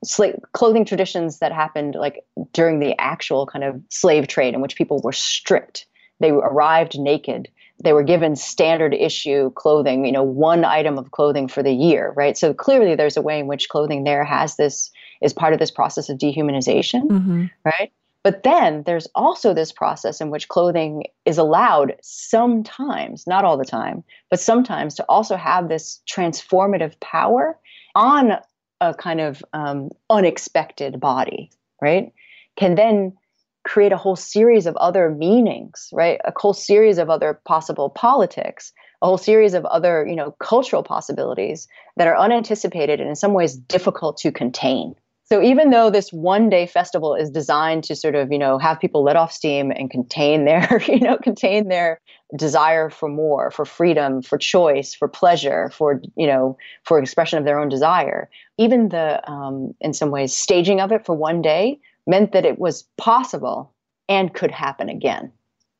slave 0.04 0.38
clothing 0.52 0.84
traditions 0.84 1.38
that 1.38 1.52
happened 1.52 1.94
like 1.94 2.24
during 2.52 2.78
the 2.78 2.98
actual 3.00 3.46
kind 3.46 3.64
of 3.64 3.80
slave 3.90 4.28
trade 4.28 4.54
in 4.54 4.60
which 4.60 4.76
people 4.76 5.00
were 5.02 5.12
stripped. 5.12 5.86
They 6.20 6.30
arrived 6.30 6.98
naked. 6.98 7.48
They 7.82 7.92
were 7.92 8.02
given 8.02 8.34
standard 8.36 8.94
issue 8.94 9.50
clothing 9.52 10.04
you 10.04 10.12
know 10.12 10.22
one 10.22 10.64
item 10.64 10.98
of 10.98 11.10
clothing 11.10 11.48
for 11.48 11.62
the 11.62 11.72
year 11.72 12.12
right? 12.16 12.36
So 12.36 12.54
clearly 12.54 12.94
there's 12.94 13.16
a 13.16 13.22
way 13.22 13.38
in 13.40 13.46
which 13.46 13.68
clothing 13.68 14.04
there 14.04 14.24
has 14.24 14.56
this 14.56 14.90
is 15.20 15.32
part 15.32 15.52
of 15.52 15.58
this 15.58 15.70
process 15.70 16.08
of 16.08 16.18
dehumanization 16.18 17.02
mm-hmm. 17.02 17.46
right? 17.64 17.92
But 18.24 18.42
then 18.42 18.82
there's 18.82 19.06
also 19.14 19.54
this 19.54 19.72
process 19.72 20.20
in 20.20 20.30
which 20.30 20.48
clothing 20.48 21.04
is 21.24 21.38
allowed 21.38 21.94
sometimes 22.02 23.26
not 23.26 23.44
all 23.44 23.56
the 23.56 23.64
time 23.64 24.04
but 24.30 24.40
sometimes 24.40 24.94
to 24.96 25.04
also 25.08 25.36
have 25.36 25.68
this 25.68 26.00
transformative 26.08 26.98
power 27.00 27.58
on 27.94 28.38
a 28.80 28.94
kind 28.94 29.20
of 29.20 29.42
um, 29.52 29.90
unexpected 30.10 31.00
body, 31.00 31.50
right, 31.80 32.12
can 32.56 32.74
then 32.74 33.16
create 33.64 33.92
a 33.92 33.96
whole 33.96 34.16
series 34.16 34.66
of 34.66 34.76
other 34.76 35.10
meanings, 35.10 35.90
right? 35.92 36.20
A 36.24 36.32
whole 36.36 36.54
series 36.54 36.98
of 36.98 37.10
other 37.10 37.40
possible 37.44 37.90
politics, 37.90 38.72
a 39.02 39.06
whole 39.06 39.18
series 39.18 39.54
of 39.54 39.64
other, 39.66 40.06
you 40.06 40.16
know, 40.16 40.34
cultural 40.40 40.82
possibilities 40.82 41.68
that 41.96 42.08
are 42.08 42.16
unanticipated 42.16 43.00
and 43.00 43.08
in 43.08 43.16
some 43.16 43.34
ways 43.34 43.56
difficult 43.56 44.16
to 44.18 44.32
contain. 44.32 44.94
So 45.24 45.42
even 45.42 45.68
though 45.68 45.90
this 45.90 46.10
one 46.10 46.48
day 46.48 46.66
festival 46.66 47.14
is 47.14 47.30
designed 47.30 47.84
to 47.84 47.94
sort 47.94 48.14
of, 48.14 48.32
you 48.32 48.38
know, 48.38 48.56
have 48.56 48.80
people 48.80 49.02
let 49.02 49.16
off 49.16 49.30
steam 49.30 49.70
and 49.70 49.90
contain 49.90 50.46
their, 50.46 50.80
you 50.88 51.00
know, 51.00 51.18
contain 51.18 51.68
their 51.68 52.00
desire 52.36 52.90
for 52.90 53.08
more, 53.08 53.50
for 53.50 53.64
freedom, 53.64 54.22
for 54.22 54.36
choice, 54.36 54.94
for 54.94 55.08
pleasure, 55.08 55.70
for, 55.70 56.02
you 56.16 56.26
know, 56.26 56.56
for 56.84 56.98
expression 56.98 57.38
of 57.38 57.44
their 57.44 57.58
own 57.58 57.68
desire, 57.68 58.28
even 58.58 58.90
the, 58.90 59.26
um, 59.30 59.74
in 59.80 59.94
some 59.94 60.10
ways, 60.10 60.34
staging 60.34 60.80
of 60.80 60.92
it 60.92 61.06
for 61.06 61.14
one 61.14 61.40
day 61.40 61.78
meant 62.06 62.32
that 62.32 62.44
it 62.44 62.58
was 62.58 62.82
possible 62.96 63.72
and 64.08 64.34
could 64.34 64.50
happen 64.50 64.88
again. 64.88 65.32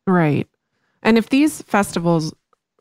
Right. 0.06 0.48
And 1.02 1.18
if 1.18 1.28
these 1.28 1.62
festivals 1.62 2.32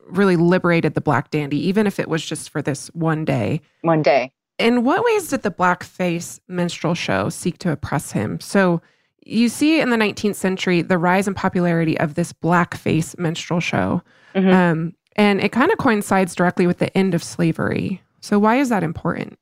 really 0.08 0.38
liberated 0.38 0.94
the 0.94 1.02
black 1.02 1.30
dandy, 1.30 1.60
even 1.68 1.88
if 1.88 2.00
it 2.00 2.08
was 2.08 2.26
just 2.26 2.50
for 2.50 2.62
this 2.62 2.88
one 2.94 3.26
day, 3.26 3.62
one 3.82 4.02
day, 4.02 4.32
in 4.58 4.84
what 4.84 5.04
ways 5.04 5.30
did 5.30 5.44
the 5.44 5.52
blackface 5.52 6.40
minstrel 6.48 6.96
show 6.96 7.30
seek 7.30 7.58
to 7.60 7.72
oppress 7.72 8.12
him? 8.12 8.40
So 8.40 8.82
you 9.28 9.50
see 9.50 9.80
in 9.80 9.90
the 9.90 9.98
19th 9.98 10.36
century 10.36 10.82
the 10.82 10.98
rise 10.98 11.28
in 11.28 11.34
popularity 11.34 12.00
of 12.00 12.16
this 12.16 12.34
blackface 12.34 13.18
minstrel 13.18 13.60
show. 13.60 14.02
Mm-hmm. 14.36 14.50
Um, 14.50 14.94
and 15.16 15.42
it 15.42 15.52
kind 15.52 15.72
of 15.72 15.78
coincides 15.78 16.36
directly 16.36 16.68
with 16.68 16.78
the 16.78 16.96
end 16.98 17.14
of 17.14 17.24
slavery. 17.24 18.02
So 18.22 18.40
why 18.40 18.58
is 18.58 18.70
that 18.70 18.84
important? 18.84 19.38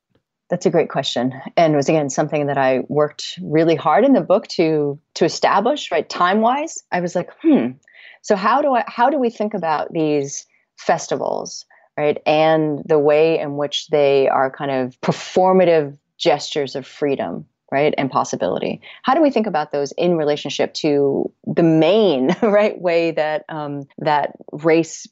That's 0.48 0.64
a 0.64 0.70
great 0.70 0.90
question, 0.90 1.32
and 1.56 1.72
it 1.72 1.76
was 1.76 1.88
again 1.88 2.08
something 2.08 2.46
that 2.46 2.56
I 2.56 2.82
worked 2.88 3.36
really 3.42 3.74
hard 3.74 4.04
in 4.04 4.12
the 4.12 4.20
book 4.20 4.46
to 4.48 4.96
to 5.14 5.24
establish. 5.24 5.90
Right, 5.90 6.08
time 6.08 6.40
wise, 6.40 6.84
I 6.92 7.00
was 7.00 7.16
like, 7.16 7.30
hmm. 7.42 7.70
So 8.22 8.36
how 8.36 8.62
do 8.62 8.74
I 8.74 8.84
how 8.86 9.10
do 9.10 9.18
we 9.18 9.28
think 9.28 9.54
about 9.54 9.92
these 9.92 10.46
festivals? 10.76 11.66
right? 11.96 12.20
And 12.26 12.82
the 12.84 12.98
way 12.98 13.38
in 13.38 13.56
which 13.56 13.88
they 13.88 14.28
are 14.28 14.50
kind 14.50 14.70
of 14.70 15.00
performative 15.00 15.98
gestures 16.18 16.76
of 16.76 16.86
freedom, 16.86 17.46
right? 17.70 17.94
And 17.98 18.10
possibility. 18.10 18.80
How 19.02 19.14
do 19.14 19.22
we 19.22 19.30
think 19.30 19.46
about 19.46 19.72
those 19.72 19.92
in 19.92 20.16
relationship 20.16 20.74
to 20.74 21.32
the 21.46 21.62
main, 21.62 22.36
right, 22.42 22.80
way 22.80 23.10
that 23.12 23.44
um, 23.48 23.86
that 23.98 24.32
race 24.52 25.06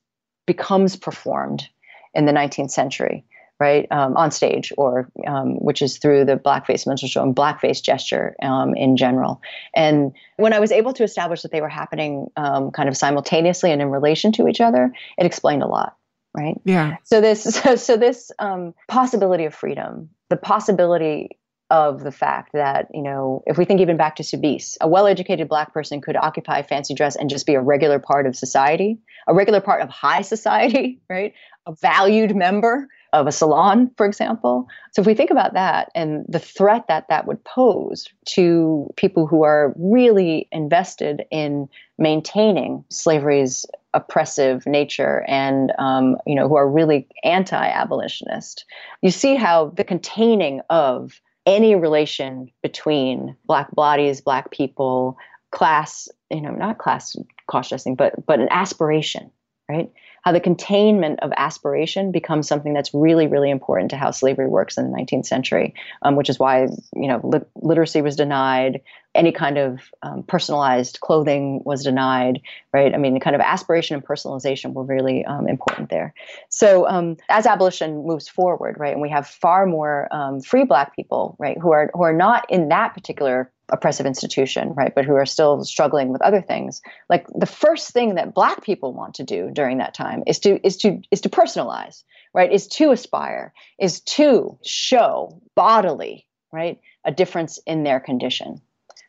becomes 0.46 0.96
performed 0.96 1.68
in 2.14 2.26
the 2.26 2.32
19th 2.32 2.70
century? 2.70 3.24
right, 3.60 3.86
um, 3.92 4.16
on 4.16 4.32
stage, 4.32 4.72
or 4.76 5.08
um, 5.26 5.54
which 5.54 5.80
is 5.80 5.98
through 5.98 6.24
the 6.24 6.36
blackface 6.36 6.86
minstrel 6.86 7.08
show 7.08 7.22
and 7.22 7.36
blackface 7.36 7.80
gesture 7.80 8.34
um, 8.42 8.74
in 8.74 8.96
general. 8.96 9.40
And 9.74 10.12
when 10.36 10.52
I 10.52 10.58
was 10.58 10.72
able 10.72 10.92
to 10.94 11.04
establish 11.04 11.42
that 11.42 11.52
they 11.52 11.60
were 11.60 11.68
happening 11.68 12.30
um, 12.36 12.72
kind 12.72 12.88
of 12.88 12.96
simultaneously 12.96 13.70
and 13.70 13.80
in 13.80 13.90
relation 13.90 14.32
to 14.32 14.48
each 14.48 14.60
other, 14.60 14.92
it 15.16 15.24
explained 15.24 15.62
a 15.62 15.68
lot 15.68 15.96
right? 16.36 16.60
Yeah. 16.64 16.96
So 17.04 17.20
this 17.20 17.44
so, 17.62 17.76
so 17.76 17.96
this 17.96 18.32
um, 18.38 18.74
possibility 18.88 19.44
of 19.44 19.54
freedom, 19.54 20.10
the 20.30 20.36
possibility 20.36 21.38
of 21.74 22.04
the 22.04 22.12
fact 22.12 22.52
that 22.52 22.86
you 22.94 23.02
know 23.02 23.42
if 23.46 23.58
we 23.58 23.64
think 23.64 23.80
even 23.80 23.96
back 23.96 24.14
to 24.14 24.22
Soubise, 24.22 24.76
a 24.80 24.86
well-educated 24.86 25.48
black 25.48 25.74
person 25.74 26.00
could 26.00 26.14
occupy 26.14 26.62
fancy 26.62 26.94
dress 26.94 27.16
and 27.16 27.28
just 27.28 27.46
be 27.46 27.54
a 27.54 27.60
regular 27.60 27.98
part 27.98 28.26
of 28.28 28.36
society, 28.36 28.96
a 29.26 29.34
regular 29.34 29.60
part 29.60 29.82
of 29.82 29.88
high 29.88 30.22
society, 30.22 31.00
right? 31.10 31.34
A 31.66 31.74
valued 31.74 32.36
member 32.36 32.86
of 33.12 33.26
a 33.26 33.32
salon, 33.32 33.90
for 33.96 34.06
example. 34.06 34.68
So 34.92 35.00
if 35.00 35.06
we 35.06 35.14
think 35.14 35.30
about 35.30 35.54
that 35.54 35.90
and 35.96 36.24
the 36.28 36.38
threat 36.38 36.86
that 36.86 37.08
that 37.08 37.26
would 37.26 37.42
pose 37.42 38.08
to 38.26 38.88
people 38.96 39.26
who 39.26 39.42
are 39.42 39.74
really 39.76 40.48
invested 40.52 41.24
in 41.32 41.68
maintaining 41.98 42.84
slavery's 42.88 43.66
oppressive 43.94 44.64
nature 44.66 45.24
and 45.26 45.72
um, 45.78 46.16
you 46.24 46.36
know 46.36 46.48
who 46.48 46.56
are 46.56 46.68
really 46.68 47.06
anti-abolitionist 47.22 48.64
you 49.02 49.10
see 49.10 49.36
how 49.36 49.72
the 49.76 49.84
containing 49.84 50.60
of 50.68 51.20
any 51.46 51.74
relation 51.74 52.50
between 52.62 53.36
black 53.44 53.70
bodies 53.74 54.20
black 54.20 54.50
people 54.50 55.16
class 55.50 56.08
you 56.30 56.40
know 56.40 56.50
not 56.50 56.78
class 56.78 57.16
cross-dressing 57.46 57.94
but 57.94 58.26
but 58.26 58.40
an 58.40 58.48
aspiration 58.50 59.30
right 59.68 59.92
how 60.24 60.32
the 60.32 60.40
containment 60.40 61.20
of 61.20 61.30
aspiration 61.36 62.10
becomes 62.10 62.48
something 62.48 62.72
that's 62.72 62.94
really, 62.94 63.26
really 63.26 63.50
important 63.50 63.90
to 63.90 63.96
how 63.96 64.10
slavery 64.10 64.48
works 64.48 64.78
in 64.78 64.90
the 64.90 64.96
19th 64.96 65.26
century, 65.26 65.74
um, 66.00 66.16
which 66.16 66.30
is 66.30 66.38
why 66.38 66.62
you 66.96 67.08
know 67.08 67.20
li- 67.22 67.40
literacy 67.56 68.00
was 68.00 68.16
denied, 68.16 68.80
any 69.14 69.32
kind 69.32 69.58
of 69.58 69.80
um, 70.02 70.22
personalized 70.22 70.98
clothing 71.00 71.62
was 71.64 71.84
denied, 71.84 72.40
right? 72.72 72.94
I 72.94 72.96
mean, 72.96 73.12
the 73.12 73.20
kind 73.20 73.36
of 73.36 73.42
aspiration 73.42 73.96
and 73.96 74.04
personalization 74.04 74.72
were 74.72 74.82
really 74.82 75.26
um, 75.26 75.46
important 75.46 75.90
there. 75.90 76.14
So 76.48 76.88
um, 76.88 77.18
as 77.28 77.44
abolition 77.44 78.06
moves 78.06 78.26
forward, 78.26 78.76
right, 78.78 78.94
and 78.94 79.02
we 79.02 79.10
have 79.10 79.26
far 79.26 79.66
more 79.66 80.08
um, 80.10 80.40
free 80.40 80.64
Black 80.64 80.96
people, 80.96 81.36
right, 81.38 81.58
who 81.60 81.70
are 81.72 81.90
who 81.92 82.02
are 82.02 82.14
not 82.14 82.50
in 82.50 82.70
that 82.70 82.94
particular 82.94 83.52
oppressive 83.70 84.06
institution, 84.06 84.74
right, 84.74 84.94
but 84.94 85.04
who 85.04 85.14
are 85.14 85.26
still 85.26 85.64
struggling 85.64 86.12
with 86.12 86.22
other 86.22 86.42
things. 86.42 86.82
Like 87.08 87.26
the 87.34 87.46
first 87.46 87.90
thing 87.90 88.14
that 88.14 88.34
black 88.34 88.62
people 88.62 88.92
want 88.92 89.14
to 89.14 89.24
do 89.24 89.50
during 89.52 89.78
that 89.78 89.94
time 89.94 90.22
is 90.26 90.38
to 90.40 90.64
is 90.66 90.76
to 90.78 91.00
is 91.10 91.20
to 91.22 91.28
personalize, 91.28 92.04
right? 92.34 92.52
Is 92.52 92.66
to 92.68 92.90
aspire, 92.90 93.52
is 93.78 94.00
to 94.00 94.58
show 94.64 95.40
bodily, 95.54 96.26
right, 96.52 96.78
a 97.04 97.12
difference 97.12 97.58
in 97.66 97.84
their 97.84 98.00
condition. 98.00 98.60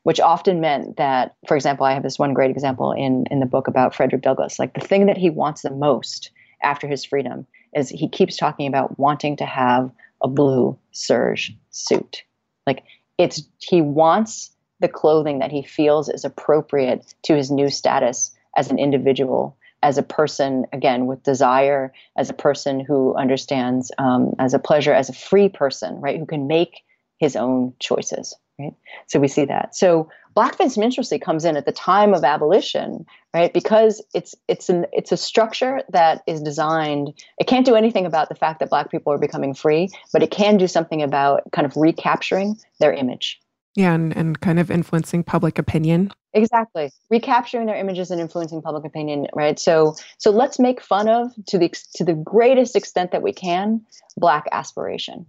Which 0.03 0.19
often 0.19 0.61
meant 0.61 0.97
that, 0.97 1.33
for 1.47 1.55
example, 1.55 1.83
I 1.87 1.93
have 1.93 2.03
this 2.03 2.19
one 2.19 2.35
great 2.35 2.51
example 2.51 2.91
in, 2.91 3.25
in 3.31 3.39
the 3.39 3.47
book 3.47 3.67
about 3.67 3.95
Frederick 3.95 4.21
Douglass. 4.21 4.59
Like 4.59 4.75
the 4.75 4.87
thing 4.87 5.07
that 5.07 5.17
he 5.17 5.31
wants 5.31 5.63
the 5.63 5.71
most 5.71 6.29
after 6.61 6.87
his 6.87 7.03
freedom 7.03 7.47
is 7.73 7.89
he 7.89 8.07
keeps 8.07 8.37
talking 8.37 8.67
about 8.67 8.99
wanting 8.99 9.35
to 9.37 9.45
have 9.45 9.89
a 10.21 10.27
blue 10.27 10.77
serge 10.91 11.55
suit. 11.71 12.23
Like 12.67 12.83
it's 13.17 13.43
he 13.59 13.81
wants 13.81 14.51
the 14.79 14.87
clothing 14.87 15.39
that 15.39 15.51
he 15.51 15.63
feels 15.63 16.09
is 16.09 16.25
appropriate 16.25 17.13
to 17.23 17.35
his 17.35 17.49
new 17.49 17.69
status 17.69 18.31
as 18.57 18.69
an 18.69 18.79
individual 18.79 19.57
as 19.83 19.97
a 19.97 20.03
person 20.03 20.65
again 20.73 21.05
with 21.05 21.23
desire 21.23 21.93
as 22.17 22.29
a 22.29 22.33
person 22.33 22.79
who 22.79 23.15
understands 23.15 23.91
um, 23.97 24.33
as 24.39 24.53
a 24.53 24.59
pleasure 24.59 24.93
as 24.93 25.09
a 25.09 25.13
free 25.13 25.49
person 25.49 25.99
right 26.01 26.19
who 26.19 26.25
can 26.25 26.47
make 26.47 26.83
his 27.17 27.35
own 27.35 27.73
choices 27.79 28.35
right? 28.59 28.73
So 29.07 29.19
we 29.19 29.27
see 29.27 29.45
that. 29.45 29.75
So 29.75 30.09
blackface 30.35 30.77
minstrelsy 30.77 31.19
comes 31.19 31.45
in 31.45 31.55
at 31.55 31.65
the 31.65 31.71
time 31.71 32.13
of 32.13 32.23
abolition 32.23 33.05
right? 33.33 33.53
Because 33.53 34.01
it's 34.13 34.35
it's 34.47 34.69
an 34.69 34.85
it's 34.93 35.11
a 35.11 35.17
structure 35.17 35.81
that 35.89 36.23
is 36.27 36.41
designed 36.41 37.13
it 37.37 37.47
can't 37.47 37.65
do 37.65 37.75
anything 37.75 38.05
about 38.05 38.29
the 38.29 38.35
fact 38.35 38.59
that 38.59 38.69
black 38.69 38.91
people 38.91 39.11
are 39.13 39.17
becoming 39.17 39.53
free 39.53 39.89
but 40.13 40.23
it 40.23 40.31
can 40.31 40.57
do 40.57 40.67
something 40.67 41.01
about 41.01 41.43
kind 41.51 41.65
of 41.65 41.75
recapturing 41.75 42.57
their 42.79 42.93
image. 42.93 43.39
Yeah 43.75 43.93
and, 43.93 44.15
and 44.15 44.39
kind 44.39 44.59
of 44.59 44.71
influencing 44.71 45.23
public 45.23 45.59
opinion. 45.59 46.11
Exactly. 46.33 46.91
Recapturing 47.09 47.65
their 47.65 47.77
images 47.77 48.11
and 48.11 48.19
influencing 48.19 48.61
public 48.61 48.85
opinion 48.85 49.27
right? 49.33 49.59
So 49.59 49.95
so 50.17 50.31
let's 50.31 50.59
make 50.59 50.81
fun 50.81 51.07
of 51.07 51.31
to 51.47 51.57
the 51.57 51.73
to 51.95 52.03
the 52.03 52.13
greatest 52.13 52.75
extent 52.75 53.11
that 53.11 53.21
we 53.21 53.33
can 53.33 53.81
black 54.17 54.45
aspiration 54.51 55.25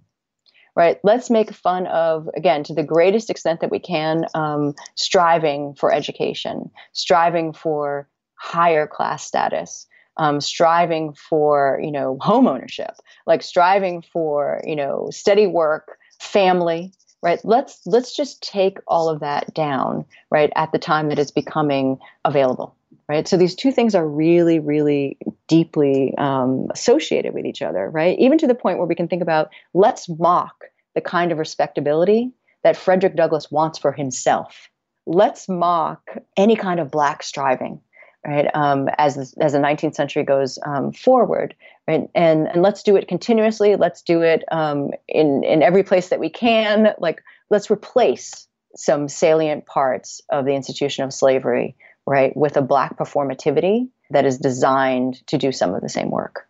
right? 0.77 0.99
Let's 1.03 1.31
make 1.31 1.53
fun 1.53 1.87
of, 1.87 2.29
again, 2.37 2.63
to 2.65 2.75
the 2.75 2.85
greatest 2.85 3.31
extent 3.31 3.61
that 3.61 3.71
we 3.71 3.79
can, 3.79 4.27
um, 4.35 4.75
striving 4.95 5.75
for 5.75 5.93
education, 5.93 6.71
striving 6.93 7.53
for 7.53 8.09
higher 8.37 8.87
class 8.87 9.25
status, 9.25 9.87
um, 10.19 10.41
striving 10.41 11.15
for 11.15 11.81
you 11.83 11.91
know 11.91 12.19
home 12.21 12.47
ownership, 12.47 12.95
like 13.27 13.43
striving 13.43 14.03
for 14.03 14.61
you 14.65 14.77
know 14.77 15.09
steady 15.11 15.47
work, 15.47 15.99
family, 16.21 16.93
right? 17.23 17.41
Let's 17.45 17.81
let's 17.87 18.15
just 18.15 18.43
take 18.43 18.79
all 18.87 19.09
of 19.09 19.21
that 19.21 19.53
down, 19.55 20.05
right, 20.31 20.53
at 20.57 20.73
the 20.73 20.79
time 20.79 21.09
that 21.09 21.19
it's 21.19 21.31
becoming 21.31 21.99
available, 22.25 22.76
right? 23.09 23.27
So 23.29 23.37
these 23.37 23.55
two 23.55 23.73
things 23.73 23.95
are 23.95 24.07
really, 24.07 24.59
really 24.59 25.19
deeply 25.49 26.15
um, 26.19 26.69
associated 26.71 27.35
with 27.35 27.47
each 27.47 27.63
other, 27.63 27.89
right? 27.89 28.19
Even 28.19 28.39
to 28.39 28.47
the 28.47 28.55
point 28.55 28.79
where 28.79 28.87
we 28.87 28.95
can 28.95 29.09
think 29.09 29.23
about 29.23 29.51
let's 29.75 30.09
mock 30.09 30.65
the 30.95 31.01
kind 31.01 31.31
of 31.31 31.39
respectability 31.39 32.33
that 32.65 32.77
Frederick 32.77 33.15
Douglass 33.15 33.51
wants 33.51 33.79
for 33.79 33.93
himself. 33.93 34.69
Let's 35.07 35.49
mock 35.49 36.17
any 36.37 36.57
kind 36.57 36.81
of 36.81 36.91
black 36.91 37.23
striving, 37.23 37.81
right? 38.27 38.51
Um, 38.55 38.89
as 38.99 39.35
as 39.41 39.53
the 39.53 39.59
19th 39.59 39.95
century 39.95 40.25
goes 40.25 40.59
um, 40.67 40.93
forward, 40.93 41.55
right? 41.87 42.09
And 42.15 42.49
and 42.49 42.63
let's 42.63 42.83
do 42.83 42.97
it 42.97 43.07
continuously. 43.07 43.77
Let's 43.77 44.03
do 44.03 44.23
it 44.23 44.43
um, 44.51 44.91
in 45.07 45.45
in 45.45 45.63
every 45.63 45.85
place 45.85 46.09
that 46.09 46.19
we 46.19 46.29
can. 46.29 46.89
Like 46.99 47.23
let's 47.51 47.71
replace 47.71 48.49
some 48.75 49.09
salient 49.09 49.67
parts 49.67 50.21
of 50.31 50.45
the 50.45 50.55
institution 50.55 51.05
of 51.05 51.13
slavery, 51.13 51.77
right, 52.07 52.37
with 52.37 52.57
a 52.57 52.63
black 52.63 52.97
performativity 52.97 53.89
that 54.11 54.25
is 54.25 54.39
designed 54.39 55.27
to 55.27 55.37
do 55.37 55.53
some 55.53 55.75
of 55.75 55.83
the 55.83 55.89
same 55.89 56.11
work. 56.11 56.49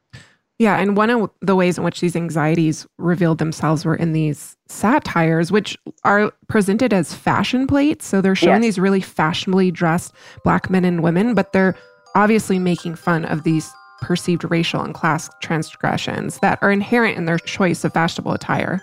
Yeah, 0.59 0.79
and 0.79 0.97
one 0.97 1.11
of 1.11 1.31
the 1.43 1.55
ways 1.55 1.77
in 1.77 1.85
which 1.85 2.01
these 2.01 2.17
anxieties 2.17 2.87
revealed 2.97 3.39
themselves 3.39 3.85
were 3.85 3.95
in 3.95 4.13
these 4.13 4.57
satires, 4.69 5.53
which 5.53 5.77
are 6.05 6.33
presented 6.49 6.95
as 6.95 7.13
fashion 7.13 7.67
plates. 7.67 8.07
So 8.07 8.23
they're 8.23 8.35
showing 8.35 8.63
yes. 8.63 8.75
these 8.75 8.79
really 8.79 9.03
fashionably 9.03 9.71
dressed 9.71 10.15
black 10.45 10.71
men 10.71 10.87
and 10.87 11.03
women, 11.03 11.35
but 11.35 11.53
they're 11.53 11.77
obviously 12.15 12.59
making 12.59 12.95
fun 12.95 13.27
of 13.27 13.43
these 13.43 13.71
perceived 14.01 14.51
racial 14.51 14.83
and 14.83 14.95
class 14.95 15.29
transgressions 15.43 16.39
that 16.39 16.59
are 16.63 16.71
inherent 16.71 17.19
in 17.19 17.27
their 17.27 17.39
choice 17.39 17.85
of 17.85 17.93
fashionable 17.93 18.33
attire. 18.33 18.81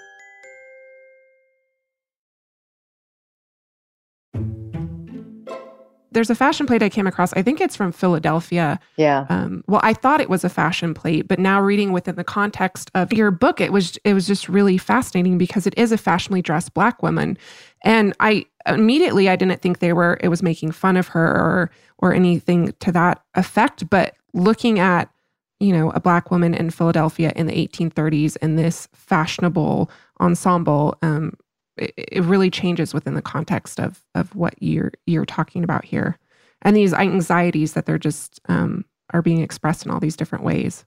There's 6.14 6.30
a 6.30 6.36
fashion 6.36 6.66
plate 6.66 6.84
I 6.84 6.90
came 6.90 7.08
across. 7.08 7.34
I 7.34 7.42
think 7.42 7.60
it's 7.60 7.76
from 7.76 7.92
Philadelphia. 7.92 8.80
Yeah. 8.98 9.26
Um, 9.30 9.64
well, 9.68 9.82
I 9.84 9.94
thought 9.94 10.22
it 10.22 10.30
was 10.30 10.44
a 10.44 10.50
fashion 10.50 10.94
plate, 10.94 11.28
but 11.28 11.40
now 11.40 11.62
reading 11.62 11.92
within 11.92 12.16
the 12.16 12.24
context 12.24 12.92
of 12.96 13.12
your 13.12 13.32
book, 13.32 13.60
it 13.60 13.74
was 13.74 13.98
it 14.04 14.14
was 14.14 14.28
just 14.28 14.48
really 14.48 14.78
fascinating 14.78 15.38
because 15.38 15.68
it 15.68 15.74
is 15.78 15.92
a 15.92 15.98
fashionably 15.98 16.42
dressed 16.42 16.74
black 16.74 17.02
woman, 17.04 17.38
and 17.84 18.14
I 18.20 18.46
immediately 18.68 19.30
I 19.30 19.36
didn't 19.36 19.62
think 19.62 19.80
they 19.80 19.94
were 19.94 20.18
it 20.22 20.30
was 20.30 20.44
making 20.44 20.72
fun 20.72 20.98
of 20.98 21.10
her 21.10 21.26
or 21.26 21.72
or 21.98 22.14
anything 22.14 22.74
to 22.80 22.92
that 22.92 23.24
effect. 23.36 23.90
But 23.90 24.16
looking 24.34 24.80
at 24.80 25.10
you 25.60 25.74
know 25.74 25.92
a 25.92 26.00
black 26.00 26.32
woman 26.32 26.54
in 26.54 26.70
Philadelphia 26.70 27.32
in 27.36 27.48
the 27.48 27.68
1830s 27.68 28.38
in 28.38 28.56
this 28.56 28.88
fashionable 28.94 29.90
ensemble, 30.20 30.98
um, 31.02 31.34
it, 31.78 32.24
really 32.24 32.50
changes 32.50 32.94
within 32.94 33.16
the 33.16 33.22
context 33.22 33.80
of 33.80 34.02
of 34.16 34.36
what 34.36 34.54
you're 34.62 34.92
you're 35.06 35.26
talking 35.26 35.64
about 35.64 35.86
here 35.86 36.18
and 36.62 36.76
these 36.76 36.94
anxieties 36.94 37.74
that 37.74 37.86
they're 37.86 37.98
just 37.98 38.40
um, 38.48 38.86
are 39.12 39.22
being 39.22 39.42
expressed 39.42 39.86
in 39.86 39.92
all 39.92 40.00
these 40.00 40.16
different 40.16 40.44
ways 40.44 40.86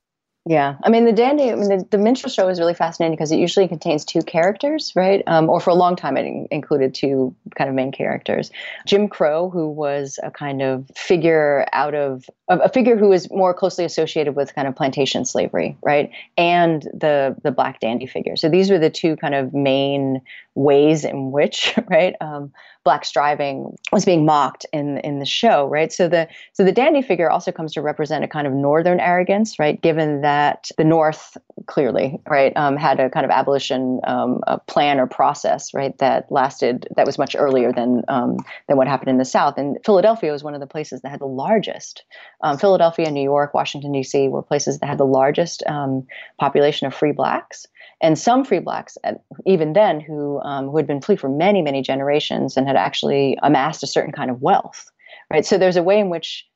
yeah, 0.49 0.77
I 0.85 0.91
mean 0.91 1.07
the 1.07 1.13
dandy. 1.13 1.51
I 1.51 1.57
mean 1.57 1.69
the, 1.69 1.85
the 1.91 1.99
minstrel 1.99 2.31
show 2.31 2.49
is 2.49 2.61
really 2.61 2.73
fascinating 2.73 3.17
because 3.17 3.33
it 3.33 3.39
usually 3.39 3.67
contains 3.67 4.05
two 4.05 4.23
characters, 4.23 4.93
right? 4.95 5.25
Um, 5.27 5.51
or 5.51 5.59
for 5.59 5.71
a 5.71 5.75
long 5.75 5.97
time, 5.97 6.17
it 6.17 6.25
in- 6.25 6.47
included 6.53 6.95
two 6.95 7.35
kind 7.57 7.69
of 7.69 7.75
main 7.75 7.91
characters. 7.91 8.53
Jim 8.87 9.09
Crow, 9.09 9.51
who 9.51 9.69
was 9.69 10.21
a 10.23 10.31
kind 10.31 10.63
of 10.63 10.89
figure 10.95 11.67
out 11.73 11.97
of 11.97 12.31
a 12.47 12.69
figure 12.69 12.97
who 12.97 13.11
is 13.11 13.29
more 13.33 13.53
closely 13.53 13.85
associated 13.85 14.37
with 14.37 14.55
kind 14.55 14.69
of 14.69 14.77
plantation 14.77 15.25
slavery, 15.25 15.77
right? 15.83 16.13
And 16.39 16.83
the 16.95 17.35
the 17.43 17.51
black 17.51 17.81
dandy 17.81 18.07
figure. 18.07 18.37
So 18.37 18.49
these 18.49 18.71
were 18.71 18.79
the 18.79 18.89
two 18.89 19.17
kind 19.17 19.35
of 19.35 19.53
main 19.53 20.21
ways 20.57 21.05
in 21.05 21.31
which, 21.31 21.73
right, 21.89 22.17
um, 22.21 22.53
black 22.83 23.05
striving 23.05 23.77
was 23.93 24.05
being 24.05 24.25
mocked 24.25 24.65
in 24.73 24.99
in 24.99 25.19
the 25.19 25.27
show, 25.27 25.67
right? 25.67 25.93
So 25.93 26.09
the 26.09 26.29
so 26.53 26.65
the 26.65 26.73
dandy 26.73 27.03
figure 27.03 27.31
also 27.31 27.53
comes 27.53 27.73
to 27.75 27.83
represent 27.83 28.25
a 28.25 28.29
kind 28.29 28.47
of 28.47 28.53
northern 28.53 29.01
arrogance, 29.01 29.59
right? 29.59 29.81
Given 29.81 30.23
that 30.23 30.71
the 30.79 30.85
North 30.85 31.37
clearly, 31.67 32.21
right, 32.29 32.57
um, 32.57 32.77
had 32.77 33.01
a 33.01 33.11
kind 33.11 33.25
of 33.25 33.31
abolition 33.31 34.01
um, 34.05 34.41
plan 34.67 34.99
or 34.99 35.07
process, 35.07 35.75
right, 35.75 35.97
that 35.99 36.31
lasted 36.31 36.89
that 36.97 37.07
was 37.07 37.19
much 37.19 37.37
earlier 37.37 37.73
than 37.73 38.03
um, 38.09 38.39
than 38.69 38.77
what 38.77 38.89
happened 38.89 39.11
in 39.11 39.19
the 39.19 39.25
South. 39.25 39.59
And 39.59 39.79
Philadelphia 39.85 40.33
was 40.33 40.43
one 40.43 40.55
of 40.55 40.61
the 40.61 40.67
places 40.67 41.03
that 41.03 41.11
had 41.11 41.21
the 41.21 41.27
largest. 41.27 42.05
Um, 42.43 42.57
Philadelphia, 42.57 43.11
New 43.11 43.23
York, 43.23 43.53
Washington 43.53 43.93
D.C. 43.93 44.29
were 44.29 44.43
places 44.43 44.79
that 44.79 44.87
had 44.87 44.99
the 44.99 45.05
largest 45.05 45.63
um, 45.67 46.07
population 46.39 46.87
of 46.87 46.95
free 46.95 47.13
blacks 47.13 47.67
and 48.01 48.19
some 48.19 48.45
free 48.45 48.59
blacks, 48.59 48.99
even 49.47 49.73
then, 49.73 50.01
who 50.01 50.41
um, 50.47 50.69
who 50.69 50.77
had 50.77 50.87
been 50.87 51.03
free 51.03 51.17
for 51.17 51.29
many, 51.29 51.61
many 51.61 51.83
generations 51.83 52.57
and 52.57 52.67
had 52.67 52.77
actually 52.77 53.37
amassed 53.43 53.83
a 53.83 53.87
certain 53.87 54.13
kind 54.13 54.31
of 54.31 54.41
wealth, 54.41 54.91
right? 55.31 55.45
So 55.45 55.59
there's 55.59 55.77
a 55.77 55.83
way 55.83 55.99
in 55.99 56.09
which 56.09 56.47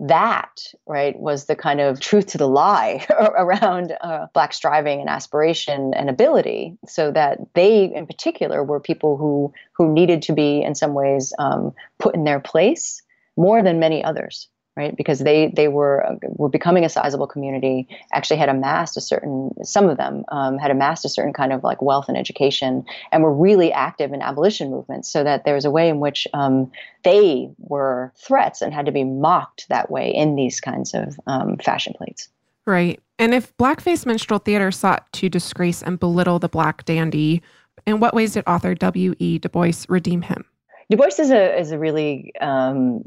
that 0.00 0.62
right 0.86 1.18
was 1.18 1.46
the 1.46 1.56
kind 1.56 1.80
of 1.80 1.98
truth 1.98 2.26
to 2.26 2.38
the 2.38 2.48
lie 2.48 3.04
around 3.10 3.96
uh, 4.00 4.26
black 4.32 4.52
striving 4.52 5.00
and 5.00 5.08
aspiration 5.08 5.92
and 5.94 6.08
ability 6.08 6.76
so 6.86 7.10
that 7.10 7.38
they 7.54 7.92
in 7.92 8.06
particular 8.06 8.62
were 8.62 8.78
people 8.78 9.16
who 9.16 9.52
who 9.72 9.92
needed 9.92 10.22
to 10.22 10.32
be 10.32 10.62
in 10.62 10.76
some 10.76 10.94
ways 10.94 11.32
um, 11.40 11.72
put 11.98 12.14
in 12.14 12.22
their 12.22 12.38
place 12.38 13.02
more 13.36 13.60
than 13.60 13.80
many 13.80 14.04
others 14.04 14.48
right? 14.78 14.96
Because 14.96 15.18
they 15.18 15.48
they 15.48 15.68
were 15.68 16.16
were 16.22 16.48
becoming 16.48 16.84
a 16.84 16.88
sizable 16.88 17.26
community. 17.26 17.88
Actually, 18.12 18.38
had 18.38 18.48
amassed 18.48 18.96
a 18.96 19.00
certain 19.00 19.52
some 19.64 19.88
of 19.88 19.96
them 19.96 20.24
um, 20.28 20.56
had 20.56 20.70
amassed 20.70 21.04
a 21.04 21.08
certain 21.08 21.32
kind 21.32 21.52
of 21.52 21.64
like 21.64 21.82
wealth 21.82 22.06
and 22.08 22.16
education, 22.16 22.84
and 23.10 23.22
were 23.24 23.34
really 23.34 23.72
active 23.72 24.12
in 24.12 24.22
abolition 24.22 24.70
movements. 24.70 25.10
So 25.10 25.24
that 25.24 25.44
there 25.44 25.54
was 25.54 25.64
a 25.64 25.70
way 25.70 25.88
in 25.88 25.98
which 25.98 26.28
um, 26.32 26.70
they 27.02 27.50
were 27.58 28.12
threats 28.16 28.62
and 28.62 28.72
had 28.72 28.86
to 28.86 28.92
be 28.92 29.04
mocked 29.04 29.68
that 29.68 29.90
way 29.90 30.10
in 30.14 30.36
these 30.36 30.60
kinds 30.60 30.94
of 30.94 31.18
um, 31.26 31.58
fashion 31.58 31.92
plates. 31.98 32.28
Right. 32.64 33.00
And 33.18 33.34
if 33.34 33.56
blackface 33.56 34.06
minstrel 34.06 34.38
theater 34.38 34.70
sought 34.70 35.12
to 35.14 35.28
disgrace 35.28 35.82
and 35.82 35.98
belittle 35.98 36.38
the 36.38 36.48
black 36.48 36.84
dandy, 36.84 37.42
in 37.86 37.98
what 37.98 38.14
ways 38.14 38.34
did 38.34 38.44
author 38.46 38.74
W. 38.74 39.14
E. 39.18 39.38
Du 39.38 39.48
Bois 39.48 39.86
redeem 39.88 40.22
him? 40.22 40.44
Du 40.90 40.96
Bois 40.96 41.18
is 41.18 41.30
a 41.30 41.58
is 41.58 41.72
a 41.72 41.78
really 41.78 42.32
um, 42.40 43.04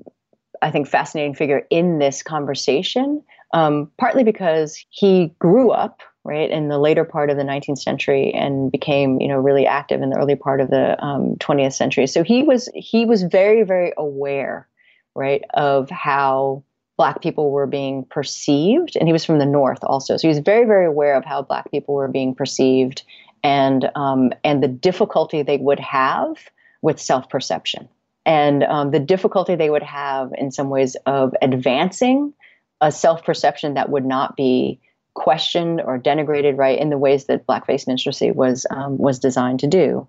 I 0.61 0.71
think, 0.71 0.87
fascinating 0.87 1.35
figure 1.35 1.65
in 1.69 1.99
this 1.99 2.23
conversation, 2.23 3.23
um, 3.53 3.91
partly 3.97 4.23
because 4.23 4.83
he 4.89 5.33
grew 5.39 5.71
up 5.71 6.01
right 6.23 6.51
in 6.51 6.67
the 6.67 6.77
later 6.77 7.03
part 7.03 7.31
of 7.31 7.37
the 7.37 7.43
19th 7.43 7.79
century 7.79 8.31
and 8.31 8.71
became 8.71 9.19
you 9.19 9.27
know 9.27 9.37
really 9.37 9.65
active 9.65 10.01
in 10.01 10.11
the 10.11 10.17
early 10.17 10.35
part 10.35 10.61
of 10.61 10.69
the 10.69 11.03
um, 11.03 11.35
20th 11.37 11.73
century. 11.73 12.07
So 12.07 12.23
he 12.23 12.43
was 12.43 12.69
he 12.75 13.05
was 13.05 13.23
very 13.23 13.63
very 13.63 13.91
aware 13.97 14.67
right 15.15 15.43
of 15.53 15.89
how 15.89 16.63
black 16.97 17.21
people 17.21 17.49
were 17.49 17.67
being 17.67 18.05
perceived 18.05 18.95
and 18.95 19.07
he 19.07 19.13
was 19.13 19.25
from 19.25 19.39
the 19.39 19.45
north 19.45 19.79
also 19.83 20.17
so 20.17 20.21
he 20.21 20.27
was 20.27 20.39
very 20.39 20.65
very 20.65 20.85
aware 20.85 21.15
of 21.15 21.25
how 21.25 21.41
black 21.41 21.71
people 21.71 21.95
were 21.95 22.07
being 22.07 22.35
perceived 22.35 23.03
and 23.43 23.89
um, 23.95 24.31
and 24.43 24.61
the 24.61 24.67
difficulty 24.67 25.41
they 25.41 25.57
would 25.57 25.79
have 25.79 26.35
with 26.81 26.99
self-perception 26.99 27.89
and 28.25 28.63
um, 28.63 28.91
the 28.91 28.99
difficulty 28.99 29.55
they 29.55 29.69
would 29.69 29.83
have 29.83 30.31
in 30.37 30.51
some 30.51 30.69
ways 30.69 30.95
of 31.05 31.33
advancing 31.41 32.33
a 32.81 32.91
self 32.91 33.23
perception 33.23 33.75
that 33.75 33.89
would 33.89 34.05
not 34.05 34.35
be 34.35 34.79
questioned 35.13 35.81
or 35.81 35.99
denigrated, 35.99 36.57
right, 36.57 36.79
in 36.79 36.89
the 36.89 36.97
ways 36.97 37.25
that 37.25 37.45
blackface 37.45 37.87
minstrelsy 37.87 38.31
was 38.31 38.65
um, 38.69 38.97
was 38.97 39.19
designed 39.19 39.59
to 39.61 39.67
do, 39.67 40.07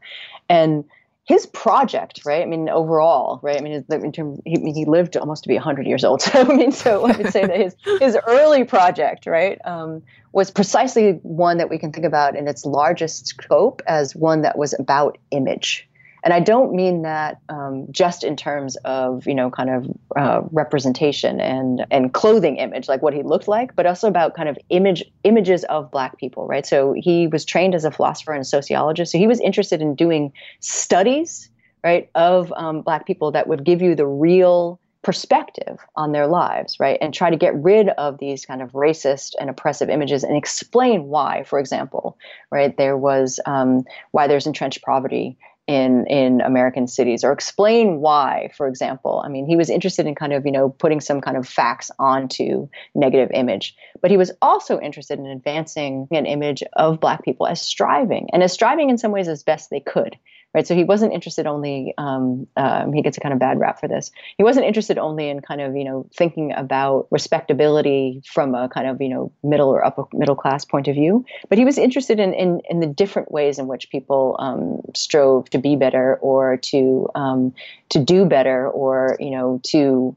and 0.49 0.85
his 1.25 1.47
project, 1.47 2.23
right? 2.25 2.43
I 2.43 2.47
mean, 2.47 2.69
overall, 2.69 3.39
right? 3.43 3.57
I 3.57 3.61
mean, 3.61 3.85
in 3.89 4.13
terms, 4.13 4.41
he, 4.45 4.73
he 4.73 4.85
lived 4.85 5.17
almost 5.17 5.45
to 5.45 5.49
be 5.49 5.55
100 5.55 5.87
years 5.87 6.05
old. 6.05 6.21
So, 6.33 6.41
I 6.41 6.45
mean, 6.45 6.73
so 6.73 7.07
I 7.07 7.17
would 7.17 7.33
say 7.33 7.47
that 7.47 7.57
his 7.57 7.77
his 8.01 8.19
early 8.27 8.65
project, 8.65 9.27
right, 9.27 9.59
um, 9.65 10.03
was 10.33 10.51
precisely 10.51 11.21
one 11.23 11.59
that 11.59 11.71
we 11.71 11.79
can 11.79 11.93
think 11.93 12.07
about 12.07 12.37
in 12.37 12.49
its 12.49 12.65
largest 12.65 13.29
scope 13.29 13.83
as 13.87 14.17
one 14.17 14.43
that 14.43 14.59
was 14.59 14.75
about 14.79 15.19
image, 15.31 15.89
and 16.25 16.33
I 16.33 16.41
don't 16.41 16.73
mean 16.73 17.03
that 17.03 17.41
um, 17.49 17.87
just 17.91 18.23
in 18.23 18.37
terms 18.37 18.77
of 18.85 19.27
you 19.27 19.35
know 19.35 19.51
kind 19.51 19.71
of 19.71 19.87
uh, 20.17 20.43
representation 20.51 21.41
and 21.41 21.85
and 21.91 22.13
clothing 22.13 22.57
image, 22.57 22.89
like 22.89 23.03
what 23.03 23.15
he 23.15 23.23
looked 23.23 23.49
like, 23.49 23.75
but 23.75 23.87
also 23.87 24.09
about 24.09 24.35
kind 24.35 24.49
of 24.49 24.57
image 24.71 25.05
images 25.25 25.65
of 25.65 25.91
Black 25.91 26.19
people, 26.19 26.47
right? 26.47 26.67
So 26.67 26.95
he 26.97 27.27
was 27.27 27.45
trained 27.45 27.75
as 27.75 27.85
a 27.85 27.91
philosopher 27.91 28.33
and 28.33 28.43
a 28.43 28.45
sociologist, 28.45 29.13
so 29.13 29.19
he 29.19 29.27
was 29.27 29.41
interested 29.41 29.81
in 29.81 29.95
doing 29.95 30.33
studies, 30.61 31.51
right, 31.83 32.09
of 32.15 32.53
um, 32.57 32.83
Black 32.83 33.07
people 33.07 33.33
that 33.33 33.49
would 33.49 33.65
give 33.65 33.83
you 33.83 33.95
the 33.95 34.07
real 34.07 34.79
perspective 35.03 35.81
on 35.97 36.13
their 36.13 36.29
lives, 36.29 36.79
right? 36.79 36.97
And 37.01 37.13
try 37.13 37.29
to 37.31 37.37
get 37.37 37.55
rid 37.57 37.89
of 37.89 38.19
these 38.19 38.47
kind 38.47 38.63
of 38.63 38.71
racist 38.71 39.35
and 39.41 39.51
oppressive 39.51 39.91
images 39.91 40.23
and 40.23 40.37
explain 40.37 41.09
why, 41.09 41.43
for 41.43 41.59
example, 41.59 42.17
right, 42.53 42.77
there 42.77 42.97
was 42.97 43.41
um, 43.45 43.85
why 44.13 44.29
there's 44.29 44.47
entrenched 44.47 44.83
poverty 44.83 45.37
in 45.67 46.07
in 46.07 46.41
American 46.41 46.87
cities 46.89 47.23
or 47.23 47.33
explain 47.33 48.01
why, 48.01 48.51
for 48.57 48.67
example. 48.67 49.23
I 49.25 49.29
mean, 49.29 49.47
he 49.47 49.57
was 49.57 49.71
interested 49.71 50.07
in 50.07 50.15
kind 50.15 50.33
of, 50.33 50.45
you 50.45 50.53
know, 50.53 50.71
putting 50.71 51.01
some 51.01 51.21
kind 51.21 51.37
of 51.37 51.49
facts 51.49 51.91
onto 51.99 52.69
negative 52.95 53.31
image, 53.33 53.77
but 54.01 54.11
he 54.11 54.17
was 54.17 54.33
also 54.43 54.81
interested 54.81 55.19
in 55.19 55.27
advancing 55.27 56.09
an 56.11 56.27
image 56.27 56.63
of 56.75 57.01
black 57.01 57.25
people 57.25 57.47
as 57.47 57.63
striving 57.63 58.29
and 58.33 58.43
as 58.43 58.53
striving 58.53 58.91
in 58.91 58.99
some 58.99 59.13
ways 59.13 59.29
as 59.29 59.43
best 59.43 59.71
they 59.71 59.81
could 59.81 60.17
right? 60.55 60.67
So 60.67 60.75
he 60.75 60.85
wasn't 60.85 61.13
interested 61.13 61.47
only. 61.47 61.95
Um, 61.99 62.47
um, 62.57 62.93
he 62.93 63.03
gets 63.03 63.17
a 63.17 63.21
kind 63.21 63.33
of 63.33 63.39
bad 63.39 63.59
rap 63.59 63.81
for 63.81 63.89
this. 63.89 64.11
He 64.37 64.43
wasn't 64.43 64.67
interested 64.67 64.99
only 64.99 65.29
in 65.29 65.41
kind 65.41 65.61
of 65.61 65.77
you 65.77 65.85
know 65.85 66.07
thinking 66.17 66.53
about 66.53 67.09
respectability 67.11 68.23
from 68.27 68.55
a 68.55 68.69
kind 68.69 68.87
of 68.87 69.01
you 69.01 69.09
know 69.09 69.33
middle 69.43 69.69
or 69.69 69.85
upper 69.85 70.05
middle 70.13 70.37
class 70.37 70.65
point 70.65 70.89
of 70.89 70.95
view, 70.95 71.25
but 71.49 71.59
he 71.59 71.65
was 71.65 71.79
interested 71.79 72.21
in 72.21 72.35
in, 72.35 72.61
in 72.69 72.81
the 72.81 72.87
different 72.87 73.31
ways 73.33 73.59
in 73.59 73.67
which 73.67 73.91
people 73.91 74.37
um, 74.39 74.81
strove 74.95 75.49
to 75.51 75.59
be 75.59 75.77
better 75.77 76.17
or 76.17 76.57
to 76.59 77.09
um, 77.15 77.55
to 77.89 77.99
do 77.99 78.25
better 78.25 78.69
or 78.69 79.17
you 79.21 79.31
know 79.31 79.61
to 79.65 80.17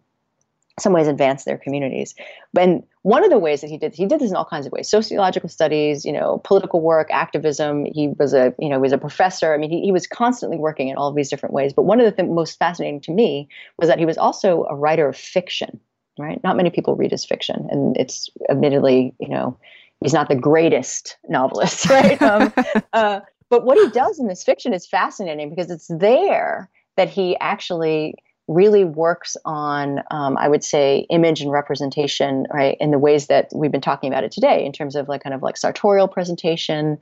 some 0.79 0.93
ways 0.93 1.07
advance 1.07 1.45
their 1.45 1.57
communities. 1.57 2.15
And 2.57 2.83
one 3.03 3.23
of 3.23 3.29
the 3.29 3.39
ways 3.39 3.61
that 3.61 3.69
he 3.69 3.77
did 3.77 3.95
he 3.95 4.05
did 4.05 4.19
this 4.19 4.31
in 4.31 4.35
all 4.35 4.45
kinds 4.45 4.65
of 4.65 4.71
ways: 4.71 4.89
sociological 4.89 5.49
studies, 5.49 6.05
you 6.05 6.11
know, 6.11 6.41
political 6.43 6.81
work, 6.81 7.07
activism. 7.11 7.85
He 7.85 8.09
was 8.19 8.33
a 8.33 8.53
you 8.59 8.69
know 8.69 8.77
he 8.77 8.81
was 8.81 8.91
a 8.91 8.97
professor. 8.97 9.53
I 9.53 9.57
mean, 9.57 9.69
he, 9.69 9.81
he 9.81 9.91
was 9.91 10.07
constantly 10.07 10.57
working 10.57 10.89
in 10.89 10.97
all 10.97 11.07
of 11.07 11.15
these 11.15 11.29
different 11.29 11.53
ways. 11.53 11.73
But 11.73 11.83
one 11.83 11.99
of 11.99 12.05
the 12.05 12.11
th- 12.11 12.29
most 12.29 12.59
fascinating 12.59 13.01
to 13.01 13.11
me 13.11 13.47
was 13.77 13.87
that 13.89 13.99
he 13.99 14.05
was 14.05 14.17
also 14.17 14.65
a 14.69 14.75
writer 14.75 15.07
of 15.07 15.15
fiction. 15.15 15.79
Right? 16.17 16.41
Not 16.45 16.55
many 16.55 16.69
people 16.69 16.95
read 16.95 17.11
his 17.11 17.25
fiction, 17.25 17.67
and 17.69 17.95
it's 17.97 18.29
admittedly 18.49 19.13
you 19.19 19.29
know 19.29 19.57
he's 20.01 20.13
not 20.13 20.29
the 20.29 20.35
greatest 20.35 21.17
novelist, 21.29 21.85
right? 21.89 22.21
um, 22.21 22.53
uh, 22.93 23.21
but 23.49 23.65
what 23.65 23.77
he 23.77 23.89
does 23.91 24.19
in 24.19 24.27
this 24.27 24.43
fiction 24.43 24.73
is 24.73 24.85
fascinating 24.87 25.49
because 25.49 25.71
it's 25.71 25.87
there 25.87 26.69
that 26.97 27.09
he 27.09 27.37
actually 27.39 28.15
really 28.47 28.85
works 28.85 29.35
on, 29.43 30.01
um, 30.11 30.37
I 30.37 30.47
would 30.47 30.63
say, 30.63 31.07
image 31.09 31.41
and 31.41 31.51
representation, 31.51 32.45
right, 32.53 32.77
in 32.79 32.91
the 32.91 32.99
ways 32.99 33.27
that 33.27 33.49
we've 33.53 33.71
been 33.71 33.81
talking 33.81 34.11
about 34.11 34.23
it 34.23 34.31
today, 34.31 34.63
in 34.65 34.71
terms 34.71 34.95
of 34.95 35.07
like 35.07 35.23
kind 35.23 35.33
of 35.33 35.41
like 35.41 35.57
sartorial 35.57 36.07
presentation, 36.07 36.99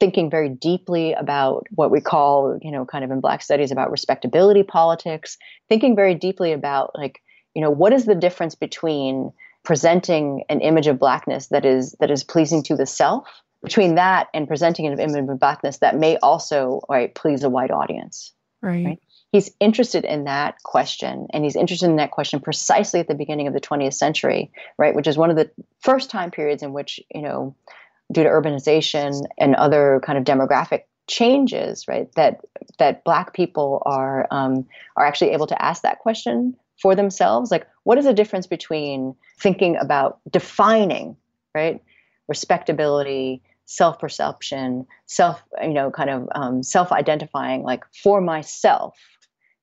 thinking 0.00 0.30
very 0.30 0.48
deeply 0.48 1.12
about 1.12 1.66
what 1.74 1.90
we 1.90 2.00
call, 2.00 2.58
you 2.62 2.70
know, 2.70 2.86
kind 2.86 3.04
of 3.04 3.10
in 3.10 3.20
Black 3.20 3.42
studies 3.42 3.70
about 3.70 3.90
respectability 3.90 4.62
politics, 4.62 5.36
thinking 5.68 5.94
very 5.94 6.14
deeply 6.14 6.52
about 6.52 6.90
like, 6.94 7.22
you 7.54 7.60
know, 7.60 7.70
what 7.70 7.92
is 7.92 8.06
the 8.06 8.14
difference 8.14 8.54
between 8.54 9.32
presenting 9.64 10.44
an 10.48 10.60
image 10.60 10.86
of 10.86 10.98
blackness 10.98 11.48
that 11.48 11.66
is 11.66 11.94
that 12.00 12.10
is 12.10 12.24
pleasing 12.24 12.62
to 12.62 12.74
the 12.74 12.86
self 12.86 13.28
between 13.62 13.96
that 13.96 14.28
and 14.32 14.48
presenting 14.48 14.86
an 14.86 14.98
image 14.98 15.28
of 15.28 15.38
blackness 15.38 15.78
that 15.78 15.96
may 15.96 16.16
also 16.18 16.80
right 16.88 17.14
please 17.14 17.42
a 17.42 17.50
white 17.50 17.70
audience 17.70 18.32
right, 18.62 18.84
right? 18.86 19.02
He's 19.32 19.50
interested 19.60 20.04
in 20.04 20.24
that 20.24 20.62
question 20.62 21.26
and 21.32 21.44
he's 21.44 21.56
interested 21.56 21.88
in 21.88 21.96
that 21.96 22.10
question 22.10 22.40
precisely 22.40 23.00
at 23.00 23.08
the 23.08 23.14
beginning 23.14 23.46
of 23.46 23.54
the 23.54 23.60
20th 23.60 23.94
century 23.94 24.50
right 24.78 24.94
which 24.94 25.06
is 25.06 25.16
one 25.16 25.30
of 25.30 25.36
the 25.36 25.50
first 25.80 26.10
time 26.10 26.30
periods 26.30 26.62
in 26.62 26.72
which 26.72 27.00
you 27.14 27.22
know 27.22 27.54
due 28.12 28.22
to 28.22 28.28
urbanization 28.28 29.22
and 29.38 29.54
other 29.54 30.00
kind 30.04 30.18
of 30.18 30.24
demographic 30.24 30.82
changes 31.06 31.88
right 31.88 32.12
that 32.14 32.40
that 32.78 33.02
black 33.04 33.32
people 33.32 33.82
are 33.86 34.26
um, 34.30 34.66
are 34.96 35.04
actually 35.06 35.30
able 35.30 35.46
to 35.46 35.60
ask 35.62 35.82
that 35.82 35.98
question 35.98 36.54
for 36.80 36.94
themselves. 36.94 37.50
Like 37.50 37.66
what 37.84 37.98
is 37.98 38.04
the 38.04 38.14
difference 38.14 38.46
between 38.46 39.14
thinking 39.38 39.76
about 39.76 40.20
defining 40.30 41.16
right 41.54 41.82
respectability 42.28 43.42
self-perception 43.64 44.86
self 45.06 45.42
you 45.62 45.74
know 45.74 45.90
kind 45.90 46.10
of 46.10 46.28
um, 46.34 46.62
self-identifying 46.62 47.62
like 47.62 47.84
for 47.92 48.20
myself 48.20 48.96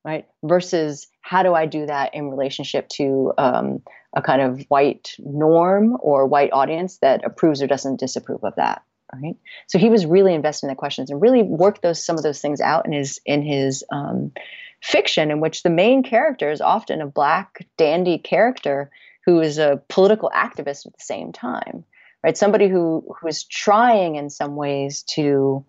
right? 0.06 0.24
Versus 0.44 1.08
how 1.20 1.42
do 1.42 1.52
I 1.52 1.66
do 1.66 1.84
that 1.86 2.14
in 2.14 2.30
relationship 2.30 2.88
to 2.90 3.32
um, 3.36 3.82
a 4.14 4.22
kind 4.22 4.40
of 4.40 4.64
white 4.68 5.16
norm 5.18 5.96
or 6.00 6.26
white 6.26 6.52
audience 6.52 6.98
that 6.98 7.24
approves 7.24 7.60
or 7.60 7.66
doesn't 7.66 7.98
disapprove 7.98 8.44
of 8.44 8.54
that, 8.54 8.82
right? 9.12 9.34
So 9.66 9.78
he 9.78 9.90
was 9.90 10.06
really 10.06 10.32
invested 10.32 10.66
in 10.66 10.70
the 10.70 10.76
questions 10.76 11.10
and 11.10 11.20
really 11.20 11.42
worked 11.42 11.82
those 11.82 12.02
some 12.02 12.16
of 12.16 12.22
those 12.22 12.40
things 12.40 12.60
out 12.60 12.86
in 12.86 12.92
his 12.92 13.20
in 13.26 13.42
his 13.42 13.82
um, 13.90 14.30
fiction, 14.80 15.32
in 15.32 15.40
which 15.40 15.64
the 15.64 15.70
main 15.70 16.04
character 16.04 16.52
is 16.52 16.60
often 16.60 17.00
a 17.00 17.06
black 17.06 17.66
dandy 17.76 18.18
character 18.18 18.90
who 19.24 19.40
is 19.40 19.58
a 19.58 19.82
political 19.88 20.30
activist 20.32 20.86
at 20.86 20.92
the 20.92 21.04
same 21.04 21.32
time, 21.32 21.82
right? 22.22 22.38
Somebody 22.38 22.68
who 22.68 23.04
who 23.20 23.26
is 23.26 23.42
trying 23.42 24.14
in 24.14 24.30
some 24.30 24.54
ways 24.54 25.02
to 25.14 25.64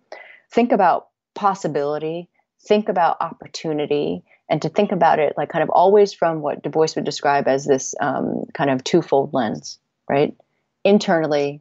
think 0.52 0.70
about 0.70 1.08
possibility 1.34 2.28
think 2.68 2.88
about 2.88 3.16
opportunity 3.20 4.22
and 4.48 4.62
to 4.62 4.68
think 4.68 4.92
about 4.92 5.18
it 5.18 5.34
like 5.36 5.48
kind 5.48 5.62
of 5.62 5.70
always 5.70 6.12
from 6.12 6.40
what 6.40 6.62
Du 6.62 6.68
Bois 6.68 6.88
would 6.94 7.04
describe 7.04 7.48
as 7.48 7.66
this 7.66 7.94
um, 8.00 8.44
kind 8.54 8.70
of 8.70 8.84
twofold 8.84 9.32
lens, 9.32 9.78
right? 10.08 10.36
Internally, 10.84 11.60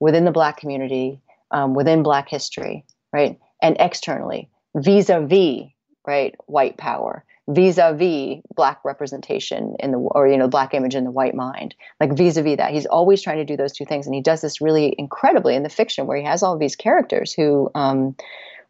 within 0.00 0.24
the 0.24 0.32
Black 0.32 0.56
community, 0.56 1.20
um, 1.50 1.74
within 1.74 2.02
Black 2.02 2.28
history, 2.28 2.84
right? 3.12 3.38
And 3.62 3.76
externally, 3.78 4.50
vis 4.74 5.08
a 5.10 5.20
vis, 5.20 5.70
right? 6.06 6.34
White 6.46 6.76
power, 6.76 7.24
vis 7.48 7.78
a 7.78 7.94
vis 7.94 8.42
Black 8.54 8.80
representation 8.84 9.76
in 9.80 9.92
the, 9.92 9.98
or, 9.98 10.28
you 10.28 10.36
know, 10.36 10.48
Black 10.48 10.74
image 10.74 10.94
in 10.94 11.04
the 11.04 11.10
white 11.10 11.34
mind, 11.34 11.74
like 12.00 12.16
vis 12.16 12.36
a 12.36 12.42
vis 12.42 12.58
that. 12.58 12.72
He's 12.72 12.86
always 12.86 13.22
trying 13.22 13.38
to 13.38 13.44
do 13.44 13.56
those 13.56 13.72
two 13.72 13.86
things. 13.86 14.06
And 14.06 14.14
he 14.14 14.22
does 14.22 14.40
this 14.40 14.60
really 14.60 14.94
incredibly 14.98 15.54
in 15.54 15.62
the 15.62 15.68
fiction 15.68 16.06
where 16.06 16.18
he 16.18 16.24
has 16.24 16.42
all 16.42 16.58
these 16.58 16.76
characters 16.76 17.32
who, 17.32 17.70
um, 17.74 18.16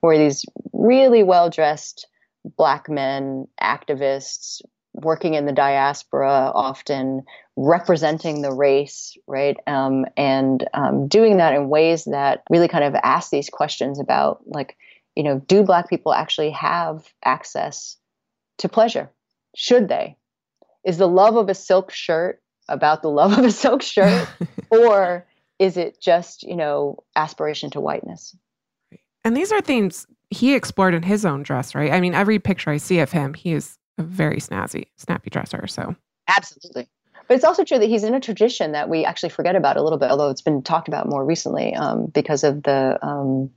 who 0.02 0.08
are 0.08 0.18
these 0.18 0.44
really 0.72 1.22
well 1.22 1.50
dressed 1.50 2.06
black 2.56 2.88
men, 2.88 3.46
activists, 3.60 4.62
working 4.94 5.34
in 5.34 5.46
the 5.46 5.52
diaspora, 5.52 6.50
often 6.54 7.22
representing 7.56 8.42
the 8.42 8.52
race, 8.52 9.16
right? 9.26 9.56
Um, 9.66 10.06
and 10.16 10.66
um, 10.74 11.08
doing 11.08 11.38
that 11.38 11.54
in 11.54 11.68
ways 11.68 12.04
that 12.04 12.42
really 12.50 12.68
kind 12.68 12.84
of 12.84 12.94
ask 13.02 13.30
these 13.30 13.50
questions 13.50 14.00
about, 14.00 14.40
like, 14.46 14.76
you 15.14 15.22
know, 15.22 15.40
do 15.46 15.62
black 15.62 15.88
people 15.88 16.12
actually 16.12 16.50
have 16.50 17.04
access 17.24 17.96
to 18.58 18.68
pleasure? 18.68 19.10
Should 19.56 19.88
they? 19.88 20.16
Is 20.84 20.98
the 20.98 21.08
love 21.08 21.36
of 21.36 21.48
a 21.48 21.54
silk 21.54 21.90
shirt 21.90 22.40
about 22.68 23.02
the 23.02 23.10
love 23.10 23.36
of 23.36 23.44
a 23.44 23.50
silk 23.50 23.82
shirt? 23.82 24.28
or 24.70 25.26
is 25.58 25.76
it 25.76 26.00
just, 26.00 26.44
you 26.44 26.56
know, 26.56 27.02
aspiration 27.16 27.70
to 27.70 27.80
whiteness? 27.80 28.36
And 29.28 29.36
these 29.36 29.52
are 29.52 29.60
themes 29.60 30.06
he 30.30 30.54
explored 30.54 30.94
in 30.94 31.02
his 31.02 31.26
own 31.26 31.42
dress, 31.42 31.74
right? 31.74 31.92
I 31.92 32.00
mean, 32.00 32.14
every 32.14 32.38
picture 32.38 32.70
I 32.70 32.78
see 32.78 33.00
of 33.00 33.12
him, 33.12 33.34
he 33.34 33.52
is 33.52 33.76
a 33.98 34.02
very 34.02 34.38
snazzy, 34.38 34.86
snappy 34.96 35.28
dresser. 35.28 35.66
So 35.66 35.94
absolutely. 36.28 36.88
But 37.26 37.34
it's 37.34 37.44
also 37.44 37.62
true 37.62 37.78
that 37.78 37.90
he's 37.90 38.04
in 38.04 38.14
a 38.14 38.20
tradition 38.20 38.72
that 38.72 38.88
we 38.88 39.04
actually 39.04 39.28
forget 39.28 39.54
about 39.54 39.76
a 39.76 39.82
little 39.82 39.98
bit, 39.98 40.10
although 40.10 40.30
it's 40.30 40.40
been 40.40 40.62
talked 40.62 40.88
about 40.88 41.10
more 41.10 41.26
recently 41.26 41.74
um, 41.74 42.06
because 42.06 42.42
of 42.42 42.62
the, 42.62 42.98
um, 43.06 43.50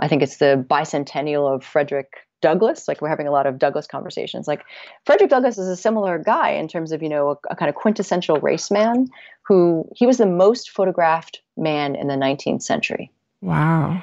I 0.00 0.08
think 0.08 0.22
it's 0.22 0.38
the 0.38 0.66
bicentennial 0.68 1.54
of 1.54 1.62
Frederick 1.62 2.26
Douglass. 2.40 2.88
Like 2.88 3.00
we're 3.00 3.08
having 3.08 3.28
a 3.28 3.32
lot 3.32 3.46
of 3.46 3.60
Douglass 3.60 3.86
conversations. 3.86 4.48
Like 4.48 4.64
Frederick 5.06 5.30
Douglass 5.30 5.56
is 5.56 5.68
a 5.68 5.76
similar 5.76 6.18
guy 6.18 6.50
in 6.50 6.66
terms 6.66 6.90
of, 6.90 7.00
you 7.00 7.08
know, 7.08 7.30
a, 7.30 7.36
a 7.52 7.54
kind 7.54 7.68
of 7.68 7.76
quintessential 7.76 8.40
race 8.40 8.72
man 8.72 9.06
who 9.42 9.88
he 9.94 10.04
was 10.04 10.18
the 10.18 10.26
most 10.26 10.70
photographed 10.70 11.42
man 11.56 11.94
in 11.94 12.08
the 12.08 12.16
19th 12.16 12.62
century. 12.62 13.12
Wow 13.40 14.02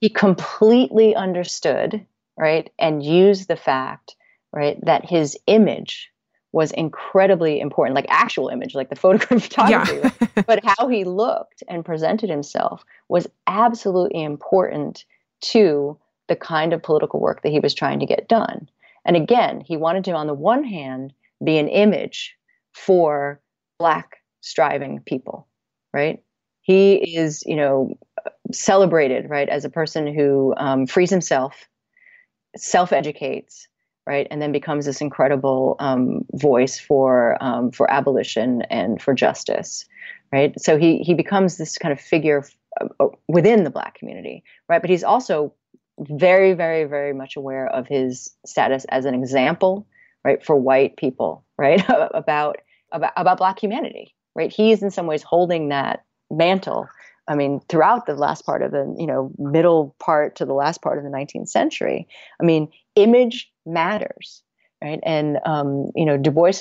he 0.00 0.08
completely 0.08 1.14
understood, 1.14 2.04
right, 2.38 2.70
and 2.78 3.02
used 3.02 3.48
the 3.48 3.56
fact, 3.56 4.16
right, 4.52 4.78
that 4.84 5.04
his 5.04 5.36
image 5.46 6.10
was 6.52 6.70
incredibly 6.72 7.60
important, 7.60 7.94
like 7.94 8.06
actual 8.08 8.48
image, 8.48 8.74
like 8.74 8.88
the 8.88 8.96
photograph 9.04 9.42
photography, 9.42 10.00
yeah. 10.02 10.42
but 10.46 10.60
how 10.64 10.88
he 10.88 11.04
looked 11.04 11.62
and 11.68 11.84
presented 11.84 12.30
himself 12.30 12.84
was 13.08 13.26
absolutely 13.46 14.22
important 14.22 15.04
to 15.40 15.98
the 16.28 16.36
kind 16.36 16.72
of 16.72 16.82
political 16.82 17.20
work 17.20 17.42
that 17.42 17.52
he 17.52 17.60
was 17.60 17.74
trying 17.74 18.00
to 18.00 18.06
get 18.06 18.28
done. 18.28 18.68
And 19.04 19.16
again, 19.16 19.60
he 19.60 19.76
wanted 19.76 20.04
to, 20.04 20.12
on 20.12 20.26
the 20.26 20.34
one 20.34 20.64
hand, 20.64 21.12
be 21.44 21.58
an 21.58 21.68
image 21.68 22.34
for 22.72 23.40
Black 23.78 24.16
striving 24.40 25.00
people, 25.00 25.46
right? 25.92 26.22
He 26.62 27.16
is, 27.16 27.42
you 27.46 27.56
know, 27.56 27.96
celebrated, 28.52 29.28
right, 29.28 29.48
as 29.48 29.64
a 29.64 29.70
person 29.70 30.12
who 30.12 30.54
um, 30.56 30.86
frees 30.86 31.10
himself, 31.10 31.68
self 32.56 32.92
educates, 32.92 33.68
right, 34.06 34.26
and 34.30 34.40
then 34.40 34.52
becomes 34.52 34.86
this 34.86 35.00
incredible 35.00 35.76
um, 35.78 36.24
voice 36.34 36.78
for 36.78 37.36
um, 37.42 37.70
for 37.70 37.90
abolition 37.90 38.62
and 38.62 39.00
for 39.00 39.14
justice, 39.14 39.84
right. 40.32 40.58
So 40.60 40.78
he 40.78 40.98
he 40.98 41.14
becomes 41.14 41.56
this 41.56 41.78
kind 41.78 41.92
of 41.92 42.00
figure 42.00 42.44
uh, 42.80 43.08
within 43.28 43.64
the 43.64 43.70
Black 43.70 43.94
community, 43.94 44.44
right. 44.68 44.80
But 44.80 44.90
he's 44.90 45.04
also 45.04 45.52
very, 45.98 46.52
very, 46.52 46.84
very 46.84 47.14
much 47.14 47.36
aware 47.36 47.66
of 47.66 47.86
his 47.86 48.30
status 48.44 48.84
as 48.90 49.06
an 49.06 49.14
example, 49.14 49.86
right, 50.24 50.44
for 50.44 50.54
white 50.56 50.96
people, 50.96 51.44
right, 51.58 51.82
about 52.14 52.58
about 52.92 53.12
about 53.16 53.38
Black 53.38 53.58
humanity, 53.58 54.14
right. 54.34 54.52
He 54.52 54.72
is 54.72 54.82
in 54.82 54.90
some 54.90 55.06
ways 55.06 55.22
holding 55.22 55.68
that 55.70 56.04
mantle 56.30 56.88
I 57.28 57.34
mean, 57.34 57.60
throughout 57.68 58.06
the 58.06 58.14
last 58.14 58.46
part 58.46 58.62
of 58.62 58.70
the, 58.70 58.94
you 58.98 59.06
know, 59.06 59.32
middle 59.38 59.94
part 59.98 60.36
to 60.36 60.44
the 60.44 60.54
last 60.54 60.82
part 60.82 60.98
of 60.98 61.04
the 61.04 61.10
19th 61.10 61.48
century. 61.48 62.06
I 62.40 62.44
mean, 62.44 62.68
image 62.94 63.50
matters, 63.64 64.42
right? 64.82 65.00
And 65.02 65.38
um, 65.44 65.90
you 65.94 66.04
know, 66.04 66.16
Du 66.16 66.30
Bois, 66.30 66.60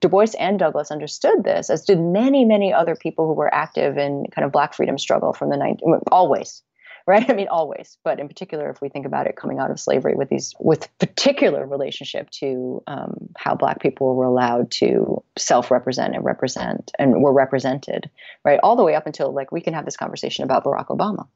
Du 0.00 0.08
Bois 0.08 0.28
and 0.38 0.58
Douglass 0.58 0.90
understood 0.90 1.44
this, 1.44 1.70
as 1.70 1.84
did 1.84 2.00
many, 2.00 2.44
many 2.44 2.72
other 2.72 2.96
people 2.96 3.26
who 3.26 3.34
were 3.34 3.52
active 3.54 3.98
in 3.98 4.24
kind 4.34 4.44
of 4.44 4.52
Black 4.52 4.74
freedom 4.74 4.98
struggle 4.98 5.32
from 5.32 5.50
the 5.50 5.56
19 5.56 6.00
always, 6.10 6.62
right? 7.06 7.28
I 7.30 7.34
mean, 7.34 7.48
always, 7.48 7.98
but 8.04 8.18
in 8.18 8.26
particular, 8.28 8.68
if 8.68 8.80
we 8.80 8.88
think 8.88 9.06
about 9.06 9.26
it 9.26 9.36
coming 9.36 9.58
out 9.58 9.70
of 9.70 9.78
slavery 9.78 10.14
with 10.14 10.28
these, 10.28 10.54
with 10.58 10.88
particular 10.98 11.66
relationship 11.66 12.28
to 12.30 12.82
um, 12.86 13.28
how 13.36 13.54
Black 13.54 13.80
people 13.80 14.14
were 14.16 14.24
allowed 14.24 14.70
to 14.72 15.22
self-represent 15.38 16.14
and 16.14 16.24
represent 16.24 16.90
and 16.98 17.22
were 17.22 17.32
represented, 17.32 18.10
right, 18.44 18.58
all 18.62 18.76
the 18.76 18.84
way 18.84 18.94
up 18.94 19.06
until 19.06 19.32
like 19.32 19.52
we 19.52 19.60
can 19.60 19.74
have 19.74 19.84
this 19.84 19.96
conversation 19.96 20.44
about 20.44 20.64
Barack 20.64 20.88
Obama. 20.88 21.26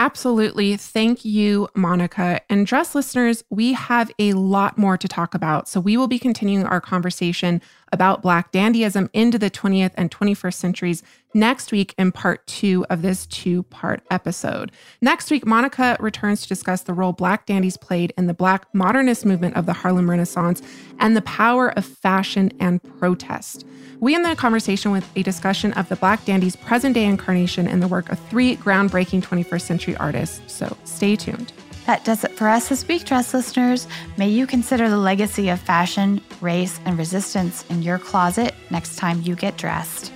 Absolutely. 0.00 0.76
Thank 0.76 1.24
you, 1.24 1.68
Monica. 1.74 2.40
And 2.48 2.64
Dressed 2.64 2.94
listeners, 2.94 3.42
we 3.50 3.72
have 3.72 4.12
a 4.20 4.32
lot 4.34 4.78
more 4.78 4.96
to 4.96 5.08
talk 5.08 5.34
about. 5.34 5.68
So 5.68 5.80
we 5.80 5.96
will 5.96 6.06
be 6.06 6.20
continuing 6.20 6.64
our 6.64 6.80
conversation 6.80 7.60
about 7.92 8.22
Black 8.22 8.52
dandyism 8.52 9.08
into 9.12 9.38
the 9.38 9.50
20th 9.50 9.92
and 9.96 10.10
21st 10.10 10.54
centuries 10.54 11.02
next 11.34 11.72
week 11.72 11.94
in 11.98 12.12
part 12.12 12.46
two 12.46 12.86
of 12.90 13.02
this 13.02 13.26
two 13.26 13.62
part 13.64 14.02
episode. 14.10 14.72
Next 15.00 15.30
week, 15.30 15.46
Monica 15.46 15.96
returns 16.00 16.42
to 16.42 16.48
discuss 16.48 16.82
the 16.82 16.92
role 16.92 17.12
Black 17.12 17.46
dandies 17.46 17.76
played 17.76 18.12
in 18.16 18.26
the 18.26 18.34
Black 18.34 18.66
modernist 18.74 19.24
movement 19.26 19.56
of 19.56 19.66
the 19.66 19.72
Harlem 19.72 20.08
Renaissance 20.08 20.62
and 20.98 21.16
the 21.16 21.22
power 21.22 21.70
of 21.76 21.84
fashion 21.84 22.52
and 22.60 22.82
protest. 22.98 23.64
We 24.00 24.14
end 24.14 24.24
the 24.24 24.36
conversation 24.36 24.92
with 24.92 25.08
a 25.16 25.22
discussion 25.22 25.72
of 25.72 25.88
the 25.88 25.96
Black 25.96 26.24
dandy's 26.24 26.56
present 26.56 26.94
day 26.94 27.04
incarnation 27.04 27.66
in 27.66 27.80
the 27.80 27.88
work 27.88 28.10
of 28.10 28.18
three 28.28 28.56
groundbreaking 28.56 29.22
21st 29.22 29.62
century 29.62 29.96
artists. 29.96 30.40
So 30.52 30.76
stay 30.84 31.16
tuned. 31.16 31.52
That 31.88 32.04
does 32.04 32.22
it 32.22 32.32
for 32.32 32.50
us 32.50 32.68
this 32.68 32.86
week, 32.86 33.06
dressed 33.06 33.32
listeners. 33.32 33.86
May 34.18 34.28
you 34.28 34.46
consider 34.46 34.90
the 34.90 34.98
legacy 34.98 35.48
of 35.48 35.58
fashion, 35.58 36.20
race, 36.42 36.78
and 36.84 36.98
resistance 36.98 37.64
in 37.70 37.80
your 37.80 37.98
closet 37.98 38.54
next 38.70 38.96
time 38.96 39.22
you 39.22 39.34
get 39.34 39.56
dressed. 39.56 40.12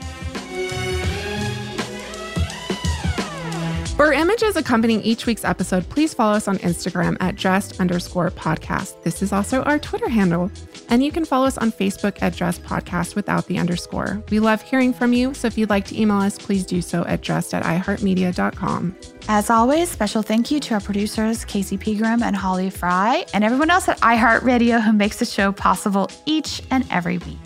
For 4.02 4.12
images 4.12 4.56
accompanying 4.56 5.00
each 5.02 5.26
week's 5.26 5.44
episode, 5.44 5.88
please 5.88 6.12
follow 6.12 6.32
us 6.32 6.48
on 6.48 6.58
Instagram 6.58 7.16
at 7.20 7.36
dressed 7.36 7.78
underscore 7.78 8.32
podcast. 8.32 9.00
This 9.04 9.22
is 9.22 9.32
also 9.32 9.62
our 9.62 9.78
Twitter 9.78 10.08
handle. 10.08 10.50
And 10.88 11.04
you 11.04 11.12
can 11.12 11.24
follow 11.24 11.46
us 11.46 11.56
on 11.56 11.70
Facebook 11.70 12.20
at 12.20 12.34
Dressed 12.34 12.64
Podcast 12.64 13.14
without 13.14 13.46
the 13.46 13.60
underscore. 13.60 14.20
We 14.28 14.40
love 14.40 14.60
hearing 14.60 14.92
from 14.92 15.12
you, 15.12 15.34
so 15.34 15.46
if 15.46 15.56
you'd 15.56 15.70
like 15.70 15.84
to 15.84 16.00
email 16.00 16.16
us, 16.16 16.36
please 16.36 16.66
do 16.66 16.82
so 16.82 17.04
at 17.04 17.20
dressed 17.20 17.54
at 17.54 17.62
iheartmedia.com. 17.62 18.96
As 19.28 19.50
always, 19.50 19.88
special 19.88 20.22
thank 20.22 20.50
you 20.50 20.58
to 20.58 20.74
our 20.74 20.80
producers, 20.80 21.44
Casey 21.44 21.78
Pegram 21.78 22.24
and 22.24 22.34
Holly 22.34 22.70
Fry, 22.70 23.24
and 23.32 23.44
everyone 23.44 23.70
else 23.70 23.88
at 23.88 24.00
iHeartRadio 24.00 24.82
who 24.82 24.92
makes 24.92 25.20
the 25.20 25.26
show 25.26 25.52
possible 25.52 26.10
each 26.26 26.60
and 26.72 26.84
every 26.90 27.18
week. 27.18 27.38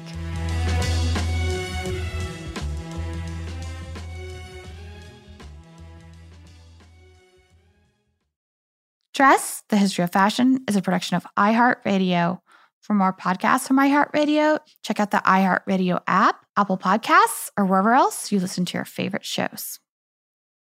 Dressed, 9.16 9.70
the 9.70 9.78
history 9.78 10.04
of 10.04 10.12
fashion, 10.12 10.62
is 10.68 10.76
a 10.76 10.82
production 10.82 11.16
of 11.16 11.26
iHeartRadio. 11.38 12.38
For 12.82 12.92
more 12.92 13.14
podcasts 13.14 13.66
from 13.66 13.78
iHeartRadio, 13.78 14.58
check 14.82 15.00
out 15.00 15.10
the 15.10 15.22
iHeartRadio 15.24 16.02
app, 16.06 16.44
Apple 16.54 16.76
Podcasts, 16.76 17.48
or 17.56 17.64
wherever 17.64 17.94
else 17.94 18.30
you 18.30 18.38
listen 18.38 18.66
to 18.66 18.76
your 18.76 18.84
favorite 18.84 19.24
shows. 19.24 19.80